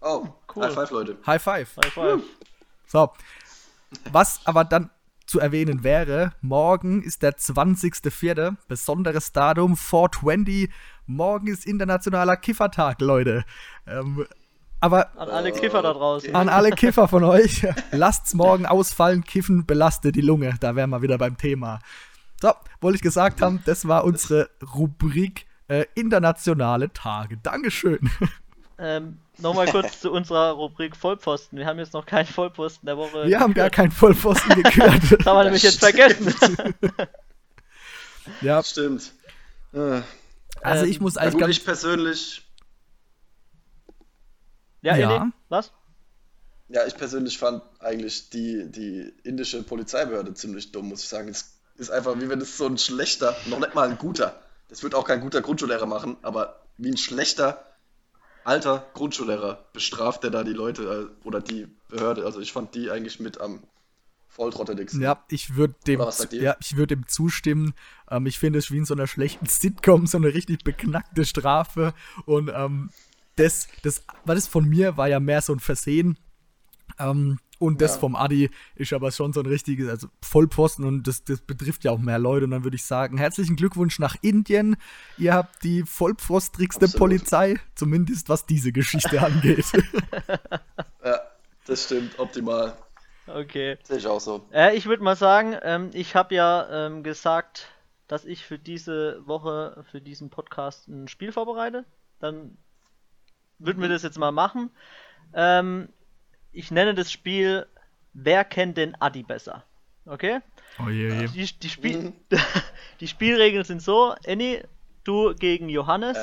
Oh, 0.00 0.28
cool. 0.54 0.64
High 0.64 0.74
Five, 0.74 0.90
Leute. 0.90 1.18
High 1.26 1.42
Five. 1.42 1.76
High 1.76 1.92
Five. 1.92 2.22
So. 2.86 3.12
Was 4.10 4.46
aber 4.46 4.64
dann 4.64 4.90
zu 5.32 5.40
erwähnen 5.40 5.82
wäre, 5.82 6.32
morgen 6.42 7.02
ist 7.02 7.22
der 7.22 7.38
20.04., 7.38 8.56
besonderes 8.68 9.32
Datum, 9.32 9.78
420. 9.78 10.68
Morgen 11.06 11.46
ist 11.46 11.64
internationaler 11.64 12.36
Kiffertag, 12.36 13.00
Leute. 13.00 13.42
Ähm, 13.86 14.26
aber 14.78 15.18
an 15.18 15.30
alle 15.30 15.52
Kiffer 15.52 15.80
da 15.80 15.94
draußen. 15.94 16.34
An 16.34 16.50
alle 16.50 16.70
Kiffer 16.72 17.08
von 17.08 17.24
euch. 17.24 17.66
Lasst's 17.92 18.34
morgen 18.34 18.66
ausfallen, 18.66 19.24
Kiffen 19.24 19.64
belastet 19.64 20.16
die 20.16 20.20
Lunge. 20.20 20.54
Da 20.60 20.76
wären 20.76 20.90
wir 20.90 21.00
wieder 21.00 21.16
beim 21.16 21.38
Thema. 21.38 21.78
So, 22.42 22.52
wollte 22.82 22.96
ich 22.96 23.02
gesagt 23.02 23.40
haben, 23.40 23.62
das 23.64 23.88
war 23.88 24.04
unsere 24.04 24.50
Rubrik 24.74 25.46
äh, 25.68 25.86
internationale 25.94 26.92
Tage. 26.92 27.38
Dankeschön. 27.38 28.00
Ähm, 28.82 29.18
Nochmal 29.38 29.70
kurz 29.70 30.00
zu 30.00 30.10
unserer 30.10 30.50
Rubrik 30.50 30.96
Vollpfosten. 30.96 31.56
Wir 31.56 31.66
haben 31.66 31.78
jetzt 31.78 31.92
noch 31.92 32.04
keinen 32.04 32.26
Vollpfosten 32.26 32.84
der 32.84 32.96
Woche. 32.96 33.12
Wir 33.12 33.22
gekürt. 33.24 33.40
haben 33.40 33.54
gar 33.54 33.70
keinen 33.70 33.92
Vollpfosten 33.92 34.60
gekürt. 34.60 35.02
das 35.10 35.24
haben 35.24 35.38
wir 35.38 35.44
nämlich 35.44 35.62
jetzt 35.62 35.78
vergessen. 35.78 36.34
ja. 38.40 38.62
Stimmt. 38.62 39.12
Also 40.60 40.84
ich 40.84 41.00
muss 41.00 41.16
eigentlich. 41.16 41.40
Gut, 41.40 41.50
ich 41.50 41.64
persönlich. 41.64 42.42
Ja, 44.82 44.96
ja. 44.96 45.30
Was? 45.48 45.70
Ja, 46.68 46.84
ich 46.86 46.96
persönlich 46.96 47.38
fand 47.38 47.62
eigentlich 47.78 48.30
die, 48.30 48.68
die 48.68 49.12
indische 49.22 49.62
Polizeibehörde 49.62 50.34
ziemlich 50.34 50.72
dumm, 50.72 50.88
muss 50.88 51.04
ich 51.04 51.08
sagen. 51.08 51.28
Es 51.28 51.60
ist 51.76 51.90
einfach, 51.90 52.18
wie 52.18 52.28
wenn 52.28 52.40
es 52.40 52.56
so 52.56 52.66
ein 52.66 52.78
schlechter, 52.78 53.36
noch 53.46 53.60
nicht 53.60 53.74
mal 53.74 53.88
ein 53.88 53.98
guter, 53.98 54.40
das 54.68 54.82
wird 54.82 54.94
auch 54.94 55.06
kein 55.06 55.20
guter 55.20 55.40
Grundschullehrer 55.40 55.86
machen, 55.86 56.16
aber 56.22 56.62
wie 56.78 56.90
ein 56.90 56.96
schlechter 56.96 57.64
alter 58.44 58.86
Grundschullehrer 58.94 59.66
bestraft 59.72 60.22
der 60.24 60.30
da 60.30 60.44
die 60.44 60.52
Leute 60.52 61.10
äh, 61.22 61.26
oder 61.26 61.40
die 61.40 61.68
Behörde. 61.88 62.24
Also 62.24 62.40
ich 62.40 62.52
fand 62.52 62.74
die 62.74 62.90
eigentlich 62.90 63.20
mit 63.20 63.40
am 63.40 63.62
volltrotteligsten. 64.28 65.00
Ja, 65.00 65.22
ich 65.28 65.56
würde 65.56 65.74
dem, 65.86 66.00
ja, 66.32 66.56
würd 66.74 66.90
dem 66.90 67.06
zustimmen. 67.06 67.74
Ähm, 68.10 68.26
ich 68.26 68.38
finde 68.38 68.58
es 68.58 68.70
wie 68.70 68.78
in 68.78 68.84
so 68.84 68.94
einer 68.94 69.06
schlechten 69.06 69.46
Sitcom, 69.46 70.06
so 70.06 70.18
eine 70.18 70.32
richtig 70.32 70.64
beknackte 70.64 71.24
Strafe. 71.24 71.92
Und 72.24 72.50
ähm, 72.54 72.90
das, 73.36 73.68
das, 73.82 74.02
was 74.24 74.38
ist 74.38 74.48
von 74.48 74.68
mir, 74.68 74.96
war 74.96 75.08
ja 75.08 75.20
mehr 75.20 75.42
so 75.42 75.52
ein 75.52 75.60
Versehen. 75.60 76.18
Ähm, 76.98 77.38
und 77.62 77.80
das 77.80 77.94
ja. 77.94 78.00
vom 78.00 78.16
Adi 78.16 78.50
ist 78.74 78.92
aber 78.92 79.12
schon 79.12 79.32
so 79.32 79.40
ein 79.40 79.46
richtiges, 79.46 79.88
also 79.88 80.08
Vollposten 80.20 80.84
und 80.84 81.06
das, 81.06 81.22
das 81.22 81.40
betrifft 81.40 81.84
ja 81.84 81.92
auch 81.92 81.98
mehr 81.98 82.18
Leute. 82.18 82.44
Und 82.44 82.50
dann 82.50 82.64
würde 82.64 82.74
ich 82.74 82.84
sagen, 82.84 83.16
herzlichen 83.16 83.54
Glückwunsch 83.54 84.00
nach 84.00 84.16
Indien. 84.20 84.76
Ihr 85.16 85.34
habt 85.34 85.62
die 85.62 85.84
vollpfostrigste 85.84 86.88
Polizei, 86.88 87.60
zumindest 87.76 88.28
was 88.28 88.46
diese 88.46 88.72
Geschichte 88.72 89.22
angeht. 89.24 89.64
ja, 91.04 91.20
das 91.66 91.84
stimmt, 91.84 92.18
optimal. 92.18 92.76
Okay. 93.28 93.78
Sehe 93.84 93.98
ich 93.98 94.06
auch 94.08 94.20
so. 94.20 94.44
Äh, 94.52 94.76
ich 94.76 94.86
würde 94.86 95.04
mal 95.04 95.16
sagen, 95.16 95.56
ähm, 95.62 95.90
ich 95.92 96.16
habe 96.16 96.34
ja 96.34 96.86
ähm, 96.86 97.04
gesagt, 97.04 97.68
dass 98.08 98.24
ich 98.24 98.44
für 98.44 98.58
diese 98.58 99.24
Woche, 99.24 99.84
für 99.88 100.00
diesen 100.00 100.30
Podcast 100.30 100.88
ein 100.88 101.06
Spiel 101.06 101.30
vorbereite. 101.30 101.84
Dann 102.18 102.58
würden 103.60 103.80
wir 103.80 103.88
das 103.88 104.02
jetzt 104.02 104.18
mal 104.18 104.32
machen. 104.32 104.70
Ähm, 105.32 105.88
ich 106.52 106.70
nenne 106.70 106.94
das 106.94 107.10
Spiel 107.10 107.66
Wer 108.14 108.44
kennt 108.44 108.76
den 108.76 109.00
Adi 109.00 109.22
besser? 109.22 109.64
Okay? 110.04 110.40
Oh 110.78 110.88
je, 110.88 111.08
je. 111.08 111.26
Die, 111.28 111.58
die, 111.58 111.68
Spiel 111.68 111.98
mhm. 111.98 112.14
die 113.00 113.08
Spielregeln 113.08 113.64
sind 113.64 113.82
so, 113.82 114.14
Annie, 114.26 114.64
du 115.04 115.34
gegen 115.34 115.68
Johannes. 115.68 116.16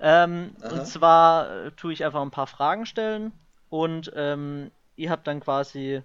Ja. 0.00 0.24
Ähm, 0.24 0.56
und 0.70 0.86
zwar 0.86 1.66
äh, 1.66 1.70
tue 1.72 1.92
ich 1.92 2.04
einfach 2.04 2.20
ein 2.20 2.30
paar 2.30 2.46
Fragen 2.46 2.84
stellen 2.84 3.32
und 3.70 4.12
ähm, 4.14 4.70
ihr 4.96 5.10
habt 5.10 5.26
dann 5.26 5.40
quasi, 5.40 6.02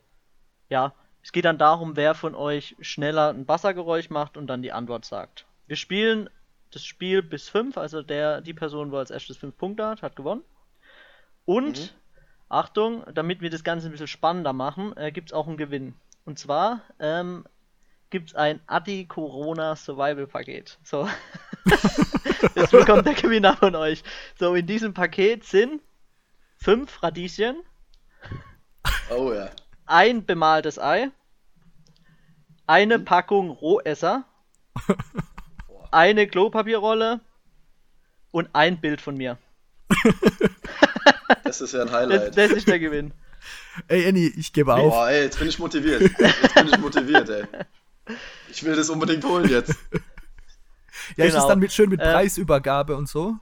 ja, 0.70 0.94
es 1.22 1.32
geht 1.32 1.46
dann 1.46 1.58
darum, 1.58 1.96
wer 1.98 2.16
von 2.16 2.36
euch 2.36 2.76
schneller 2.80 3.30
ein 3.30 3.48
Wassergeräusch 3.48 4.10
macht 4.10 4.38
und 4.38 4.48
dann 4.48 4.62
die 4.62 4.72
Antwort 4.72 5.06
sagt. 5.06 5.46
Wir 5.68 5.76
spielen 5.76 6.30
das 6.72 6.86
Spiel 6.86 7.24
bis 7.24 7.50
5, 7.50 7.78
also 7.78 8.04
der, 8.04 8.42
die 8.42 8.54
Person, 8.54 8.92
wo 8.92 8.98
als 8.98 9.12
erstes 9.12 9.38
5 9.38 9.58
Punkte 9.58 9.86
hat, 9.86 10.02
hat 10.02 10.16
gewonnen. 10.16 10.44
Und 11.46 11.80
mhm. 11.80 11.99
Achtung, 12.50 13.04
damit 13.14 13.42
wir 13.42 13.52
das 13.52 13.64
Ganze 13.64 13.88
ein 13.88 13.92
bisschen 13.92 14.08
spannender 14.08 14.54
machen, 14.54 14.98
äh, 14.98 15.12
gibt 15.12 15.30
es 15.30 15.34
auch 15.34 15.48
einen 15.48 15.58
Gewinn. 15.58 15.94
Und 16.26 16.40
zwar 16.40 16.82
ähm, 17.00 17.46
gibt 18.10 18.30
es 18.30 18.36
ein 18.36 18.60
Adi-Corona 18.66 19.76
Survival-Paket. 19.76 20.80
So. 20.84 21.08
das 22.56 22.72
bekommt 22.72 23.06
der 23.06 23.14
Gewinner 23.14 23.56
von 23.56 23.76
euch. 23.76 24.04
So, 24.38 24.56
in 24.56 24.66
diesem 24.66 24.94
Paket 24.96 25.44
sind 25.44 25.82
fünf 26.58 27.02
Radieschen. 27.04 27.58
Oh 29.12 29.32
ja. 29.32 29.50
Ein 29.86 30.26
bemaltes 30.26 30.80
Ei. 30.80 31.12
Eine 32.66 32.96
hm? 32.96 33.06
Packung 33.06 33.52
Rohesser. 33.52 34.24
eine 35.92 36.28
Klopapierrolle. 36.28 37.22
Und 38.32 38.50
ein 38.54 38.80
Bild 38.80 39.02
von 39.02 39.18
mir. 39.18 39.38
Das 41.44 41.62
ist 41.62 41.74
ja 41.74 41.82
ein 41.82 41.92
Highlight. 41.92 42.30
Das, 42.30 42.36
das 42.36 42.52
ist 42.52 42.68
der 42.68 42.80
Gewinn. 42.80 43.14
Ey, 43.88 44.08
Annie, 44.08 44.32
ich 44.36 44.52
gebe 44.52 44.74
auf. 44.74 44.94
Boah, 44.94 45.10
ey, 45.10 45.24
jetzt 45.24 45.40
bin 45.40 45.48
ich 45.48 45.60
motiviert. 45.60 46.02
Jetzt 46.02 46.56
bin 46.56 46.68
ich 46.68 46.78
motiviert, 46.80 47.30
ey. 47.30 47.46
Ich 48.50 48.64
will 48.64 48.76
das 48.76 48.90
unbedingt 48.90 49.24
holen 49.24 49.50
jetzt. 49.50 49.76
Ja, 51.16 51.26
genau. 51.26 51.28
ist 51.28 51.36
es 51.36 51.48
dann 51.48 51.60
mit, 51.60 51.72
schön 51.72 51.90
mit 51.90 52.02
äh, 52.02 52.12
Preisübergabe 52.12 52.96
und 52.96 53.08
so? 53.08 53.36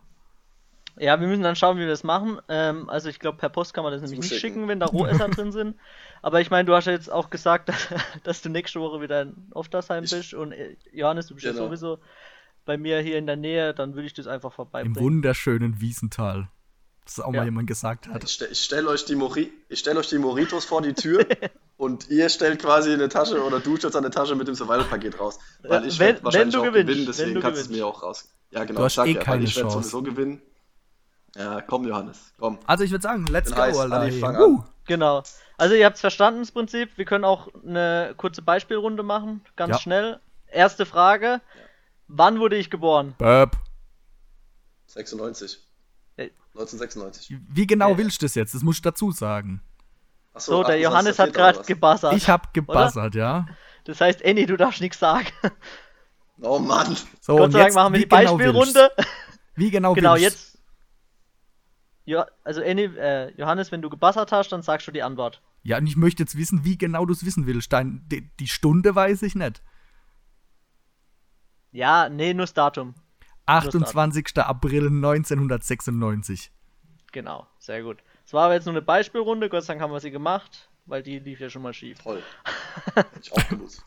Ja, 1.00 1.20
wir 1.20 1.28
müssen 1.28 1.44
dann 1.44 1.56
schauen, 1.56 1.78
wie 1.78 1.82
wir 1.82 1.88
das 1.88 2.04
machen. 2.04 2.40
Ähm, 2.48 2.90
also 2.90 3.10
ich 3.10 3.20
glaube, 3.20 3.38
per 3.38 3.50
Post 3.50 3.74
kann 3.74 3.84
man 3.84 3.94
das 3.94 4.02
nämlich 4.02 4.20
nicht 4.20 4.40
schicken, 4.40 4.68
wenn 4.68 4.80
da 4.80 4.88
Rohesser 4.88 5.30
drin 5.30 5.52
sind. 5.52 5.76
Aber 6.22 6.42
ich 6.42 6.50
meine, 6.50 6.66
du 6.66 6.74
hast 6.74 6.86
ja 6.86 6.94
jetzt 6.94 7.12
auch 7.12 7.30
gesagt, 7.30 7.70
dass, 7.70 7.88
dass 8.24 8.42
du 8.42 8.50
nächste 8.50 8.80
Woche 8.80 9.02
wieder 9.02 9.24
in 9.24 9.36
Oftersheim 9.52 10.02
bist 10.02 10.34
und 10.34 10.52
äh, 10.54 10.76
Johannes, 10.92 11.28
du 11.28 11.36
bist 11.36 11.46
genau. 11.46 11.60
ja 11.60 11.66
sowieso 11.66 12.00
bei 12.66 12.78
mir 12.78 13.00
hier 13.00 13.18
in 13.18 13.28
der 13.28 13.38
Nähe, 13.38 13.74
dann 13.74 13.94
würde 13.96 14.08
ich 14.08 14.14
das 14.14 14.28
einfach 14.28 14.52
vorbeibringen. 14.52 14.98
Im 14.98 15.04
wunderschönen 15.04 15.80
Wiesental 15.80 16.50
das 17.08 17.20
auch 17.20 17.34
ja. 17.34 17.40
mal 17.40 17.46
jemand 17.46 17.68
gesagt 17.68 18.08
hat. 18.08 18.24
Ich, 18.24 18.32
stelle 18.32 18.56
stell 18.56 18.88
euch, 18.88 19.06
die 19.06 19.18
stell 19.72 19.98
euch 19.98 20.10
die 20.10 20.18
Moritos 20.18 20.66
vor 20.66 20.82
die 20.82 20.94
Tür 20.94 21.26
und 21.78 22.10
ihr 22.10 22.30
stellt 22.30 22.62
quasi 22.62 22.94
eine 22.94 23.10
Tasche 23.10 23.44
oder 23.44 23.60
du 23.60 23.78
stellst 23.78 23.96
eine 23.96 24.10
Tasche 24.10 24.36
mit 24.36 24.48
dem 24.48 24.56
Survival-Paket 24.56 25.20
raus. 25.20 25.40
Weil 25.64 25.86
ich 25.86 26.00
werde 26.00 26.24
wahrscheinlich 26.24 26.58
auch 26.58 26.64
gewinnst, 26.64 26.88
gewinnen, 26.88 27.06
deswegen 27.08 27.42
kannst 27.42 27.58
du 27.58 27.62
es 27.66 27.70
mir 27.70 27.86
auch 27.86 28.04
raus. 28.04 28.30
Ja, 28.52 28.64
genau. 28.64 28.80
Du 28.80 28.86
hast 28.86 28.98
eh 28.98 29.12
ja, 29.12 29.24
keine 29.24 29.44
ich 29.44 29.56
werde 29.56 29.72
sowieso 29.72 30.02
gewinnen. 30.02 30.42
Ja, 31.36 31.62
komm, 31.62 31.88
Johannes, 31.88 32.34
komm. 32.40 32.58
Also 32.66 32.84
ich 32.84 32.92
würde 32.92 33.04
sagen, 33.04 33.28
let's 33.28 33.52
go, 33.52 33.62
heiß, 33.62 33.78
Alter. 33.78 34.48
Uh. 34.48 34.64
Genau. 34.86 35.24
Also 35.58 35.76
ihr 35.76 35.86
habt 35.86 35.96
es 35.96 36.02
verstanden, 36.02 36.40
das 36.40 36.52
Prinzip. 36.52 36.98
Wir 36.98 37.06
können 37.06 37.26
auch 37.26 37.50
eine 37.66 38.14
kurze 38.18 38.42
Beispielrunde 38.42 39.04
machen, 39.04 39.42
ganz 39.56 39.72
ja. 39.72 39.80
schnell. 39.80 40.20
Erste 40.48 40.86
Frage. 40.86 41.26
Ja. 41.26 41.42
Wann 42.08 42.40
wurde 42.40 42.56
ich 42.56 42.70
geboren? 42.70 43.16
Böp. 43.18 43.58
96. 44.88 45.67
1996. 46.58 47.38
Wie 47.50 47.68
genau 47.68 47.94
äh. 47.94 47.98
willst 47.98 48.22
du 48.22 48.26
das 48.26 48.36
jetzt? 48.36 48.54
Das 48.56 48.64
musst 48.64 48.84
du 48.84 48.90
dazu 48.90 49.12
sagen. 49.12 49.62
Achso, 50.34 50.58
so, 50.58 50.64
der 50.64 50.80
Johannes 50.80 51.20
hat 51.20 51.34
gerade 51.34 51.64
gebassert. 51.64 52.14
Ich 52.14 52.30
hab 52.30 52.54
gebassert, 52.54 53.16
oder? 53.16 53.20
ja. 53.20 53.48
Das 53.86 54.02
heißt, 54.02 54.24
Annie, 54.26 54.46
du 54.46 54.58
darfst 54.58 54.82
nichts 54.82 55.00
sagen. 55.00 55.28
Oh 56.42 56.60
Mann. 56.60 56.96
So, 57.20 57.36
Gott 57.36 57.52
sei 57.52 57.62
Dank 57.62 57.74
machen 57.74 57.94
wir 57.94 58.02
die 58.02 58.08
genau 58.08 58.38
Beispielrunde. 58.38 58.92
Wie 59.56 59.72
genau 59.72 59.94
Genau, 59.94 60.14
willst? 60.14 60.24
jetzt. 60.24 60.60
Ja, 62.06 62.28
also 62.44 62.62
Annie, 62.62 62.96
äh, 62.96 63.34
Johannes, 63.36 63.72
wenn 63.72 63.82
du 63.82 63.90
gebassert 63.90 64.32
hast, 64.32 64.50
dann 64.50 64.62
sagst 64.62 64.88
du 64.88 64.92
die 64.92 65.02
Antwort. 65.02 65.42
Ja, 65.64 65.78
und 65.78 65.88
ich 65.88 65.98
möchte 65.98 66.22
jetzt 66.22 66.38
wissen, 66.38 66.64
wie 66.64 66.78
genau 66.78 67.06
du 67.06 67.14
es 67.14 67.26
wissen 67.26 67.48
willst. 67.48 67.74
Dein, 67.74 68.06
die, 68.08 68.30
die 68.40 68.48
Stunde 68.48 68.94
weiß 68.94 69.24
ich 69.24 69.36
nicht. 69.36 69.64
Ja, 71.72 72.08
nee, 72.08 72.34
nur 72.34 72.44
das 72.44 72.54
Datum. 72.54 72.96
28. 73.48 74.38
April 74.38 74.88
1996. 74.88 76.52
Genau, 77.12 77.48
sehr 77.58 77.82
gut. 77.82 77.98
Es 78.26 78.34
war 78.34 78.46
aber 78.46 78.56
jetzt 78.56 78.66
nur 78.66 78.74
eine 78.74 78.82
Beispielrunde, 78.82 79.50
Gott 79.50 79.64
sei 79.64 79.74
Dank 79.74 79.82
haben 79.82 79.94
wir 79.94 80.00
sie 80.00 80.12
gemacht, 80.12 80.70
weil 80.86 81.02
die 81.02 81.20
lief 81.20 81.40
ja 81.40 81.50
schon 81.50 81.62
mal 81.62 81.74
schief. 81.74 82.00
Toll. 82.00 82.22
Hätte 82.96 83.20
ich 83.22 83.32
auch 83.32 83.50
gewusst. 83.50 83.86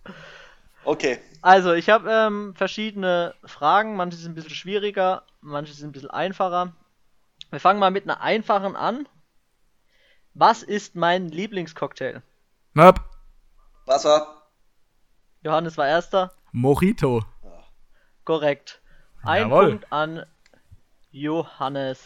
Okay. 0.84 1.18
Also, 1.42 1.74
ich 1.74 1.90
habe 1.90 2.11
ähm, 2.11 2.54
verschiedene 2.56 3.34
Fragen. 3.44 3.96
Manche 3.96 4.16
sind 4.16 4.32
ein 4.32 4.34
bisschen 4.34 4.50
schwieriger, 4.54 5.24
manche 5.42 5.74
sind 5.74 5.90
ein 5.90 5.92
bisschen 5.92 6.11
einfacher. 6.11 6.72
Wir 7.50 7.61
fangen 7.61 7.80
mal 7.80 7.90
mit 7.90 8.04
einer 8.04 8.20
einfachen 8.20 8.76
an. 8.76 9.06
Was 10.32 10.62
ist 10.62 10.94
mein 10.96 11.28
Lieblingscocktail? 11.28 12.22
Möp. 12.72 13.00
Wasser. 13.84 14.42
Johannes 15.42 15.76
war 15.76 15.88
erster. 15.88 16.32
Mojito. 16.52 17.24
Korrekt. 18.24 18.79
Ein 19.22 19.50
Jawohl. 19.50 19.68
Punkt 19.70 19.92
an 19.92 20.24
Johannes. 21.10 22.00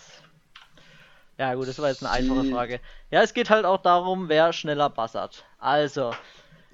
Ja 1.38 1.54
gut, 1.54 1.66
das 1.68 1.78
war 1.78 1.88
jetzt 1.88 2.02
eine 2.04 2.12
einfache. 2.12 2.44
Frage. 2.50 2.80
Ja, 3.10 3.22
es 3.22 3.34
geht 3.34 3.50
halt 3.50 3.64
auch 3.64 3.82
darum, 3.82 4.28
wer 4.28 4.52
schneller 4.52 4.88
bassert. 4.90 5.44
Also, 5.58 6.14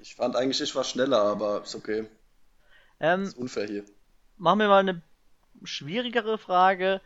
Ich 0.01 0.15
fand 0.15 0.35
eigentlich, 0.35 0.61
ich 0.61 0.75
war 0.75 0.83
schneller, 0.83 1.21
aber 1.21 1.61
ist 1.63 1.75
okay. 1.75 2.07
ähm, 2.99 3.23
Ist 3.23 3.37
unfair 3.37 3.67
hier. 3.67 3.85
machen 4.37 4.59
wir 4.59 4.67
mal 4.67 4.79
eine 4.79 5.01
schwierigere 5.63 6.37
Frage. 6.37 7.01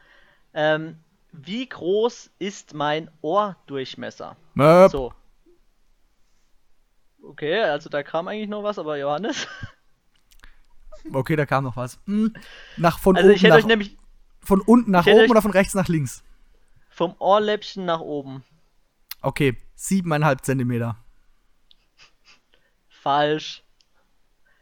Ähm, 0.54 1.00
wie 1.32 1.68
groß 1.68 2.30
ist 2.40 2.74
mein 2.74 3.10
Ohrdurchmesser? 3.22 4.38
Möp. 4.54 4.92
So. 4.92 5.14
Okay, 7.22 7.62
also 7.64 7.90
da 7.90 8.04
kam 8.04 8.28
eigentlich 8.28 8.50
noch 8.50 8.64
was, 8.64 8.80
aber 8.80 8.98
Johannes. 8.98 9.48
Okay, 11.12 11.36
da 11.36 11.46
kam 11.46 11.64
noch 11.64 11.76
was. 11.78 12.00
Hm. 12.06 12.34
Nach 12.78 13.00
von 13.00 13.16
Also 13.16 13.28
oben 13.28 13.36
ich 13.36 13.44
hätte 13.44 13.50
nach, 13.54 13.58
euch 13.60 13.66
nämlich 13.66 13.98
von 14.42 14.62
unten 14.62 14.92
nach 14.92 15.06
oben 15.08 15.30
oder 15.30 15.42
von 15.42 15.52
rechts 15.52 15.74
nach 15.74 15.88
links? 15.88 16.24
vom 16.90 17.14
Ohrläppchen 17.20 17.84
nach 17.86 18.00
oben. 18.00 18.44
Okay, 19.22 19.58
siebeneinhalb 19.76 20.46
Zentimeter. 20.46 20.98
Falsch. 22.88 23.64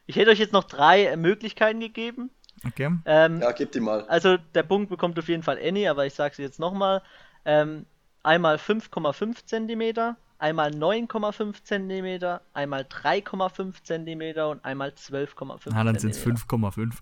Ich 0.05 0.15
hätte 0.15 0.31
euch 0.31 0.39
jetzt 0.39 0.53
noch 0.53 0.63
drei 0.65 1.05
äh, 1.05 1.15
Möglichkeiten 1.17 1.79
gegeben. 1.79 2.29
Okay. 2.65 2.89
Ähm, 3.05 3.41
Ja, 3.41 3.51
gib 3.51 3.71
die 3.71 3.79
mal. 3.79 4.05
Also 4.07 4.37
der 4.37 4.63
Punkt 4.63 4.89
bekommt 4.89 5.17
auf 5.19 5.27
jeden 5.29 5.43
Fall 5.43 5.59
Annie, 5.61 5.89
aber 5.89 6.05
ich 6.05 6.13
sage 6.13 6.31
es 6.31 6.37
jetzt 6.37 6.59
nochmal. 6.59 7.01
Ähm, 7.45 7.85
einmal 8.23 8.55
5,5 8.57 9.45
cm, 9.45 10.15
einmal 10.43 10.71
9,5 10.71 11.63
cm, 11.63 12.39
einmal 12.53 12.81
3,5 12.81 13.81
cm 13.81 14.51
und 14.51 14.65
einmal 14.65 14.89
12,5 14.89 15.61
Na, 15.71 15.85
dann 15.85 15.97
sind 15.97 16.09
es 16.09 16.21
cm. 16.21 16.35
5,5. 16.35 16.93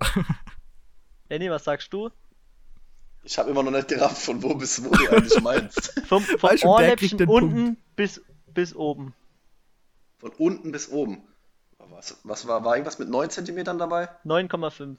Annie, 1.30 1.50
was 1.50 1.64
sagst 1.64 1.92
du? 1.92 2.12
Ich 3.24 3.40
habe 3.40 3.50
immer 3.50 3.64
noch 3.64 3.72
nicht 3.72 3.88
gerafft, 3.88 4.22
von 4.22 4.44
wo 4.44 4.54
bis 4.54 4.84
wo 4.84 4.90
du 4.90 5.10
eigentlich 5.10 5.42
meinst. 5.42 6.00
Vom, 6.08 6.24
vom 6.24 6.42
Weißt 6.42 6.66
Ohrläppchen 6.66 7.28
unten 7.28 7.78
bis, 7.96 8.22
bis 8.48 8.76
oben. 8.76 9.16
Von 10.20 10.32
unten 10.38 10.72
bis 10.72 10.90
oben. 10.90 11.24
Was, 11.78 12.20
was 12.24 12.48
war, 12.48 12.64
war 12.64 12.76
irgendwas 12.76 13.00
mit 13.00 13.10
9 13.10 13.32
cm 13.32 13.64
dabei? 13.64 14.10
9,5. 14.24 14.98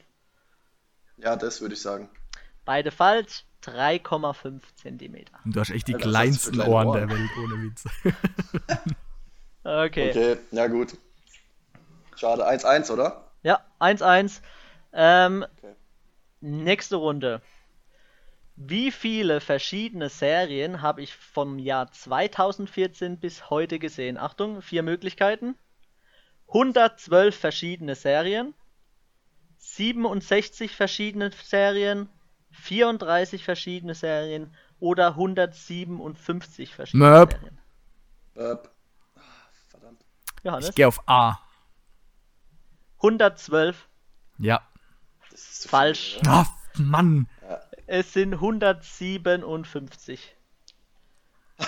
Ja, 1.16 1.36
das 1.36 1.60
würde 1.60 1.74
ich 1.74 1.80
sagen. 1.80 2.10
Beide 2.64 2.90
falsch. 2.90 3.44
3,5 3.64 4.60
cm. 4.74 5.24
Und 5.44 5.54
du 5.54 5.60
hast 5.60 5.70
echt 5.70 5.86
die 5.86 5.92
für 5.92 5.98
kleinsten 5.98 6.54
kleine 6.54 6.70
Ohren 6.70 6.86
Ohren? 6.88 7.08
der 7.08 7.16
Welt, 7.16 7.30
ohne 7.38 7.62
Witz. 7.62 7.84
Okay. 9.64 10.10
Okay, 10.10 10.36
ja 10.50 10.66
gut. 10.66 10.96
Schade, 12.16 12.44
1-1, 12.44 12.90
oder? 12.90 13.30
Ja, 13.44 13.60
1-1. 13.78 14.40
Ähm, 14.92 15.46
Okay. 15.58 15.74
Nächste 16.40 16.96
Runde. 16.96 17.40
Wie 18.56 18.90
viele 18.90 19.40
verschiedene 19.40 20.08
Serien 20.08 20.82
habe 20.82 21.00
ich 21.02 21.14
vom 21.14 21.60
Jahr 21.60 21.92
2014 21.92 23.20
bis 23.20 23.48
heute 23.48 23.78
gesehen? 23.78 24.18
Achtung, 24.18 24.60
vier 24.60 24.82
Möglichkeiten. 24.82 25.56
112 26.48 27.34
verschiedene 27.38 27.94
Serien, 27.94 28.54
67 29.58 30.74
verschiedene 30.74 31.30
Serien, 31.30 32.08
34 32.62 33.44
verschiedene 33.44 33.94
Serien 33.94 34.54
oder 34.78 35.08
157 35.08 36.74
verschiedene 36.74 37.10
Möp. 37.10 37.32
Serien. 37.32 37.58
Böp. 38.34 38.70
Ah, 39.16 39.20
Verdammt. 39.68 40.04
Johannes? 40.42 40.68
Ich 40.70 40.74
gehe 40.74 40.88
auf 40.88 41.06
A. 41.08 41.38
112. 42.98 43.88
Ja. 44.38 44.62
Das 45.30 45.40
ist 45.40 45.62
zu 45.62 45.68
Falsch. 45.68 46.18
Viel? 46.20 46.28
Ah, 46.28 46.46
Mann. 46.76 47.28
Es 47.86 48.12
sind 48.12 48.34
157. 48.34 50.36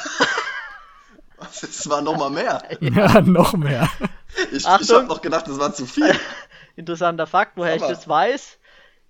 Was? 1.36 1.60
Das 1.60 1.88
war 1.90 2.00
noch 2.02 2.16
mal 2.16 2.30
mehr. 2.30 2.62
Ja, 2.80 3.20
noch 3.20 3.54
mehr. 3.54 3.88
Ich, 4.50 4.58
ich 4.58 4.66
Achtung. 4.66 4.96
habe 4.96 5.06
noch 5.08 5.20
gedacht, 5.22 5.46
das 5.48 5.58
war 5.58 5.74
zu 5.74 5.86
viel. 5.86 6.14
Interessanter 6.76 7.26
Fakt, 7.26 7.56
woher 7.56 7.74
ich 7.76 7.82
Aber- 7.82 7.92
das 7.92 8.06
weiß. 8.08 8.58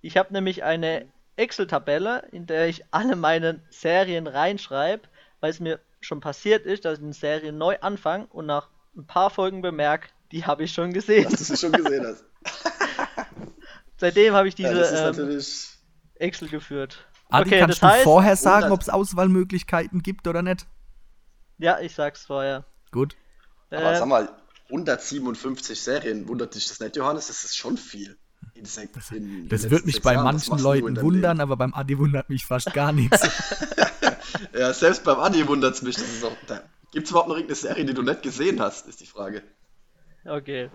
Ich 0.01 0.17
habe 0.17 0.33
nämlich 0.33 0.63
eine 0.63 1.07
Excel-Tabelle, 1.37 2.27
in 2.31 2.45
der 2.45 2.67
ich 2.67 2.83
alle 2.91 3.15
meine 3.15 3.61
Serien 3.69 4.27
reinschreibe, 4.27 5.07
weil 5.39 5.51
es 5.51 5.59
mir 5.59 5.79
schon 6.01 6.19
passiert 6.21 6.65
ist, 6.65 6.85
dass 6.85 6.99
ich 6.99 7.03
eine 7.03 7.13
Serie 7.13 7.51
neu 7.51 7.77
anfange 7.81 8.27
und 8.27 8.45
nach 8.45 8.69
ein 8.95 9.05
paar 9.07 9.29
Folgen 9.29 9.61
bemerke, 9.61 10.09
die 10.31 10.45
habe 10.45 10.63
ich 10.63 10.73
schon 10.73 10.93
gesehen. 10.93 11.23
Dass 11.23 11.39
du 11.39 11.43
sie 11.43 11.57
schon 11.57 11.71
gesehen 11.71 12.05
hast. 12.05 12.23
Seitdem 13.97 14.33
habe 14.33 14.47
ich 14.47 14.57
Ja, 14.57 14.69
diese 14.69 14.81
ist 14.81 15.19
ähm. 15.19 15.75
Excel 16.15 16.49
geführt. 16.49 17.05
Adi, 17.29 17.49
okay, 17.49 17.59
kannst 17.59 17.73
das 17.73 17.79
du 17.79 17.87
heißt, 17.95 18.03
vorher 18.03 18.35
sagen, 18.35 18.65
100. 18.65 18.71
ob 18.71 18.81
es 18.81 18.89
Auswahlmöglichkeiten 18.89 20.01
gibt 20.01 20.27
oder 20.27 20.41
nicht? 20.41 20.67
ja, 21.57 21.79
ich 21.79 21.95
sag's 21.95 22.25
vorher. 22.25 22.65
Gut. 22.91 23.15
Aber 23.71 23.93
Äh, 23.93 23.97
sag 23.97 24.07
mal, 24.07 24.29
157 24.69 25.79
Serien, 25.81 26.27
wundert 26.27 26.55
dich 26.55 26.67
das 26.67 26.79
nicht, 26.79 26.95
Johannes? 26.95 27.27
Das 27.27 27.43
ist 27.43 27.55
schon 27.57 27.77
viel. 27.77 28.17
In 28.55 28.65
sech- 28.65 28.89
in 29.13 29.47
Das 29.49 29.69
wird 29.69 29.85
mich 29.85 30.01
bei 30.01 30.13
Jahren. 30.13 30.23
Manchen 30.23 30.57
Leuten 30.59 30.99
wundern, 31.01 31.39
aber 31.41 31.57
beim 31.57 31.73
Adi 31.73 31.97
wundert 31.99 32.29
mich 32.29 32.45
fast 32.45 32.73
gar 32.73 32.91
nichts. 32.91 33.21
Ja, 34.57 34.73
selbst 34.73 35.03
beim 35.03 35.19
Adi 35.19 35.47
wundert 35.47 35.75
es 35.75 35.81
mich. 35.81 35.95
Das 35.95 36.03
ist 36.05 36.23
auch, 36.23 36.35
da, 36.47 36.61
gibt's 36.91 37.09
überhaupt 37.09 37.29
noch 37.29 37.35
irgendeine 37.35 37.55
Serie, 37.55 37.85
die 37.85 37.93
du 37.93 38.01
nicht 38.01 38.21
gesehen 38.21 38.59
hast, 38.59 38.87
ist 38.87 38.99
die 39.01 39.05
Frage. 39.05 39.43
okay. 40.25 40.69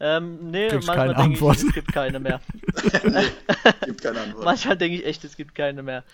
Ähm, 0.00 0.50
nee, 0.50 0.68
Kriegst 0.68 0.86
manchmal 0.86 1.14
keine 1.14 1.14
denke 1.14 1.34
ich, 1.36 1.42
Antwort. 1.42 1.56
es 1.56 1.72
gibt 1.74 1.92
keine 1.92 2.20
mehr. 2.20 2.40
nee, 3.04 3.26
gibt 3.86 4.02
keine 4.02 4.20
Antwort. 4.20 4.44
Manchmal 4.44 4.76
denke 4.76 4.98
ich 4.98 5.06
echt, 5.06 5.24
es 5.24 5.36
gibt 5.36 5.54
keine 5.54 5.82
mehr. 5.82 6.04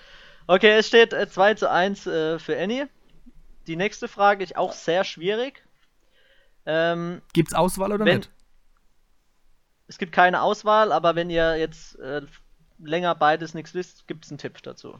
Okay, 0.46 0.70
es 0.78 0.86
steht 0.86 1.12
äh, 1.12 1.28
2 1.28 1.54
zu 1.54 1.68
1 1.70 2.06
äh, 2.06 2.38
für 2.38 2.56
Annie. 2.60 2.88
Die 3.66 3.74
nächste 3.76 4.06
Frage 4.06 4.44
ist 4.44 4.56
auch 4.56 4.72
sehr 4.72 5.02
schwierig. 5.02 5.64
Ähm, 6.66 7.22
Gibt's 7.32 7.54
Auswahl 7.54 7.92
oder 7.92 8.04
Wenn- 8.04 8.18
nicht? 8.18 8.30
Es 9.89 9.99
gibt 9.99 10.12
keine 10.12 10.43
Auswahl, 10.43 10.93
aber 10.93 11.14
wenn 11.14 11.30
ihr 11.30 11.57
jetzt 11.57 11.99
äh, 11.99 12.22
länger 12.78 13.14
beides 13.14 13.55
nichts 13.55 13.74
wisst, 13.74 14.07
gibt 14.09 14.24
es 14.24 14.30
einen 14.30 14.39
Tipp 14.39 14.62
dazu. 14.62 14.99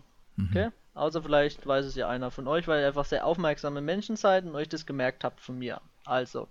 Okay? 0.49 0.70
Außer 0.95 1.22
vielleicht 1.22 1.66
weiß 1.66 1.85
es 1.87 1.95
ja 1.95 2.09
einer 2.09 2.30
von 2.30 2.47
euch, 2.49 2.66
weil 2.68 2.80
ihr 2.80 2.87
einfach 2.87 3.05
sehr 3.05 3.26
aufmerksame 3.26 3.80
Menschen 3.80 4.16
seid 4.16 4.45
und 4.45 4.55
euch 4.55 4.68
das 4.68 4.87
gemerkt 4.87 5.24
habt 5.24 5.41
von 5.41 5.59
mir. 5.59 5.80
Also, 6.05 6.49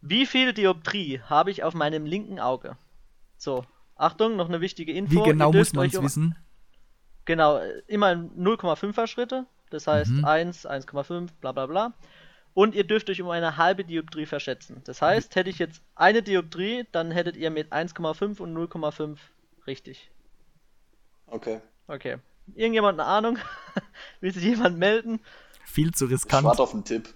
wie 0.00 0.24
viel 0.26 0.52
Dioptrie 0.52 1.20
habe 1.28 1.50
ich 1.50 1.62
auf 1.62 1.74
meinem 1.74 2.06
linken 2.06 2.40
Auge? 2.40 2.76
So, 3.36 3.64
Achtung, 3.96 4.36
noch 4.36 4.48
eine 4.48 4.60
wichtige 4.60 4.92
Info. 4.92 5.12
Wie 5.24 5.28
genau 5.30 5.52
muss 5.52 5.72
man 5.74 5.86
es 5.86 5.96
um- 5.96 6.04
wissen? 6.04 6.36
Genau, 7.26 7.60
immer 7.86 8.12
in 8.12 8.30
0,5er 8.42 9.06
Schritte. 9.06 9.46
Das 9.70 9.86
heißt 9.86 10.10
Mhm. 10.10 10.24
1, 10.24 10.66
1,5, 10.66 11.28
bla 11.40 11.52
bla 11.52 11.66
bla. 11.66 11.92
Und 12.52 12.74
ihr 12.74 12.84
dürft 12.84 13.08
euch 13.10 13.20
um 13.22 13.30
eine 13.30 13.56
halbe 13.56 13.84
Dioptrie 13.84 14.26
verschätzen. 14.26 14.82
Das 14.84 15.00
heißt, 15.00 15.36
hätte 15.36 15.50
ich 15.50 15.58
jetzt 15.58 15.82
eine 15.94 16.22
Dioptrie, 16.22 16.86
dann 16.92 17.10
hättet 17.10 17.36
ihr 17.36 17.50
mit 17.50 17.72
1,5 17.72 18.40
und 18.40 18.56
0,5 18.56 19.18
richtig. 19.66 20.10
Okay. 21.26 21.60
Okay. 21.86 22.18
Irgendjemand 22.54 22.98
eine 22.98 23.08
Ahnung? 23.08 23.38
Will 24.20 24.32
sich 24.32 24.42
jemand 24.42 24.78
melden? 24.78 25.20
Viel 25.64 25.92
zu 25.92 26.06
Ich 26.06 26.12
riskant. 26.12 26.44
warte 26.44 26.62
auf 26.62 26.74
einen 26.74 26.84
Tipp. 26.84 27.14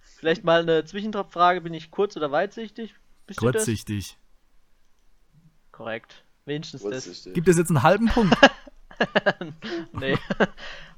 Vielleicht 0.00 0.44
mal 0.44 0.60
eine 0.60 0.84
Zwischenfrage, 0.84 1.62
bin 1.62 1.72
ich 1.74 1.90
kurz- 1.90 2.16
oder 2.16 2.30
weitsichtig? 2.30 2.94
Bist 3.26 3.40
du 3.40 3.46
das? 3.50 3.64
Kurzsichtig. 3.64 4.18
Korrekt. 5.72 6.24
Wenigstens 6.44 6.82
das. 6.82 6.90
Kurzsichtig. 6.90 7.34
Gibt 7.34 7.48
es 7.48 7.56
jetzt 7.56 7.70
einen 7.70 7.82
halben 7.82 8.08
Punkt? 8.08 8.36
Nee. 9.92 10.16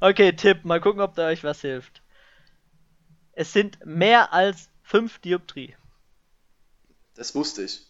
okay, 0.00 0.32
Tipp. 0.34 0.64
Mal 0.66 0.78
gucken, 0.80 1.00
ob 1.00 1.14
da 1.14 1.28
euch 1.28 1.42
was 1.42 1.62
hilft. 1.62 2.02
Es 3.37 3.53
sind 3.53 3.85
mehr 3.85 4.32
als 4.32 4.68
5 4.82 5.18
Dioptrie. 5.18 5.76
Das 7.14 7.35
wusste 7.35 7.64
ich. 7.64 7.87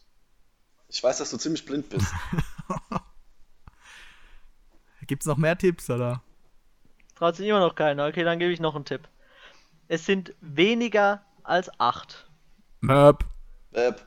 Ich 0.89 1.03
weiß, 1.03 1.19
dass 1.19 1.31
du 1.31 1.39
ziemlich 1.39 1.65
blind 1.65 1.89
bist. 1.89 2.07
Gibt's 5.07 5.27
noch 5.27 5.37
mehr 5.37 5.59
Tipps, 5.59 5.91
oder? 5.91 6.23
Traut 7.15 7.37
sich 7.37 7.47
immer 7.47 7.61
noch 7.61 7.75
keiner. 7.75 8.07
Okay, 8.07 8.25
dann 8.25 8.39
gebe 8.39 8.53
ich 8.53 8.61
noch 8.61 8.75
einen 8.75 8.85
Tipp. 8.85 9.09
Es 9.89 10.07
sind 10.07 10.35
weniger 10.41 11.25
als 11.43 11.69
8. 11.79 12.27
Möp. 12.81 13.25
Bäb. 13.71 14.07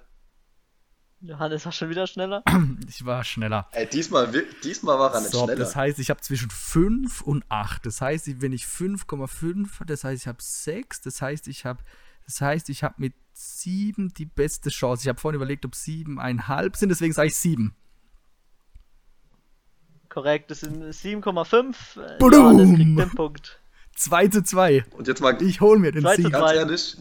Johannes 1.22 1.65
war 1.65 1.72
schon 1.72 1.89
wieder 1.89 2.07
schneller. 2.07 2.43
Ich 2.88 3.05
war 3.05 3.24
schneller. 3.24 3.68
Ey, 3.72 3.88
diesmal, 3.88 4.32
diesmal 4.63 4.99
war 4.99 5.13
er 5.13 5.22
nicht 5.22 5.32
so, 5.32 5.43
schneller. 5.43 5.59
Das 5.59 5.76
heißt, 5.76 5.99
ich 5.99 6.09
habe 6.09 6.22
zwischen 6.22 6.49
5 6.49 7.22
und 7.22 7.43
8. 7.49 7.86
Das 7.86 8.01
heißt, 8.01 8.41
wenn 8.41 8.53
ich 8.53 8.63
5,5, 8.63 9.86
das 9.86 10.03
heißt, 10.03 10.22
ich 10.22 10.28
habe 10.28 10.38
6. 10.41 11.01
Das 11.01 11.22
heißt, 11.22 11.47
ich 11.47 11.65
habe 11.65 11.80
das 12.28 12.41
heißt, 12.41 12.70
ich 12.70 12.84
habe 12.84 12.95
mit 12.97 13.13
7 13.34 14.13
die 14.13 14.26
beste 14.26 14.70
Chance. 14.70 15.03
Ich 15.03 15.07
habe 15.07 15.20
vorhin 15.20 15.38
überlegt, 15.38 15.65
ob 15.65 15.72
7,5 15.72 16.76
sind, 16.76 16.89
deswegen 16.89 17.13
sage 17.13 17.30
ich 17.30 17.36
7. 17.38 17.74
Korrekt, 20.09 20.51
das 20.51 20.59
sind 20.59 20.84
7,5. 20.84 21.76
Johannes 22.20 22.76
kriegt 22.76 22.99
den 22.99 23.09
Punkt. 23.11 23.59
2 23.95 24.28
zu 24.28 24.43
2. 24.43 24.86
Und 24.91 25.07
jetzt 25.07 25.22
mal. 25.22 25.41
Ich 25.41 25.61
hole 25.61 25.80
mir 25.80 25.91
den 25.91 26.01
2 26.01 26.15
zu 26.15 26.22
Sieg. 26.24 26.32
Ganz 26.34 26.51
2. 26.51 26.55
ehrlich, 26.55 26.97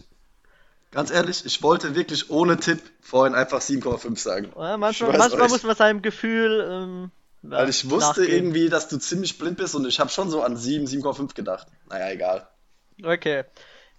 ganz 0.91 1.11
ehrlich, 1.11 1.45
ich 1.45 1.61
wollte 1.63 1.95
wirklich 1.95 2.29
ohne 2.29 2.57
Tipp 2.57 2.81
vorhin 3.01 3.35
einfach 3.35 3.59
7,5 3.61 4.17
sagen. 4.17 4.51
Ja, 4.57 4.77
manchmal 4.77 5.17
manchmal 5.17 5.49
muss 5.49 5.63
man 5.63 5.75
seinem 5.75 6.01
Gefühl. 6.01 6.67
Ähm, 6.69 7.11
ja, 7.43 7.51
Weil 7.51 7.69
ich 7.69 7.89
wusste 7.89 8.21
nachgehen. 8.21 8.31
irgendwie, 8.45 8.69
dass 8.69 8.87
du 8.89 8.97
ziemlich 8.97 9.37
blind 9.37 9.57
bist 9.57 9.75
und 9.75 9.85
ich 9.87 9.99
habe 9.99 10.09
schon 10.09 10.29
so 10.29 10.41
an 10.43 10.57
7, 10.57 10.85
7,5 10.85 11.33
gedacht. 11.35 11.67
Naja, 11.89 12.09
egal. 12.11 12.47
Okay. 13.03 13.43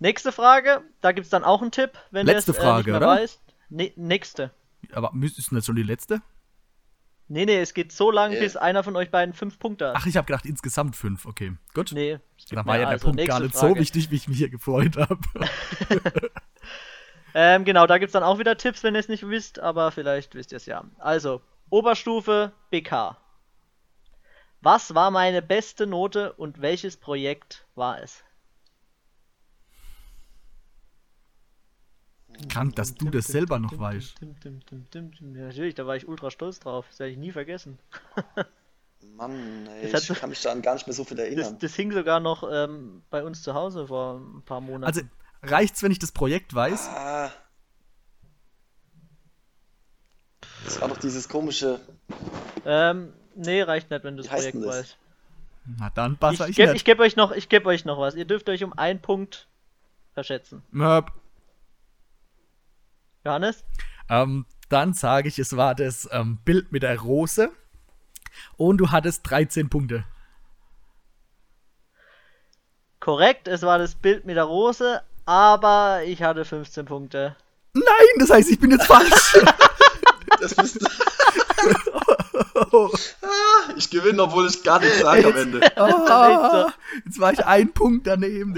Nächste 0.00 0.32
Frage. 0.32 0.82
Da 1.00 1.12
gibt 1.12 1.24
es 1.26 1.30
dann 1.30 1.44
auch 1.44 1.62
einen 1.62 1.70
Tipp, 1.72 1.92
wenn 2.10 2.26
du 2.26 2.32
es 2.32 2.46
Letzte 2.46 2.52
äh, 2.52 2.54
nicht 2.54 2.62
Frage, 2.64 2.90
mehr 2.90 2.96
oder? 2.98 3.06
weißt. 3.08 3.40
Ne, 3.70 3.92
nächste. 3.96 4.50
Aber 4.92 5.12
ist 5.22 5.50
denn 5.50 5.56
das 5.56 5.66
schon 5.66 5.76
die 5.76 5.82
letzte? 5.82 6.20
Nee, 7.30 7.44
nee, 7.44 7.60
es 7.60 7.74
geht 7.74 7.92
so 7.92 8.10
lang, 8.10 8.30
Nee. 8.30 8.40
bis 8.40 8.56
einer 8.56 8.82
von 8.82 8.96
euch 8.96 9.10
beiden 9.10 9.34
fünf 9.34 9.58
Punkte 9.58 9.88
hat. 9.88 9.96
Ach, 9.98 10.06
ich 10.06 10.16
habe 10.16 10.26
gedacht 10.26 10.46
insgesamt 10.46 10.96
5. 10.96 11.26
Okay, 11.26 11.52
gut. 11.74 11.92
nee. 11.92 12.18
Dann 12.50 12.64
war 12.64 12.76
ja 12.76 12.80
der 12.82 12.88
Also, 12.90 13.08
Punkt 13.08 13.26
gar 13.26 13.40
nicht 13.40 13.54
Frage. 13.54 13.74
so 13.74 13.78
wichtig, 13.80 14.10
wie 14.10 14.16
ich 14.16 14.28
mich 14.28 14.38
hier 14.38 14.48
gefreut 14.48 14.96
habe. 14.96 15.18
Ähm, 17.34 17.64
genau, 17.64 17.86
da 17.86 17.98
gibt 17.98 18.08
es 18.08 18.12
dann 18.14 18.22
auch 18.22 18.38
wieder 18.38 18.56
Tipps, 18.56 18.82
wenn 18.82 18.94
ihr 18.94 19.00
es 19.00 19.08
nicht 19.08 19.28
wisst, 19.28 19.58
aber 19.58 19.90
vielleicht 19.92 20.34
wisst 20.34 20.52
ihr 20.52 20.56
es 20.56 20.66
ja. 20.66 20.84
Also, 20.98 21.40
Oberstufe 21.70 22.52
BK. 22.70 23.16
Was 24.60 24.94
war 24.94 25.10
meine 25.10 25.40
beste 25.42 25.86
Note 25.86 26.32
und 26.32 26.60
welches 26.60 26.96
Projekt 26.96 27.66
war 27.74 28.02
es? 28.02 28.24
Krank, 32.48 32.76
dass 32.76 32.94
du 32.94 33.10
das 33.10 33.26
selber 33.26 33.58
noch 33.58 33.78
weißt. 33.78 34.20
Ja, 34.20 35.42
natürlich, 35.44 35.74
da 35.74 35.86
war 35.86 35.96
ich 35.96 36.06
ultra 36.06 36.30
stolz 36.30 36.60
drauf. 36.60 36.86
Das 36.90 36.98
werde 37.00 37.12
ich 37.12 37.18
nie 37.18 37.32
vergessen. 37.32 37.78
Mann, 39.16 39.66
ey, 39.66 39.90
Das 39.90 40.02
ich 40.02 40.08
so- 40.08 40.14
kann 40.14 40.30
mich 40.30 40.40
daran 40.42 40.62
gar 40.62 40.74
nicht 40.74 40.86
mehr 40.86 40.94
so 40.94 41.04
viel 41.04 41.16
Das, 41.16 41.26
erinnern. 41.26 41.58
das 41.58 41.74
hing 41.74 41.92
sogar 41.92 42.20
noch 42.20 42.48
ähm, 42.50 43.02
bei 43.10 43.24
uns 43.24 43.42
zu 43.42 43.54
Hause 43.54 43.86
vor 43.88 44.20
ein 44.20 44.42
paar 44.42 44.60
Monaten. 44.60 44.84
Also, 44.84 45.00
reicht's, 45.42 45.82
wenn 45.82 45.92
ich 45.92 45.98
das 45.98 46.12
Projekt 46.12 46.54
weiß? 46.54 46.88
Ah. 46.88 47.30
Das 50.64 50.80
war 50.80 50.88
doch 50.88 50.98
dieses 50.98 51.28
komische. 51.28 51.80
ähm, 52.64 53.12
nee, 53.34 53.62
reicht 53.62 53.90
nicht, 53.90 54.04
wenn 54.04 54.16
du 54.16 54.22
das 54.22 54.30
Projekt 54.32 54.56
das? 54.56 54.66
weißt. 54.66 54.96
Na 55.78 55.90
dann, 55.90 56.16
Basser, 56.16 56.44
Ich 56.44 56.50
ich, 56.50 56.56
gebe 56.56 56.72
nicht. 56.72 56.84
geb 56.84 56.98
euch, 57.00 57.16
noch- 57.16 57.32
ich 57.32 57.48
geb 57.48 57.66
euch 57.66 57.84
noch 57.84 57.98
was. 57.98 58.14
Ihr 58.14 58.24
dürft 58.24 58.48
euch 58.48 58.64
um 58.64 58.72
einen 58.72 59.00
Punkt 59.00 59.48
verschätzen. 60.14 60.62
Möp. 60.70 61.12
Johannes? 63.24 63.64
Ähm, 64.08 64.46
dann 64.70 64.94
sage 64.94 65.28
ich, 65.28 65.38
es 65.38 65.56
war 65.56 65.74
das 65.74 66.08
ähm, 66.10 66.38
Bild 66.44 66.72
mit 66.72 66.82
der 66.82 66.98
Rose. 67.00 67.50
Und 68.56 68.78
du 68.78 68.90
hattest 68.90 69.28
13 69.28 69.68
Punkte. 69.68 70.04
Korrekt, 73.00 73.48
es 73.48 73.62
war 73.62 73.78
das 73.78 73.94
Bild 73.94 74.24
mit 74.24 74.36
der 74.36 74.44
Rose, 74.44 75.02
aber 75.28 76.02
ich 76.06 76.22
hatte 76.22 76.44
15 76.46 76.86
Punkte. 76.86 77.36
Nein, 77.74 77.84
das 78.18 78.30
heißt, 78.30 78.50
ich 78.50 78.58
bin 78.58 78.70
jetzt 78.70 78.86
falsch. 78.86 79.38
Das 80.40 80.54
bist 80.54 80.78
ah, 82.54 82.88
ich 83.76 83.90
gewinne, 83.90 84.22
obwohl 84.22 84.46
ich 84.46 84.62
gar 84.62 84.78
nichts 84.78 85.00
sage 85.00 85.26
am 85.26 85.36
Ende. 85.36 85.76
Ah, 85.76 86.72
jetzt 87.04 87.18
war 87.18 87.32
ich 87.32 87.44
ein 87.44 87.72
Punkt 87.72 88.06
daneben. 88.06 88.54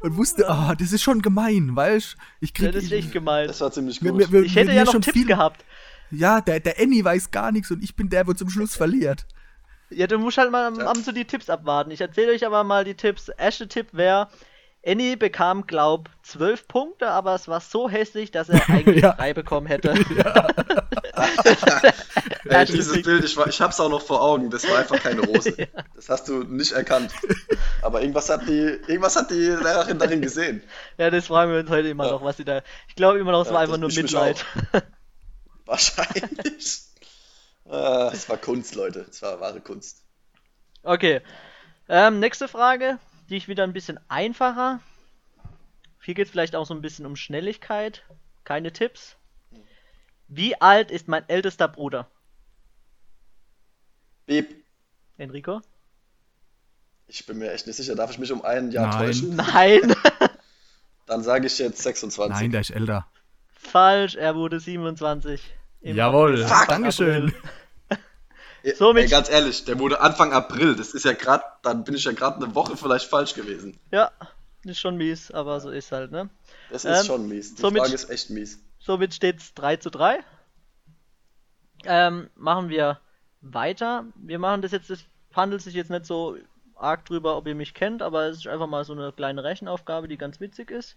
Und 0.00 0.16
wusste, 0.16 0.48
ah, 0.48 0.74
das 0.74 0.92
ist 0.92 1.02
schon 1.02 1.22
gemein, 1.22 1.76
weißt 1.76 2.16
Ich 2.40 2.54
krieg. 2.54 2.72
das 2.72 2.84
ist 2.84 2.92
echt 2.92 3.12
gemein. 3.12 3.46
Das 3.48 3.60
war 3.60 3.70
ziemlich 3.70 4.00
mir- 4.02 4.12
gut. 4.12 4.30
mir- 4.30 4.42
Ich 4.42 4.56
hätte 4.56 4.70
mir 4.70 4.76
ja 4.76 4.84
noch 4.84 4.92
schon 4.92 5.02
Tipps 5.02 5.16
viel- 5.18 5.26
gehabt. 5.26 5.64
Ja, 6.10 6.40
der, 6.40 6.58
der 6.60 6.80
Annie 6.80 7.04
weiß 7.04 7.30
gar 7.30 7.52
nichts 7.52 7.70
und 7.70 7.82
ich 7.84 7.94
bin 7.94 8.08
der, 8.08 8.26
wo 8.26 8.32
zum 8.32 8.48
Schluss 8.50 8.74
verliert. 8.74 9.26
Ja, 9.90 10.06
du 10.06 10.18
musst 10.18 10.38
halt 10.38 10.50
mal 10.50 10.66
am, 10.66 10.80
Ja. 10.80 10.86
am 10.90 11.02
so 11.02 11.12
die 11.12 11.26
Tipps 11.26 11.48
abwarten. 11.50 11.90
Ich 11.90 12.00
erzähle 12.00 12.32
euch 12.32 12.44
aber 12.46 12.64
mal 12.64 12.84
die 12.84 12.94
Tipps. 12.94 13.28
Erste 13.28 13.68
Tipp 13.68 13.88
wäre, 13.92 14.28
Annie 14.88 15.16
bekam, 15.16 15.66
glaub, 15.66 16.08
12 16.22 16.66
Punkte, 16.66 17.08
aber 17.10 17.34
es 17.34 17.46
war 17.48 17.60
so 17.60 17.88
hässlich, 17.90 18.30
dass 18.30 18.48
er 18.48 18.60
eigentlich 18.70 19.02
Ja. 19.02 19.12
drei 19.12 19.34
bekommen 19.34 19.66
hätte. 19.66 19.90
Ey, 22.44 22.52
Erste 22.54 22.76
dieses. 22.76 23.02
Bild, 23.02 23.24
ich, 23.24 23.36
war, 23.36 23.46
ich 23.48 23.60
hab's 23.60 23.78
auch 23.80 23.88
noch 23.90 24.00
vor 24.02 24.22
Augen, 24.22 24.50
das 24.50 24.68
war 24.68 24.78
einfach 24.78 25.00
keine 25.00 25.22
Rose. 25.22 25.54
Das 25.94 26.08
hast 26.08 26.28
du 26.28 26.44
nicht 26.44 26.72
erkannt. 26.72 27.12
Aber 27.82 28.00
irgendwas 28.00 28.28
hat 28.30 28.46
die, 28.48 28.60
irgendwas 28.86 29.16
hat 29.16 29.30
die 29.30 29.34
Lehrerin 29.34 29.98
darin 29.98 30.22
gesehen. 30.22 30.62
Ja, 30.96 31.10
das 31.10 31.26
fragen 31.26 31.52
wir 31.52 31.58
uns 31.60 31.68
heute 31.70 31.88
immer 31.88 32.06
Ja. 32.06 32.12
noch, 32.12 32.22
was 32.22 32.36
sie 32.36 32.44
da. 32.44 32.62
Ich 32.88 32.94
glaube 32.94 33.18
immer 33.18 33.32
noch, 33.32 33.42
es 33.42 33.48
Ja, 33.48 33.54
war 33.54 33.60
einfach 33.62 33.76
nur 33.78 33.92
Mitleid. 33.92 34.44
Wahrscheinlich. 35.66 36.82
Ah, 37.68 38.10
Es 38.12 38.28
war 38.28 38.36
Kunst, 38.38 38.74
Leute. 38.74 39.06
Es 39.10 39.20
war 39.22 39.40
wahre 39.40 39.60
Kunst. 39.60 40.02
Okay. 40.82 41.20
Ähm, 41.88 42.20
nächste 42.20 42.48
Frage, 42.48 42.98
die 43.28 43.36
ich 43.36 43.48
wieder 43.48 43.64
ein 43.64 43.72
bisschen 43.72 43.98
einfacher. 44.08 44.80
Hier 46.02 46.14
geht 46.14 46.26
es 46.26 46.30
vielleicht 46.30 46.56
auch 46.56 46.66
so 46.66 46.74
ein 46.74 46.80
bisschen 46.80 47.06
um 47.06 47.16
Schnelligkeit. 47.16 48.04
Keine 48.44 48.72
Tipps. 48.72 49.16
Wie 50.28 50.60
alt 50.60 50.90
ist 50.90 51.08
mein 51.08 51.28
ältester 51.28 51.68
Bruder? 51.68 52.10
Beep, 54.26 54.64
Enrico? 55.16 55.62
ich 57.08 57.24
bin 57.26 57.38
mir 57.38 57.52
echt 57.52 57.66
nicht 57.66 57.76
sicher. 57.76 57.94
Darf 57.94 58.10
ich 58.10 58.18
mich 58.18 58.30
um 58.30 58.42
ein 58.42 58.70
Jahr 58.70 58.88
Nein. 58.88 59.06
täuschen? 59.06 59.36
Nein! 59.36 59.94
Dann 61.06 61.22
sage 61.22 61.46
ich 61.46 61.58
jetzt 61.58 61.82
26. 61.82 62.38
Nein, 62.38 62.50
der 62.50 62.60
ist 62.60 62.70
älter. 62.70 63.06
Falsch, 63.54 64.14
er 64.14 64.36
wurde 64.36 64.60
27. 64.60 65.42
Im 65.80 65.96
Jawohl, 65.96 66.44
April. 66.44 66.66
Dankeschön. 66.68 67.34
Somit- 68.74 69.04
Ey, 69.04 69.08
ganz 69.08 69.30
ehrlich, 69.30 69.64
der 69.64 69.78
wurde 69.78 70.00
Anfang 70.00 70.32
April. 70.32 70.74
Das 70.76 70.94
ist 70.94 71.04
ja 71.04 71.12
gerade, 71.12 71.44
dann 71.62 71.84
bin 71.84 71.94
ich 71.94 72.04
ja 72.04 72.12
gerade 72.12 72.36
eine 72.44 72.54
Woche 72.54 72.76
vielleicht 72.76 73.06
falsch 73.06 73.34
gewesen. 73.34 73.78
Ja, 73.90 74.10
ist 74.64 74.80
schon 74.80 74.96
mies, 74.96 75.30
aber 75.30 75.60
so 75.60 75.70
ist 75.70 75.92
halt, 75.92 76.10
ne? 76.10 76.28
Das 76.70 76.84
ist 76.84 77.00
Ähm, 77.00 77.06
schon 77.06 77.28
mies. 77.28 77.54
Die 77.54 77.62
somit- 77.62 77.82
Frage 77.82 77.94
ist 77.94 78.10
echt 78.10 78.30
mies. 78.30 78.58
Somit 78.80 79.14
steht's 79.14 79.54
3 79.54 79.76
zu 79.76 79.90
3. 79.90 80.20
Ähm, 81.84 82.28
machen 82.34 82.68
wir 82.68 83.00
weiter. 83.40 84.04
Wir 84.16 84.38
machen 84.38 84.62
das 84.62 84.72
jetzt, 84.72 84.90
es 84.90 85.04
handelt 85.32 85.62
sich 85.62 85.74
jetzt 85.74 85.90
nicht 85.90 86.06
so 86.06 86.36
arg 86.74 87.04
drüber, 87.04 87.36
ob 87.36 87.46
ihr 87.46 87.54
mich 87.54 87.74
kennt, 87.74 88.02
aber 88.02 88.24
es 88.26 88.38
ist 88.38 88.46
einfach 88.46 88.66
mal 88.66 88.84
so 88.84 88.92
eine 88.92 89.12
kleine 89.12 89.44
Rechenaufgabe, 89.44 90.08
die 90.08 90.16
ganz 90.18 90.40
witzig 90.40 90.70
ist. 90.70 90.96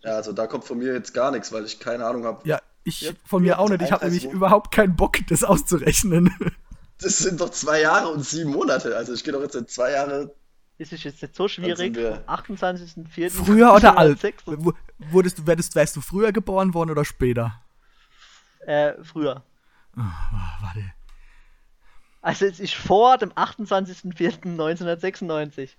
Ja, 0.02 0.12
also 0.12 0.32
da 0.32 0.46
kommt 0.46 0.64
von 0.64 0.78
mir 0.78 0.94
jetzt 0.94 1.12
gar 1.14 1.30
nichts, 1.32 1.52
weil 1.52 1.64
ich 1.64 1.80
keine 1.80 2.06
Ahnung 2.06 2.24
habe. 2.24 2.48
Ja, 2.48 2.60
ich 2.84 3.00
Ja, 3.02 3.10
von 3.24 3.42
mir 3.42 3.58
auch 3.58 3.68
nicht. 3.68 3.82
Ich 3.82 3.90
habe 3.92 4.04
nämlich 4.04 4.24
überhaupt 4.24 4.72
keinen 4.72 4.94
Bock, 4.96 5.18
das 5.28 5.44
auszurechnen. 5.44 6.34
Das 6.98 7.18
sind 7.18 7.40
doch 7.40 7.50
zwei 7.50 7.80
Jahre 7.80 8.06
und 8.08 8.24
sieben 8.24 8.52
Monate. 8.52 8.96
Also 8.96 9.12
ich 9.14 9.24
gehe 9.24 9.32
doch 9.32 9.42
jetzt 9.42 9.56
in 9.56 9.66
zwei 9.66 9.90
Jahre. 9.90 10.32
Ist 10.78 10.92
es 10.92 11.02
jetzt 11.02 11.20
nicht 11.20 11.34
so 11.34 11.48
schwierig? 11.48 11.76
sind 11.76 11.96
wir- 11.96 12.22
Vom 12.24 12.34
28.04. 12.54 13.30
Früher 13.30 13.74
oder 13.74 13.98
alt? 13.98 14.22
1996. 14.24 14.64
Wo- 14.64 14.74
wurdest 15.10 15.38
du, 15.38 15.46
wärst, 15.46 15.74
wärst 15.74 15.96
du 15.96 16.00
früher 16.00 16.30
geboren 16.30 16.72
worden 16.72 16.90
oder 16.92 17.04
später? 17.04 17.60
Äh, 18.60 18.92
früher. 19.02 19.42
Oh, 19.96 20.02
warte. 20.60 20.92
Also 22.22 22.46
es 22.46 22.60
ist 22.60 22.74
vor 22.74 23.18
dem 23.18 23.32
28.04.1996. 23.32 25.70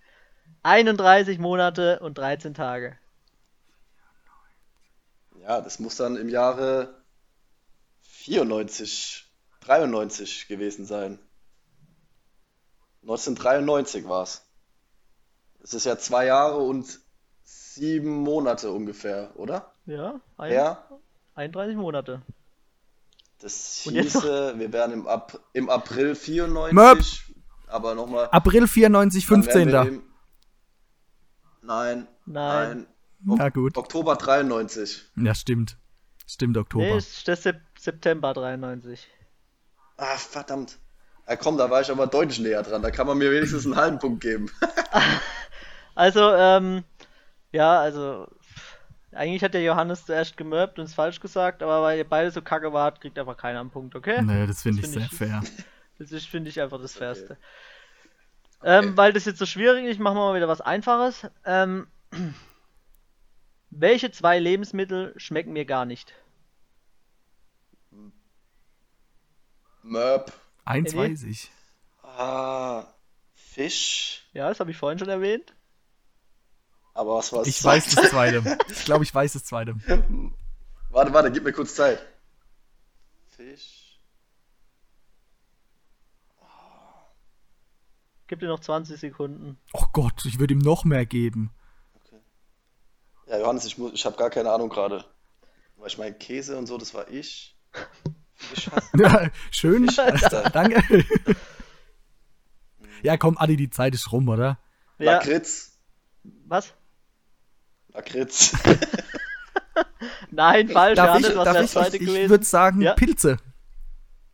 31 0.66 1.38
Monate 1.38 2.00
und 2.00 2.18
13 2.18 2.56
Tage. 2.56 2.98
Ja, 5.42 5.62
das 5.62 5.78
muss 5.78 5.96
dann 5.96 6.18
im 6.18 6.28
Jahre 6.28 7.04
94, 8.02 9.32
93 9.62 10.48
gewesen 10.48 10.88
sein. 10.88 11.20
1993 13.04 14.08
war 14.10 14.24
es. 14.24 14.42
Es 15.62 15.76
ist 15.76 15.86
ja 15.86 16.00
zwei 16.00 16.26
Jahre 16.26 16.58
und 16.58 17.00
sieben 17.44 18.24
Monate 18.24 18.72
ungefähr, 18.72 19.30
oder? 19.36 19.72
Ja, 19.86 20.20
ein, 20.38 20.52
Ja, 20.52 20.84
31 21.36 21.76
Monate. 21.76 22.24
das 23.38 23.82
hieße, 23.84 24.58
wir 24.58 24.74
wären 24.74 24.94
im, 24.94 25.08
Ap 25.08 25.40
im 25.54 25.70
April 25.70 26.16
94, 26.16 27.36
aber 27.68 27.94
nochmal. 27.94 28.30
April 28.32 28.68
94, 28.68 29.28
dann 29.28 29.46
wären 29.46 29.70
15. 29.70 30.15
Nein, 31.66 32.08
Nein. 32.26 32.88
nein. 33.26 33.38
Ja, 33.40 33.50
gut. 33.50 33.76
Oktober 33.78 34.16
93. 34.16 35.04
Ja, 35.18 35.34
stimmt. 35.34 35.78
Stimmt, 36.28 36.58
Oktober. 36.58 36.84
Nee, 36.86 36.98
ist 36.98 37.28
das 37.28 37.44
Sep 37.44 37.62
September 37.80 38.34
93. 38.34 39.08
Ah, 39.98 40.18
verdammt. 40.18 40.78
Ja, 41.28 41.36
komm, 41.36 41.58
da 41.58 41.70
war 41.70 41.82
ich 41.82 41.90
aber 41.90 42.08
deutlich 42.08 42.40
näher 42.40 42.62
dran. 42.64 42.82
Da 42.82 42.92
kann 42.92 43.08
man 43.08 43.18
mir 43.18 43.32
wenigstens 43.32 43.66
einen 43.66 43.76
halben 43.76 44.00
Punkt 44.00 44.22
geben. 44.22 44.50
Also, 45.98 46.34
ähm, 46.36 46.84
ja, 47.54 47.80
also, 47.80 48.28
eigentlich 49.14 49.42
hat 49.46 49.54
der 49.54 49.64
Johannes 49.64 50.06
zuerst 50.06 50.36
gemobbt 50.36 50.78
und 50.78 50.84
es 50.86 50.94
falsch 50.94 51.22
gesagt, 51.22 51.64
aber 51.64 51.82
weil 51.82 51.98
ihr 51.98 52.04
beide 52.04 52.32
so 52.32 52.42
kacke 52.42 52.74
wart, 52.74 53.00
kriegt 53.00 53.18
einfach 53.18 53.38
keiner 53.38 53.62
einen 53.62 53.70
Punkt, 53.70 53.96
okay? 53.96 54.22
Nee, 54.22 54.46
das 54.46 54.62
finde 54.64 54.82
ich 54.82 54.90
find 54.90 54.94
sehr 55.10 55.10
ich- 55.12 55.18
fair. 55.18 55.42
Das 55.98 56.12
ist, 56.12 56.28
finde 56.28 56.50
ich, 56.50 56.60
einfach 56.60 56.82
das 56.82 56.92
Okay. 56.98 57.06
Fairste. 57.06 57.38
Ähm, 58.66 58.98
weil 58.98 59.14
das 59.14 59.26
jetzt 59.26 59.38
so 59.38 59.46
schwierig 59.46 59.86
ist, 59.86 60.00
machen 60.00 60.18
wir 60.18 60.26
mal 60.26 60.36
wieder 60.36 60.48
was 60.48 60.60
Einfaches. 60.60 61.28
Ähm, 61.46 61.88
welche 63.70 64.10
zwei 64.12 64.40
Lebensmittel 64.40 65.14
schmecken 65.18 65.54
mir 65.54 65.66
gar 65.66 65.86
nicht? 65.86 66.14
Möb. 69.84 70.34
Eins 70.66 70.94
Eddie? 70.94 71.12
weiß 71.12 71.24
ich. 71.24 71.52
Ah, 72.02 72.88
Fisch. 73.36 74.28
Ja, 74.34 74.50
das 74.50 74.60
habe 74.60 74.72
ich 74.72 74.78
vorhin 74.78 74.98
schon 74.98 75.10
erwähnt. 75.10 75.54
Aber 76.96 77.18
was 77.18 77.32
war 77.34 77.42
es? 77.42 77.48
Ich 77.48 77.64
weiß 77.64 77.94
das 77.94 78.10
zweite. 78.10 78.58
Ich 78.70 78.86
glaube, 78.86 79.04
ich 79.04 79.14
weiß 79.14 79.34
das 79.34 79.44
zweite. 79.44 79.76
Warte, 80.90 81.14
warte, 81.14 81.30
gib 81.30 81.44
mir 81.44 81.52
kurz 81.52 81.76
Zeit. 81.76 82.00
Fisch. 83.36 83.75
Gib 88.28 88.40
dir 88.40 88.48
noch 88.48 88.60
20 88.60 89.00
Sekunden. 89.00 89.58
Oh 89.74 89.86
Gott, 89.94 90.26
ich 90.26 90.40
würde 90.40 90.54
ihm 90.54 90.60
noch 90.60 90.84
mehr 90.84 91.06
geben. 91.06 91.52
Ja, 93.28 93.40
Johannes, 93.40 93.66
ich, 93.66 93.78
muss- 93.78 93.94
ich 93.94 94.06
habe 94.06 94.18
gar 94.18 94.30
keine 94.30 94.52
Ahnung 94.52 94.70
gerade. 94.70 95.06
Weil 95.78 95.88
ich 95.88 95.98
meine, 95.98 96.14
Käse 96.16 96.58
und 96.58 96.68
so, 96.68 96.78
das 96.78 96.94
war 96.94 97.10
ich. 97.10 97.56
Hast 98.52 98.70
Ja, 99.00 99.30
schön. 99.52 99.90
Alter. 99.98 100.50
Danke. 100.54 101.06
Ja, 103.04 103.18
komm, 103.18 103.38
Adi, 103.38 103.56
die 103.58 103.70
Zeit 103.70 103.94
ist 103.94 104.12
rum, 104.12 104.28
oder? 104.30 104.58
Ja, 104.98 105.14
Lakritz. 105.14 105.78
was? 106.24 106.74
Lakritz. 107.90 108.54
Nein, 110.32 110.70
falsch. 110.70 110.96
Darf 110.96 111.08
Johannes, 111.08 111.30
ich, 111.30 111.36
was 111.38 111.46
darf 111.46 111.54
wäre 111.56 111.64
ich, 111.66 111.72
das 111.72 111.84
zweite 111.84 111.96
ich, 111.98 112.02
ich 112.02 112.08
gewesen? 112.08 112.30
würde 112.30 112.46
sagen 112.46 112.82
Ja. 112.82 112.94
Pilze. 112.94 113.38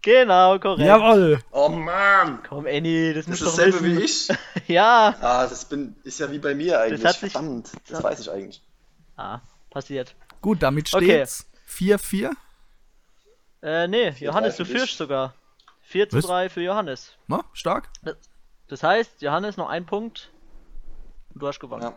Genau, 0.04 0.58
korrekt. 0.58 0.88
Jawohl. 0.88 1.40
Oh 1.52 1.70
Mann! 1.70 2.42
Komm, 2.48 2.66
Annie, 2.66 3.14
das, 3.14 3.26
Das 3.26 3.36
ist 3.36 3.42
doch 3.42 3.48
dasselbe 3.48 3.84
wissen. 3.84 3.98
wie 4.00 4.04
ich. 4.04 4.68
Ja. 4.68 5.16
Ah, 5.22 5.44
das 5.48 5.66
bin, 5.66 5.96
ist 6.04 6.20
ja 6.20 6.32
wie 6.32 6.40
bei 6.40 6.56
mir 6.56 6.80
eigentlich. 6.80 7.06
hat 7.06 7.16
sich- 7.20 7.32
Verdammt, 7.32 7.72
das 7.90 8.02
weiß 8.04 8.20
ich 8.22 8.32
eigentlich. 8.32 8.62
Ah, 9.18 9.42
passiert. 9.70 10.16
Gut, 10.42 10.64
damit 10.64 10.92
Okay. 10.94 11.06
steht's 11.06 11.48
4-4. 11.68 12.32
Äh, 13.62 13.88
nee, 13.88 14.12
Vier, 14.14 14.28
Johannes, 14.30 14.58
du 14.58 14.66
führst 14.66 14.98
sogar. 14.98 15.36
4 15.84 16.10
zu 16.10 16.18
Was? 16.18 16.26
3 16.26 16.50
für 16.50 16.62
Johannes. 16.62 17.16
Na, 17.28 17.44
stark. 17.54 17.90
Das 18.68 18.82
heißt, 18.84 19.22
Johannes 19.22 19.58
noch 19.58 19.70
ein 19.70 19.86
Punkt. 19.86 20.32
Und 21.34 21.44
du 21.44 21.48
hast 21.48 21.60
gewonnen. 21.60 21.84
Ja. 21.84 21.94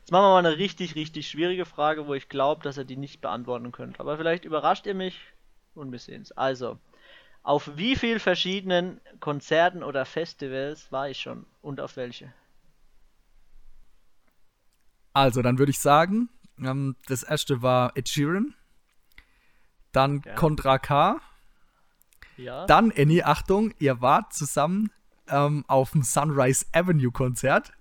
Jetzt 0.00 0.10
machen 0.10 0.24
wir 0.24 0.30
mal 0.30 0.38
eine 0.46 0.56
richtig, 0.56 0.94
richtig 0.94 1.28
schwierige 1.28 1.64
Frage, 1.66 2.06
wo 2.06 2.14
ich 2.14 2.28
glaube, 2.28 2.62
dass 2.62 2.78
ihr 2.78 2.84
die 2.84 2.96
nicht 2.96 3.20
beantworten 3.20 3.72
könnt. 3.72 4.00
Aber 4.00 4.16
vielleicht 4.16 4.44
überrascht 4.44 4.86
ihr 4.86 4.94
mich 4.94 5.18
und 5.74 5.92
wir 5.92 5.98
sehen's. 5.98 6.32
Also, 6.32 6.78
auf 7.42 7.70
wie 7.76 7.96
viel 7.96 8.18
verschiedenen 8.20 9.00
Konzerten 9.20 9.82
oder 9.82 10.04
Festivals 10.04 10.90
war 10.92 11.08
ich 11.08 11.20
schon 11.20 11.46
und 11.60 11.80
auf 11.80 11.96
welche? 11.96 12.32
Also, 15.12 15.42
dann 15.42 15.58
würde 15.58 15.70
ich 15.70 15.78
sagen, 15.80 16.28
ähm, 16.58 16.96
das 17.06 17.22
erste 17.22 17.62
war 17.62 17.92
Ed 17.96 18.08
Sheeran. 18.08 18.54
Dann 19.92 20.22
Ja. 20.24 20.34
Contra 20.34 20.78
K. 20.78 21.20
Ja. 22.38 22.66
Dann, 22.66 22.92
Annie, 22.96 23.24
Achtung, 23.24 23.74
ihr 23.78 24.00
wart 24.00 24.32
zusammen 24.32 24.90
ähm, 25.28 25.64
auf 25.68 25.90
dem 25.92 26.02
Sunrise 26.02 26.64
Avenue 26.72 27.12
Konzert. 27.12 27.72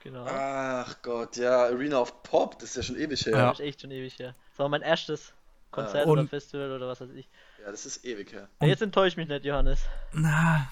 genau. 0.00 0.26
Ach 0.28 1.00
Gott, 1.00 1.36
ja, 1.36 1.64
Arena 1.64 1.98
of 1.98 2.22
Pop, 2.22 2.58
das 2.58 2.70
ist 2.70 2.76
ja 2.76 2.82
schon 2.82 2.96
ewig 2.96 3.24
her. 3.24 3.32
Ja. 3.36 3.48
Das 3.48 3.58
ist 3.58 3.64
echt 3.64 3.80
schon 3.80 3.90
ewig 3.90 4.18
her. 4.18 4.34
Das 4.50 4.58
war 4.58 4.68
mein 4.68 4.82
erstes 4.82 5.32
Konzert 5.70 6.04
Und- 6.06 6.12
oder 6.18 6.28
Festival 6.28 6.70
oder 6.72 6.86
was 6.88 7.00
weiß 7.00 7.10
ich. 7.10 7.26
Das 7.70 7.86
ist 7.86 8.04
ewig 8.04 8.32
her. 8.32 8.48
Ja, 8.60 8.68
jetzt 8.68 8.82
enttäuscht 8.82 9.16
mich 9.16 9.28
nicht, 9.28 9.44
Johannes. 9.44 9.80
Na. 10.12 10.70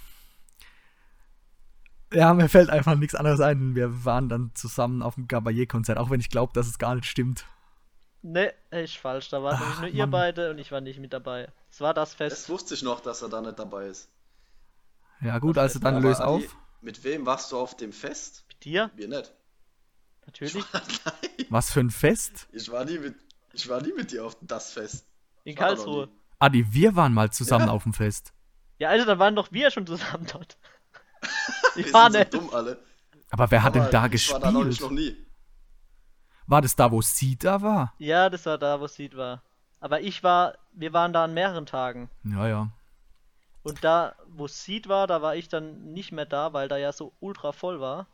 Ja, 2.12 2.34
mir 2.34 2.49
fällt 2.49 2.68
einfach 2.68 2.95
nichts 2.97 3.14
anderes 3.14 3.40
ein. 3.40 3.74
Wir 3.74 4.05
waren 4.05 4.28
dann 4.28 4.51
zusammen 4.55 5.03
auf 5.03 5.14
dem 5.14 5.28
Gabalier-Konzert, 5.28 5.97
auch 5.99 6.11
wenn 6.11 6.20
ich 6.20 6.28
glaube, 6.28 6.53
dass 6.53 6.66
es 6.66 6.78
gar 6.78 6.95
nicht 6.95 7.07
stimmt. 7.07 7.47
Ne, 8.20 8.53
ist 8.70 8.97
falsch. 8.99 9.30
Da 9.30 9.43
waren 9.43 9.59
nämlich 9.59 9.78
nur 9.80 9.88
ihr 9.88 10.03
Mann. 10.07 10.11
beide 10.11 10.51
und 10.51 10.59
ich 10.59 10.70
war 10.70 10.80
nicht 10.80 11.01
mit 11.01 11.12
dabei. 11.12 11.51
Es 11.70 11.80
war 11.80 11.95
das 11.95 12.11
Das 12.11 12.16
Fest. 12.16 12.49
wusste 12.51 12.74
ich 12.74 12.82
noch, 12.82 13.01
dass 13.01 13.22
er 13.22 13.30
da 13.30 13.40
nicht 13.40 13.59
dabei 13.59 13.86
ist. 13.86 14.09
Ja, 15.22 15.38
gut, 15.38 15.57
also 15.57 15.78
dann 15.78 15.97
Aber 15.97 16.07
löse 16.09 16.22
Adi, 16.22 16.45
auf. 16.47 16.57
Mit 16.82 17.03
wem 17.05 17.24
warst 17.26 17.51
du 17.53 17.59
auf 17.59 17.76
dem 17.76 17.93
Fest? 17.93 18.45
Mit 18.49 18.64
dir? 18.64 18.90
Wir 18.95 19.09
nicht. 19.09 19.32
Natürlich. 20.26 20.55
Nein, 20.72 21.47
Was 21.49 21.72
für 21.72 21.80
ein 21.80 21.90
Fest? 21.90 22.47
ich 22.53 22.70
war 22.70 22.84
nie 22.84 22.99
mit, 22.99 23.14
ich 23.55 23.68
war 23.68 23.80
nie 23.80 23.93
mit 23.93 24.12
dir 24.12 24.24
auf 24.26 24.36
das 24.43 24.72
Fest. 24.72 25.07
In 25.45 25.57
war 25.57 25.66
Karlsruhe. 25.68 26.09
Adi, 26.43 26.72
wir 26.72 26.97
waren 26.97 27.14
mal 27.14 27.30
zusammen 27.30 27.66
Ja. 27.68 27.72
auf 27.72 27.84
dem 27.84 27.93
Fest. 27.93 28.32
Ja, 28.78 28.88
also 28.88 29.07
dann 29.07 29.20
waren 29.20 29.36
doch 29.36 29.53
wir 29.53 29.70
schon 29.70 29.86
zusammen 29.86 30.26
dort. 30.32 30.59
Wir 31.76 31.86
Ich 31.86 31.93
war 31.95 32.11
sind 32.11 32.18
nicht. 32.18 32.32
so 32.32 32.38
dumm 32.40 32.51
alle. 32.53 32.82
Aber 33.30 33.49
wer 33.53 33.62
hat 33.62 33.76
Aber 33.76 33.84
denn 33.84 33.93
da 33.93 34.07
ich 34.12 34.32
war 34.32 34.40
da 34.40 34.51
noch, 34.51 34.64
nicht, 34.64 34.80
gespielt? 34.80 34.90
noch 34.90 34.97
nie. 34.99 35.16
War 36.49 36.61
das 36.61 36.74
da, 36.74 36.90
wo 36.90 37.01
sie 37.01 37.36
da 37.38 37.62
war? 37.62 37.95
Ja, 37.99 38.28
das 38.28 38.45
war 38.45 38.59
da, 38.59 38.80
wo 38.80 38.88
Seed 38.88 39.16
war. 39.16 39.45
Aber 39.78 40.01
ich 40.01 40.24
war, 40.24 40.55
wir 40.72 40.93
waren 40.93 41.12
da 41.12 41.22
an 41.24 41.32
mehreren 41.32 41.64
Tagen. 41.64 42.11
Ja, 42.24 42.49
ja. 42.49 42.72
Und 43.62 43.84
da, 43.84 44.16
wo 44.26 44.49
Seed 44.49 44.88
war, 44.88 45.07
da 45.07 45.22
war 45.22 45.36
ich 45.36 45.49
dann 45.49 45.93
nicht 45.93 46.11
mehr 46.11 46.26
da, 46.26 46.53
weil 46.53 46.66
da 46.66 46.76
ja 46.76 46.93
so 46.93 47.14
ultra 47.20 47.53
voll 47.53 47.78
war. 47.80 48.09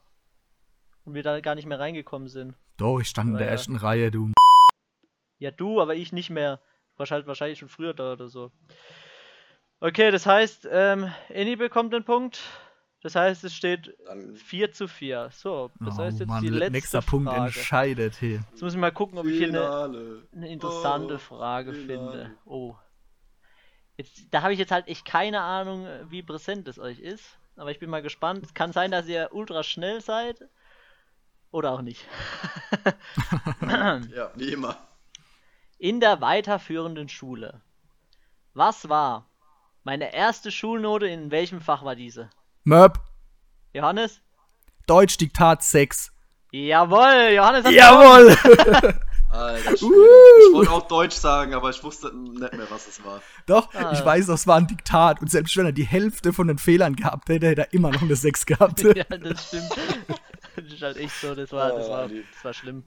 Und 1.04 1.14
wir 1.14 1.22
da 1.22 1.40
gar 1.40 1.54
nicht 1.54 1.64
mehr 1.66 1.80
reingekommen 1.80 2.28
sind. 2.28 2.54
Doch, 2.76 3.00
ich 3.00 3.08
stand 3.08 3.30
in 3.30 3.36
der 3.38 3.46
Ja. 3.46 3.52
ersten 3.52 3.76
Reihe, 3.76 4.10
du. 4.10 4.30
Ja, 5.38 5.50
du, 5.50 5.80
aber 5.80 5.94
ich 5.94 6.12
nicht 6.12 6.28
mehr. 6.28 6.60
Halt 6.98 7.26
wahrscheinlich 7.26 7.58
schon 7.58 7.68
früher 7.68 7.94
da 7.94 8.12
oder 8.12 8.28
so. 8.28 8.50
Okay, 9.80 10.10
das 10.10 10.26
heißt, 10.26 10.68
ähm, 10.70 11.10
Annie 11.32 11.56
bekommt 11.56 11.92
den 11.92 12.04
Punkt. 12.04 12.40
Das 13.00 13.14
heißt, 13.14 13.44
es 13.44 13.54
steht 13.54 13.96
Dann 14.06 14.34
4 14.34 14.72
zu 14.72 14.88
4. 14.88 15.30
So, 15.32 15.70
das 15.78 15.98
oh, 15.98 16.02
heißt 16.02 16.18
jetzt 16.18 16.28
Mann, 16.28 16.42
die 16.42 16.48
letzte 16.48 16.72
nächster 16.72 17.00
Punkt 17.00 17.28
Frage. 17.30 17.44
entscheidet 17.44 18.16
hier. 18.16 18.40
Jetzt 18.50 18.60
muss 18.60 18.72
ich 18.72 18.78
mal 18.78 18.90
gucken, 18.90 19.18
ob 19.18 19.26
ich 19.26 19.38
hier 19.38 19.48
eine, 19.48 20.24
eine 20.34 20.48
interessante 20.48 21.14
Oh, 21.14 21.18
Frage 21.18 21.72
Finale. 21.74 22.10
finde. 22.10 22.34
Oh. 22.44 22.74
Jetzt, 23.96 24.26
da 24.32 24.42
habe 24.42 24.52
ich 24.52 24.58
jetzt 24.58 24.72
halt 24.72 24.88
echt 24.88 25.04
keine 25.04 25.40
Ahnung, 25.40 25.86
wie 26.08 26.22
präsent 26.24 26.66
es 26.66 26.78
euch 26.80 26.98
ist. 26.98 27.38
Aber 27.56 27.70
ich 27.70 27.78
bin 27.78 27.88
mal 27.88 28.02
gespannt. 28.02 28.44
Es 28.44 28.54
kann 28.54 28.72
sein, 28.72 28.90
dass 28.90 29.06
ihr 29.06 29.28
ultra 29.32 29.62
schnell 29.62 30.00
seid. 30.00 30.44
Oder 31.50 31.72
auch 31.72 31.82
nicht. 31.82 32.04
Ja, 34.14 34.30
wie 34.34 34.52
immer. 34.52 34.76
In 35.78 36.00
der 36.00 36.20
weiterführenden 36.20 37.08
Schule. 37.08 37.60
Was 38.54 38.88
war 38.88 39.26
meine 39.84 40.12
erste 40.12 40.50
Schulnote? 40.50 41.06
In 41.06 41.30
welchem 41.30 41.60
Fach 41.60 41.84
war 41.84 41.94
diese? 41.94 42.30
Möb, 42.64 42.98
Johannes? 43.72 44.20
Deutsch 44.86 45.16
Diktat 45.18 45.62
6. 45.62 46.12
Jawohl, 46.50 47.32
Johannes 47.34 47.64
hat 47.64 47.72
Jawohl! 47.72 48.36
Alter, 49.30 49.76
Schwede. 49.76 49.94
ich 50.48 50.54
wollte 50.54 50.70
auch 50.72 50.88
Deutsch 50.88 51.14
sagen, 51.14 51.52
aber 51.52 51.68
ich 51.68 51.84
wusste 51.84 52.10
nicht 52.16 52.54
mehr, 52.54 52.70
was 52.70 52.88
es 52.88 53.04
war. 53.04 53.20
Doch, 53.46 53.72
Ah. 53.74 53.92
ich 53.92 54.02
weiß, 54.02 54.26
das 54.26 54.46
war 54.46 54.56
ein 54.56 54.66
Diktat. 54.66 55.20
Und 55.20 55.30
selbst 55.30 55.54
wenn 55.58 55.66
er 55.66 55.72
die 55.72 55.84
Hälfte 55.86 56.32
von 56.32 56.48
den 56.48 56.56
Fehlern 56.56 56.96
gehabt 56.96 57.28
hätte, 57.28 57.48
hätte 57.48 57.60
er 57.62 57.72
immer 57.74 57.90
noch 57.90 58.00
eine 58.00 58.16
6 58.16 58.46
gehabt. 58.46 58.80
ja, 58.96 59.04
das 59.04 59.48
stimmt. 59.48 59.70
das 60.56 60.64
ist 60.72 60.82
halt 60.82 60.96
echt 60.96 61.14
so, 61.20 61.34
das 61.34 61.52
war, 61.52 61.68
das 61.72 61.86
Oh, 61.86 61.90
war, 61.90 62.08
das 62.08 62.44
war 62.44 62.54
schlimm. 62.54 62.84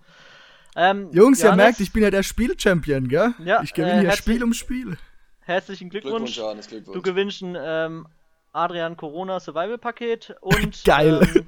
Ähm, 0.76 1.10
Jungs, 1.12 1.42
Johannes, 1.42 1.44
ihr 1.44 1.56
merkt, 1.56 1.80
ich 1.80 1.94
bin 1.94 2.04
ja 2.04 2.12
der 2.12 2.24
Spielchampion, 2.24 3.08
gell? 3.08 3.34
Ja, 3.40 3.62
ich 3.62 3.74
gewinne 3.74 4.00
äh, 4.00 4.02
hier 4.02 4.12
Spiel 4.14 4.44
um 4.44 4.54
Spiel. 4.54 4.98
Herzlichen 5.42 5.90
Glückwunsch. 5.90 6.14
Glückwunsch, 6.14 6.38
Johannes, 6.38 6.68
Glückwunsch. 6.68 6.96
Du 6.96 7.02
gewinnst 7.02 7.42
ein 7.42 7.58
ähm, 7.60 8.08
Adrian 8.54 8.96
Corona 8.96 9.40
Survival 9.40 9.78
Paket 9.78 10.36
und 10.42 10.84
Geil. 10.86 11.28
Ähm, 11.36 11.48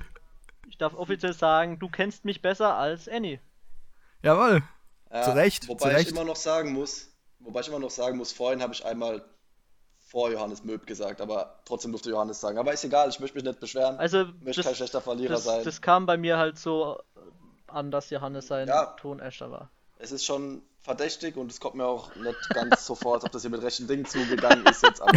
ich 0.67 0.77
darf 0.77 0.93
offiziell 0.93 1.33
sagen, 1.33 1.79
du 1.79 1.89
kennst 1.89 2.25
mich 2.25 2.41
besser 2.41 2.75
als 2.75 3.07
Annie. 3.07 3.39
Jawohl. 4.23 4.63
Ja, 5.11 5.21
zu 5.21 5.31
Recht. 5.31 5.67
Wobei 5.67 5.95
zu 5.95 6.01
ich 6.01 6.09
immer 6.09 6.23
noch 6.25 6.35
sagen 6.35 6.73
muss, 6.73 7.09
wobei 7.39 7.61
ich 7.61 7.67
immer 7.67 7.79
noch 7.79 7.91
sagen 7.91 8.17
muss, 8.17 8.31
vorhin 8.31 8.61
habe 8.61 8.73
ich 8.73 8.85
einmal 8.85 9.23
vor 9.99 10.31
Johannes 10.31 10.63
Möb 10.63 10.85
gesagt, 10.85 11.21
aber 11.21 11.59
trotzdem 11.65 11.91
durfte 11.91 12.09
Johannes 12.09 12.39
sagen. 12.39 12.57
Aber 12.57 12.73
ist 12.73 12.83
egal, 12.83 13.09
ich 13.09 13.19
möchte 13.19 13.35
mich 13.35 13.45
nicht 13.45 13.59
beschweren. 13.59 13.97
Also, 13.97 14.21
ich 14.21 14.41
möchte 14.41 14.61
das, 14.61 14.65
kein 14.65 14.75
schlechter 14.75 15.01
Verlierer 15.01 15.33
das, 15.33 15.43
sein. 15.43 15.63
Das 15.63 15.81
kam 15.81 16.05
bei 16.05 16.17
mir 16.17 16.37
halt 16.37 16.59
so 16.59 16.99
an, 17.73 17.91
dass 17.91 18.09
Johannes 18.09 18.47
sein 18.47 18.67
ja, 18.67 18.85
Tonescher 18.97 19.51
war. 19.51 19.69
Es 19.99 20.11
ist 20.11 20.25
schon 20.25 20.61
verdächtig 20.81 21.37
und 21.37 21.49
es 21.51 21.59
kommt 21.59 21.75
mir 21.75 21.85
auch 21.85 22.13
nicht 22.15 22.49
ganz 22.49 22.85
so 22.85 22.95
vor, 22.95 23.15
als 23.15 23.23
ob 23.23 23.31
das 23.31 23.41
hier 23.41 23.51
mit 23.51 23.61
rechten 23.61 23.87
Dingen 23.87 24.05
zugegangen 24.05 24.65
ist 24.65 24.83
jetzt, 24.83 25.01
aber 25.01 25.13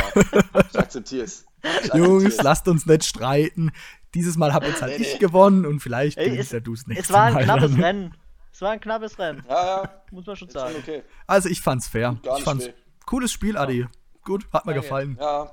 ich 0.71 0.79
akzeptiere 0.79 1.25
es. 1.25 1.45
Jungs, 1.93 2.41
lasst 2.43 2.69
uns 2.69 2.87
nicht 2.87 3.05
streiten. 3.05 3.73
Dieses 4.15 4.37
Mal 4.37 4.55
habe 4.55 4.67
jetzt 4.67 4.81
halt 4.81 4.99
nee, 4.99 5.05
ich 5.05 5.15
nee. 5.15 5.19
gewonnen 5.19 5.67
und 5.67 5.81
vielleicht 5.81 6.19
Ey, 6.19 6.39
es, 6.39 6.53
ja 6.53 6.61
du 6.61 6.73
es 6.73 6.87
nicht. 6.87 7.01
Es 7.01 7.13
war 7.13 7.25
ein 7.25 7.39
knappes 7.39 7.77
Rennen. 7.77 8.15
Es 8.53 8.63
war 8.63 8.71
ein 8.71 8.81
knappes 8.81 9.19
Rennen. 9.19 9.45
Ja, 9.49 9.83
ja. 9.83 10.03
Muss 10.13 10.25
man 10.25 10.37
schon 10.37 10.49
sagen. 10.49 10.77
Okay. 10.79 11.03
Also 11.27 11.49
ich 11.49 11.61
fand's 11.61 11.89
fair. 11.89 12.17
Ich 12.39 12.45
fand's 12.45 12.71
cooles 13.05 13.33
Spiel, 13.33 13.59
Adi. 13.59 13.81
Ja. 13.81 13.91
Gut, 14.23 14.47
hat 14.53 14.67
mir 14.67 14.73
Danke. 14.73 14.87
gefallen. 14.87 15.19
Ja. 15.21 15.53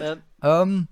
Ähm, 0.00 0.22
ähm, 0.42 0.88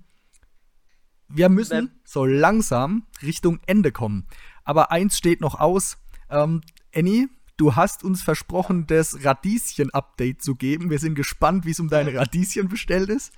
wir 1.33 1.49
müssen 1.49 1.99
so 2.03 2.25
langsam 2.25 3.07
Richtung 3.21 3.59
Ende 3.65 3.91
kommen. 3.91 4.27
Aber 4.63 4.91
eins 4.91 5.17
steht 5.17 5.41
noch 5.41 5.59
aus. 5.59 5.97
Ähm, 6.29 6.61
Annie, 6.93 7.29
du 7.57 7.75
hast 7.75 8.03
uns 8.03 8.21
versprochen, 8.21 8.87
das 8.87 9.23
Radieschen-Update 9.23 10.41
zu 10.41 10.55
geben. 10.55 10.89
Wir 10.89 10.99
sind 10.99 11.15
gespannt, 11.15 11.65
wie 11.65 11.71
es 11.71 11.79
um 11.79 11.89
deine 11.89 12.13
Radieschen 12.17 12.69
bestellt 12.69 13.09
ist. 13.09 13.33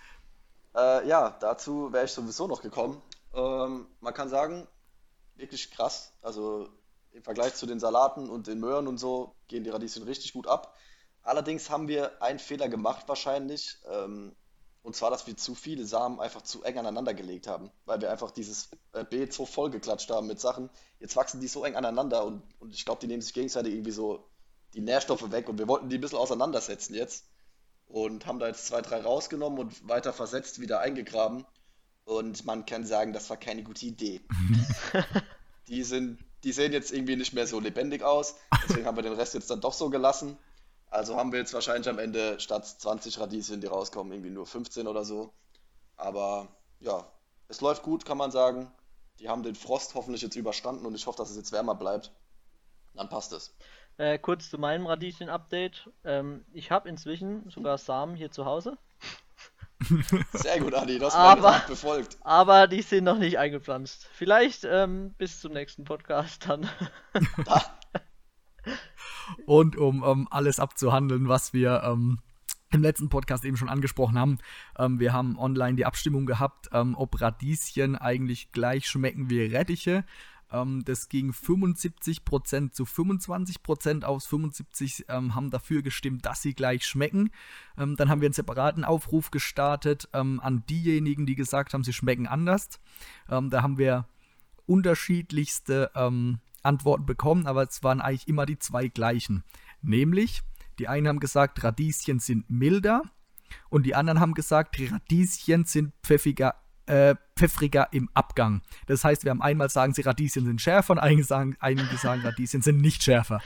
Äh, 0.76 1.08
ja, 1.08 1.38
dazu 1.40 1.94
wäre 1.94 2.06
ich 2.06 2.12
sowieso 2.12 2.48
noch 2.48 2.62
gekommen. 2.62 3.02
Ähm, 3.34 3.88
man 4.00 4.14
kann 4.14 4.30
sagen, 4.30 4.68
wirklich 5.36 5.72
krass. 5.72 6.14
Also 6.22 6.70
im 7.12 7.24
Vergleich 7.24 7.56
zu 7.56 7.66
den 7.66 7.80
Salaten 7.80 8.30
und 8.30 8.48
den 8.48 8.60
Möhren 8.60 8.88
und 8.88 8.98
so 8.98 9.36
gehen 9.48 9.64
die 9.64 9.70
Radieschen 9.70 10.04
richtig 10.04 10.34
gut 10.34 10.48
ab. 10.48 10.76
Allerdings 11.22 11.70
haben 11.70 11.88
wir 11.88 12.22
einen 12.22 12.40
Fehler 12.40 12.70
gemacht 12.70 13.08
wahrscheinlich. 13.08 13.78
Ähm, 13.90 14.36
und 14.84 14.96
zwar, 14.98 15.10
dass 15.10 15.26
wir 15.28 15.38
zu 15.38 15.56
viele 15.56 15.86
Samen 15.86 16.20
einfach 16.20 16.42
zu 16.42 16.62
eng 16.64 16.78
aneinander 16.78 17.14
gelegt 17.14 17.48
haben, 17.48 17.72
weil 17.86 18.02
wir 18.02 18.12
einfach 18.12 18.32
dieses 18.32 18.70
äh, 18.92 19.06
Beet 19.06 19.34
so 19.34 19.46
vollgeklatscht 19.46 20.10
haben 20.12 20.28
mit 20.28 20.42
Sachen. 20.42 20.70
Jetzt 21.00 21.16
wachsen 21.16 21.40
die 21.40 21.48
so 21.48 21.64
eng 21.64 21.76
aneinander 21.76 22.26
und, 22.26 22.44
und 22.60 22.74
ich 22.74 22.84
glaube, 22.84 23.00
die 23.00 23.08
nehmen 23.08 23.22
sich 23.22 23.34
gegenseitig 23.34 23.74
irgendwie 23.74 23.92
so 23.92 24.28
die 24.74 24.82
Nährstoffe 24.82 25.32
weg 25.32 25.48
und 25.48 25.58
wir 25.58 25.70
wollten 25.70 25.88
die 25.88 25.98
ein 25.98 26.02
bisschen 26.02 26.18
auseinandersetzen 26.18 26.96
jetzt 26.96 27.26
und 27.86 28.26
haben 28.26 28.40
da 28.40 28.48
jetzt 28.48 28.68
zwei, 28.68 28.82
drei 28.82 29.00
rausgenommen 29.00 29.58
und 29.58 29.88
weiter 29.88 30.12
versetzt 30.12 30.60
wieder 30.60 30.82
eingegraben. 30.82 31.46
Und 32.06 32.46
man 32.46 32.66
kann 32.66 32.86
sagen, 32.86 33.14
das 33.14 33.30
war 33.30 33.38
keine 33.38 33.64
gute 33.64 33.86
Idee. 33.86 34.20
die, 35.70 35.84
sind, 35.84 36.20
die 36.44 36.52
sehen 36.52 36.74
jetzt 36.74 36.92
irgendwie 36.92 37.16
nicht 37.16 37.34
mehr 37.34 37.48
so 37.48 37.62
lebendig 37.62 38.04
aus, 38.04 38.36
deswegen 38.68 38.86
haben 38.86 38.98
wir 38.98 39.04
den 39.04 39.14
Rest 39.14 39.34
jetzt 39.34 39.50
dann 39.50 39.62
doch 39.62 39.72
so 39.74 39.90
gelassen. 39.90 40.38
Also 40.94 41.18
haben 41.18 41.32
wir 41.32 41.40
jetzt 41.40 41.56
wahrscheinlich 41.56 41.90
am 41.90 41.98
Ende 41.98 42.40
statt 42.40 42.68
20 42.68 43.20
Radieschen, 43.20 43.60
die 43.60 43.66
rauskommen, 43.66 44.14
irgendwie 44.14 44.30
nur 44.30 44.46
15 44.46 44.88
oder 44.88 45.04
so. 45.04 45.34
Aber 45.98 46.48
ja, 46.82 47.12
es 47.48 47.62
läuft 47.62 47.82
gut, 47.82 48.06
kann 48.06 48.20
man 48.20 48.30
sagen. 48.30 48.72
Die 49.20 49.28
haben 49.28 49.42
den 49.42 49.56
Frost 49.56 49.96
hoffentlich 49.96 50.22
jetzt 50.22 50.36
überstanden 50.36 50.86
und 50.86 50.94
ich 50.94 51.08
hoffe, 51.08 51.18
dass 51.18 51.32
es 51.32 51.36
jetzt 51.36 51.52
wärmer 51.52 51.74
bleibt. 51.74 52.12
Dann 52.94 53.10
passt 53.10 53.34
es. 53.34 53.56
Äh, 53.98 54.20
kurz 54.20 54.52
zu 54.52 54.60
meinem 54.60 54.86
Radieschen-Update. 54.86 55.90
Ähm, 56.04 56.46
ich 56.54 56.70
habe 56.70 56.88
inzwischen 56.90 57.50
sogar 57.50 57.80
Samen 57.80 58.16
hier 58.16 58.30
zu 58.30 58.46
Hause. 58.46 58.78
Sehr 60.34 60.60
gut, 60.60 60.76
Adi, 60.76 61.00
das 61.00 61.16
aber, 61.16 61.64
befolgt. 61.68 62.18
Aber 62.22 62.68
die 62.68 62.84
sind 62.84 63.06
noch 63.06 63.18
nicht 63.18 63.40
eingepflanzt. 63.40 64.08
Vielleicht 64.14 64.64
ähm, 64.64 65.16
bis 65.18 65.42
zum 65.42 65.54
nächsten 65.54 65.86
Podcast 65.86 66.48
dann. 66.48 66.70
Und 69.46 69.76
um 69.76 70.04
um 70.04 70.28
alles 70.32 70.60
abzuhandeln, 70.60 71.28
was 71.28 71.54
wir 71.54 71.84
ähm, 71.84 72.20
im 72.72 72.82
letzten 72.82 73.10
Podcast 73.10 73.46
eben 73.46 73.58
schon 73.58 73.70
angesprochen 73.70 74.18
haben, 74.18 74.40
ähm, 74.78 75.00
wir 75.00 75.14
haben 75.14 75.38
online 75.38 75.76
die 75.76 75.86
Abstimmung 75.86 76.26
gehabt, 76.26 76.70
ähm, 76.74 76.96
ob 76.98 77.20
Radieschen 77.20 77.96
eigentlich 77.96 78.52
gleich 78.52 78.88
schmecken 78.88 79.30
wie 79.30 79.44
Rettiche. 79.44 80.04
Ähm, 80.52 80.84
das 80.86 81.10
ging 81.10 81.32
75% 81.32 82.72
zu 82.72 82.84
25% 82.84 84.04
aus. 84.04 84.26
75 84.26 85.06
ähm, 85.10 85.36
haben 85.36 85.50
dafür 85.52 85.82
gestimmt, 85.82 86.26
dass 86.26 86.42
sie 86.42 86.54
gleich 86.54 86.86
schmecken. 86.86 87.32
Ähm, 87.78 87.96
dann 87.96 88.10
haben 88.10 88.22
wir 88.22 88.28
einen 88.28 88.34
separaten 88.34 88.84
Aufruf 88.84 89.32
gestartet 89.32 90.10
an 90.14 90.64
diejenigen, 90.70 91.26
die 91.26 91.36
gesagt 91.36 91.74
haben, 91.74 91.84
sie 91.84 91.94
schmecken 91.94 92.28
anders. 92.28 92.80
da 93.28 93.62
haben 93.62 93.78
wir 93.78 94.08
unterschiedlichste 94.66 95.92
Antworten 96.64 97.06
bekommen, 97.06 97.48
aber 97.48 97.64
es 97.64 97.84
waren 97.84 98.02
eigentlich 98.02 98.28
immer 98.28 98.46
die 98.46 98.60
zwei 98.60 98.88
gleichen. 98.88 99.44
Nämlich, 99.82 100.42
die 100.80 100.88
einen 100.88 101.08
haben 101.08 101.20
gesagt, 101.20 101.64
Radieschen 101.64 102.20
sind 102.20 102.50
milder 102.50 103.04
und 103.70 103.86
die 103.86 103.96
anderen 103.96 104.20
haben 104.20 104.34
gesagt, 104.34 104.80
Radieschen 104.80 105.66
sind 105.66 105.94
pfeffiger 106.04 106.56
äh, 106.86 107.16
pfeffriger 107.36 107.88
im 107.92 108.10
Abgang. 108.14 108.62
Das 108.88 109.04
heißt, 109.04 109.24
wir 109.24 109.32
haben 109.32 109.42
einmal 109.42 109.70
sagen 109.70 109.94
sie, 109.94 110.02
Radieschen 110.02 110.46
sind 110.46 110.62
schärfer 110.62 110.94
und 110.94 111.00
einige 111.00 111.24
sagen, 111.24 111.56
einige 111.60 111.98
sagen 111.98 112.22
Radieschen 112.22 112.62
sind 112.62 112.82
nicht 112.82 113.04
schärfer. 113.04 113.40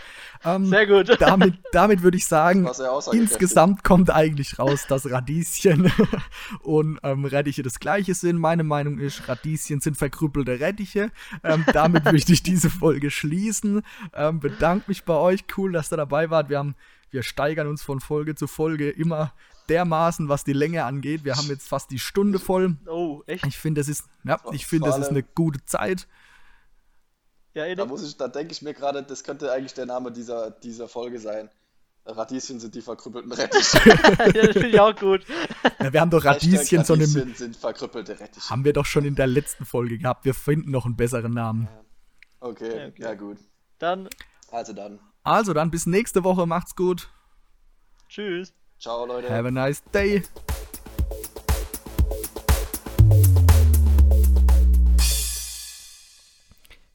Ähm, 0.43 0.65
Sehr 0.65 0.87
gut. 0.87 1.15
Damit, 1.21 1.55
damit 1.71 2.01
würde 2.01 2.17
ich 2.17 2.25
sagen, 2.25 2.67
insgesamt 3.11 3.83
kommt 3.83 4.09
eigentlich 4.09 4.59
raus, 4.59 4.87
dass 4.87 5.09
Radieschen 5.09 5.91
und 6.63 6.99
ähm, 7.03 7.25
Rettiche 7.25 7.63
das 7.63 7.79
gleiche 7.79 8.13
sind. 8.13 8.37
Meine 8.37 8.63
Meinung 8.63 8.99
ist, 8.99 9.27
Radieschen 9.27 9.79
sind 9.79 9.97
verkrüppelte 9.97 10.59
Rettiche. 10.59 11.11
Ähm, 11.43 11.63
damit 11.71 12.05
möchte 12.05 12.33
ich 12.33 12.43
diese 12.43 12.69
Folge 12.69 13.11
schließen. 13.11 13.83
Ähm, 14.13 14.39
bedanke 14.39 14.85
mich 14.87 15.05
bei 15.05 15.15
euch. 15.15 15.45
Cool, 15.55 15.71
dass 15.71 15.91
ihr 15.93 15.97
dabei 15.97 16.29
wart. 16.29 16.49
Wir 16.49 16.59
haben 16.59 16.75
wir 17.09 17.23
steigern 17.23 17.67
uns 17.67 17.83
von 17.83 17.99
Folge 17.99 18.35
zu 18.35 18.47
Folge 18.47 18.89
immer 18.89 19.31
dermaßen, 19.69 20.29
was 20.29 20.43
die 20.43 20.53
Länge 20.53 20.85
angeht. 20.85 21.23
Wir 21.23 21.35
haben 21.35 21.47
jetzt 21.47 21.67
fast 21.67 21.91
die 21.91 21.99
Stunde 21.99 22.39
voll. 22.39 22.77
Oh, 22.87 23.23
echt? 23.27 23.45
Ich 23.45 23.57
finde, 23.57 23.81
das 23.81 23.87
ist, 23.87 24.05
ja, 24.23 24.39
ich 24.51 24.65
finde, 24.65 24.89
das 24.89 24.97
ist 24.97 25.09
eine 25.09 25.23
gute 25.23 25.63
Zeit. 25.65 26.07
Ja, 27.53 27.73
da 27.73 27.85
muss 27.85 28.07
ich, 28.07 28.17
da 28.17 28.27
denke 28.27 28.51
ich 28.51 28.61
mir 28.61 28.73
gerade, 28.73 29.01
das 29.01 29.23
könnte 29.23 29.51
eigentlich 29.51 29.73
der 29.73 29.87
Name 29.87 30.11
dieser, 30.11 30.51
dieser 30.51 30.87
Folge 30.87 31.19
sein. 31.19 31.49
Radieschen 32.05 32.59
sind 32.59 32.75
die 32.75 32.81
verkrüppelten 32.81 33.31
Rettiche. 33.31 33.79
ja, 33.89 34.45
das 34.45 34.53
finde 34.53 34.67
ich 34.69 34.79
auch 34.79 34.95
gut. 34.95 35.25
Ja, 35.79 35.91
wir 35.91 36.01
haben 36.01 36.09
doch 36.09 36.23
Radieschen, 36.23 36.85
so 36.85 36.93
eine. 36.93 37.05
sind 37.05 37.55
verkrüppelte 37.55 38.19
Rettiche. 38.19 38.49
Haben 38.49 38.63
wir 38.63 38.73
doch 38.73 38.85
schon 38.85 39.05
in 39.05 39.15
der 39.15 39.27
letzten 39.27 39.65
Folge 39.65 39.97
gehabt. 39.97 40.23
Wir 40.23 40.33
finden 40.33 40.71
noch 40.71 40.85
einen 40.85 40.95
besseren 40.95 41.33
Namen. 41.33 41.67
Okay, 42.39 42.77
ja, 42.77 42.87
okay. 42.87 43.01
ja 43.01 43.13
gut. 43.15 43.37
Dann. 43.79 44.07
Also 44.51 44.73
dann. 44.73 44.99
Also 45.23 45.53
dann 45.53 45.71
bis 45.71 45.85
nächste 45.85 46.23
Woche. 46.23 46.45
Macht's 46.45 46.75
gut. 46.75 47.09
Tschüss. 48.07 48.53
Ciao, 48.79 49.05
Leute. 49.05 49.29
Have 49.29 49.47
a 49.47 49.51
nice 49.51 49.83
day. 49.91 50.21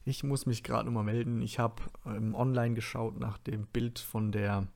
Ich 0.05 0.23
muss 0.23 0.45
mich 0.45 0.63
gerade 0.63 0.85
nochmal 0.85 1.03
melden. 1.03 1.41
Ich 1.41 1.59
habe 1.59 1.81
ähm, 2.05 2.35
online 2.35 2.75
geschaut 2.75 3.19
nach 3.19 3.37
dem 3.37 3.65
Bild 3.67 3.99
von 3.99 4.31
der 4.31 4.67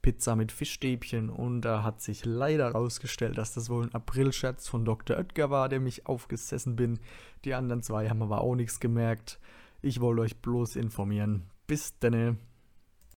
Pizza 0.00 0.34
mit 0.34 0.52
Fischstäbchen 0.52 1.30
und 1.30 1.60
da 1.62 1.82
hat 1.82 2.00
sich 2.00 2.24
leider 2.24 2.64
herausgestellt, 2.64 3.38
dass 3.38 3.54
das 3.54 3.70
wohl 3.70 3.84
ein 3.84 3.94
Aprilscherz 3.94 4.68
von 4.68 4.84
Dr. 4.84 5.16
Oetker 5.16 5.50
war, 5.50 5.68
der 5.68 5.80
mich 5.80 6.06
aufgesessen 6.06 6.76
bin. 6.76 6.98
Die 7.44 7.54
anderen 7.54 7.82
zwei 7.82 8.08
haben 8.08 8.22
aber 8.22 8.40
auch 8.40 8.54
nichts 8.54 8.80
gemerkt. 8.80 9.38
Ich 9.80 10.00
wollte 10.00 10.22
euch 10.22 10.36
bloß 10.38 10.76
informieren. 10.76 11.50
Bis 11.66 11.98
denne. 11.98 12.36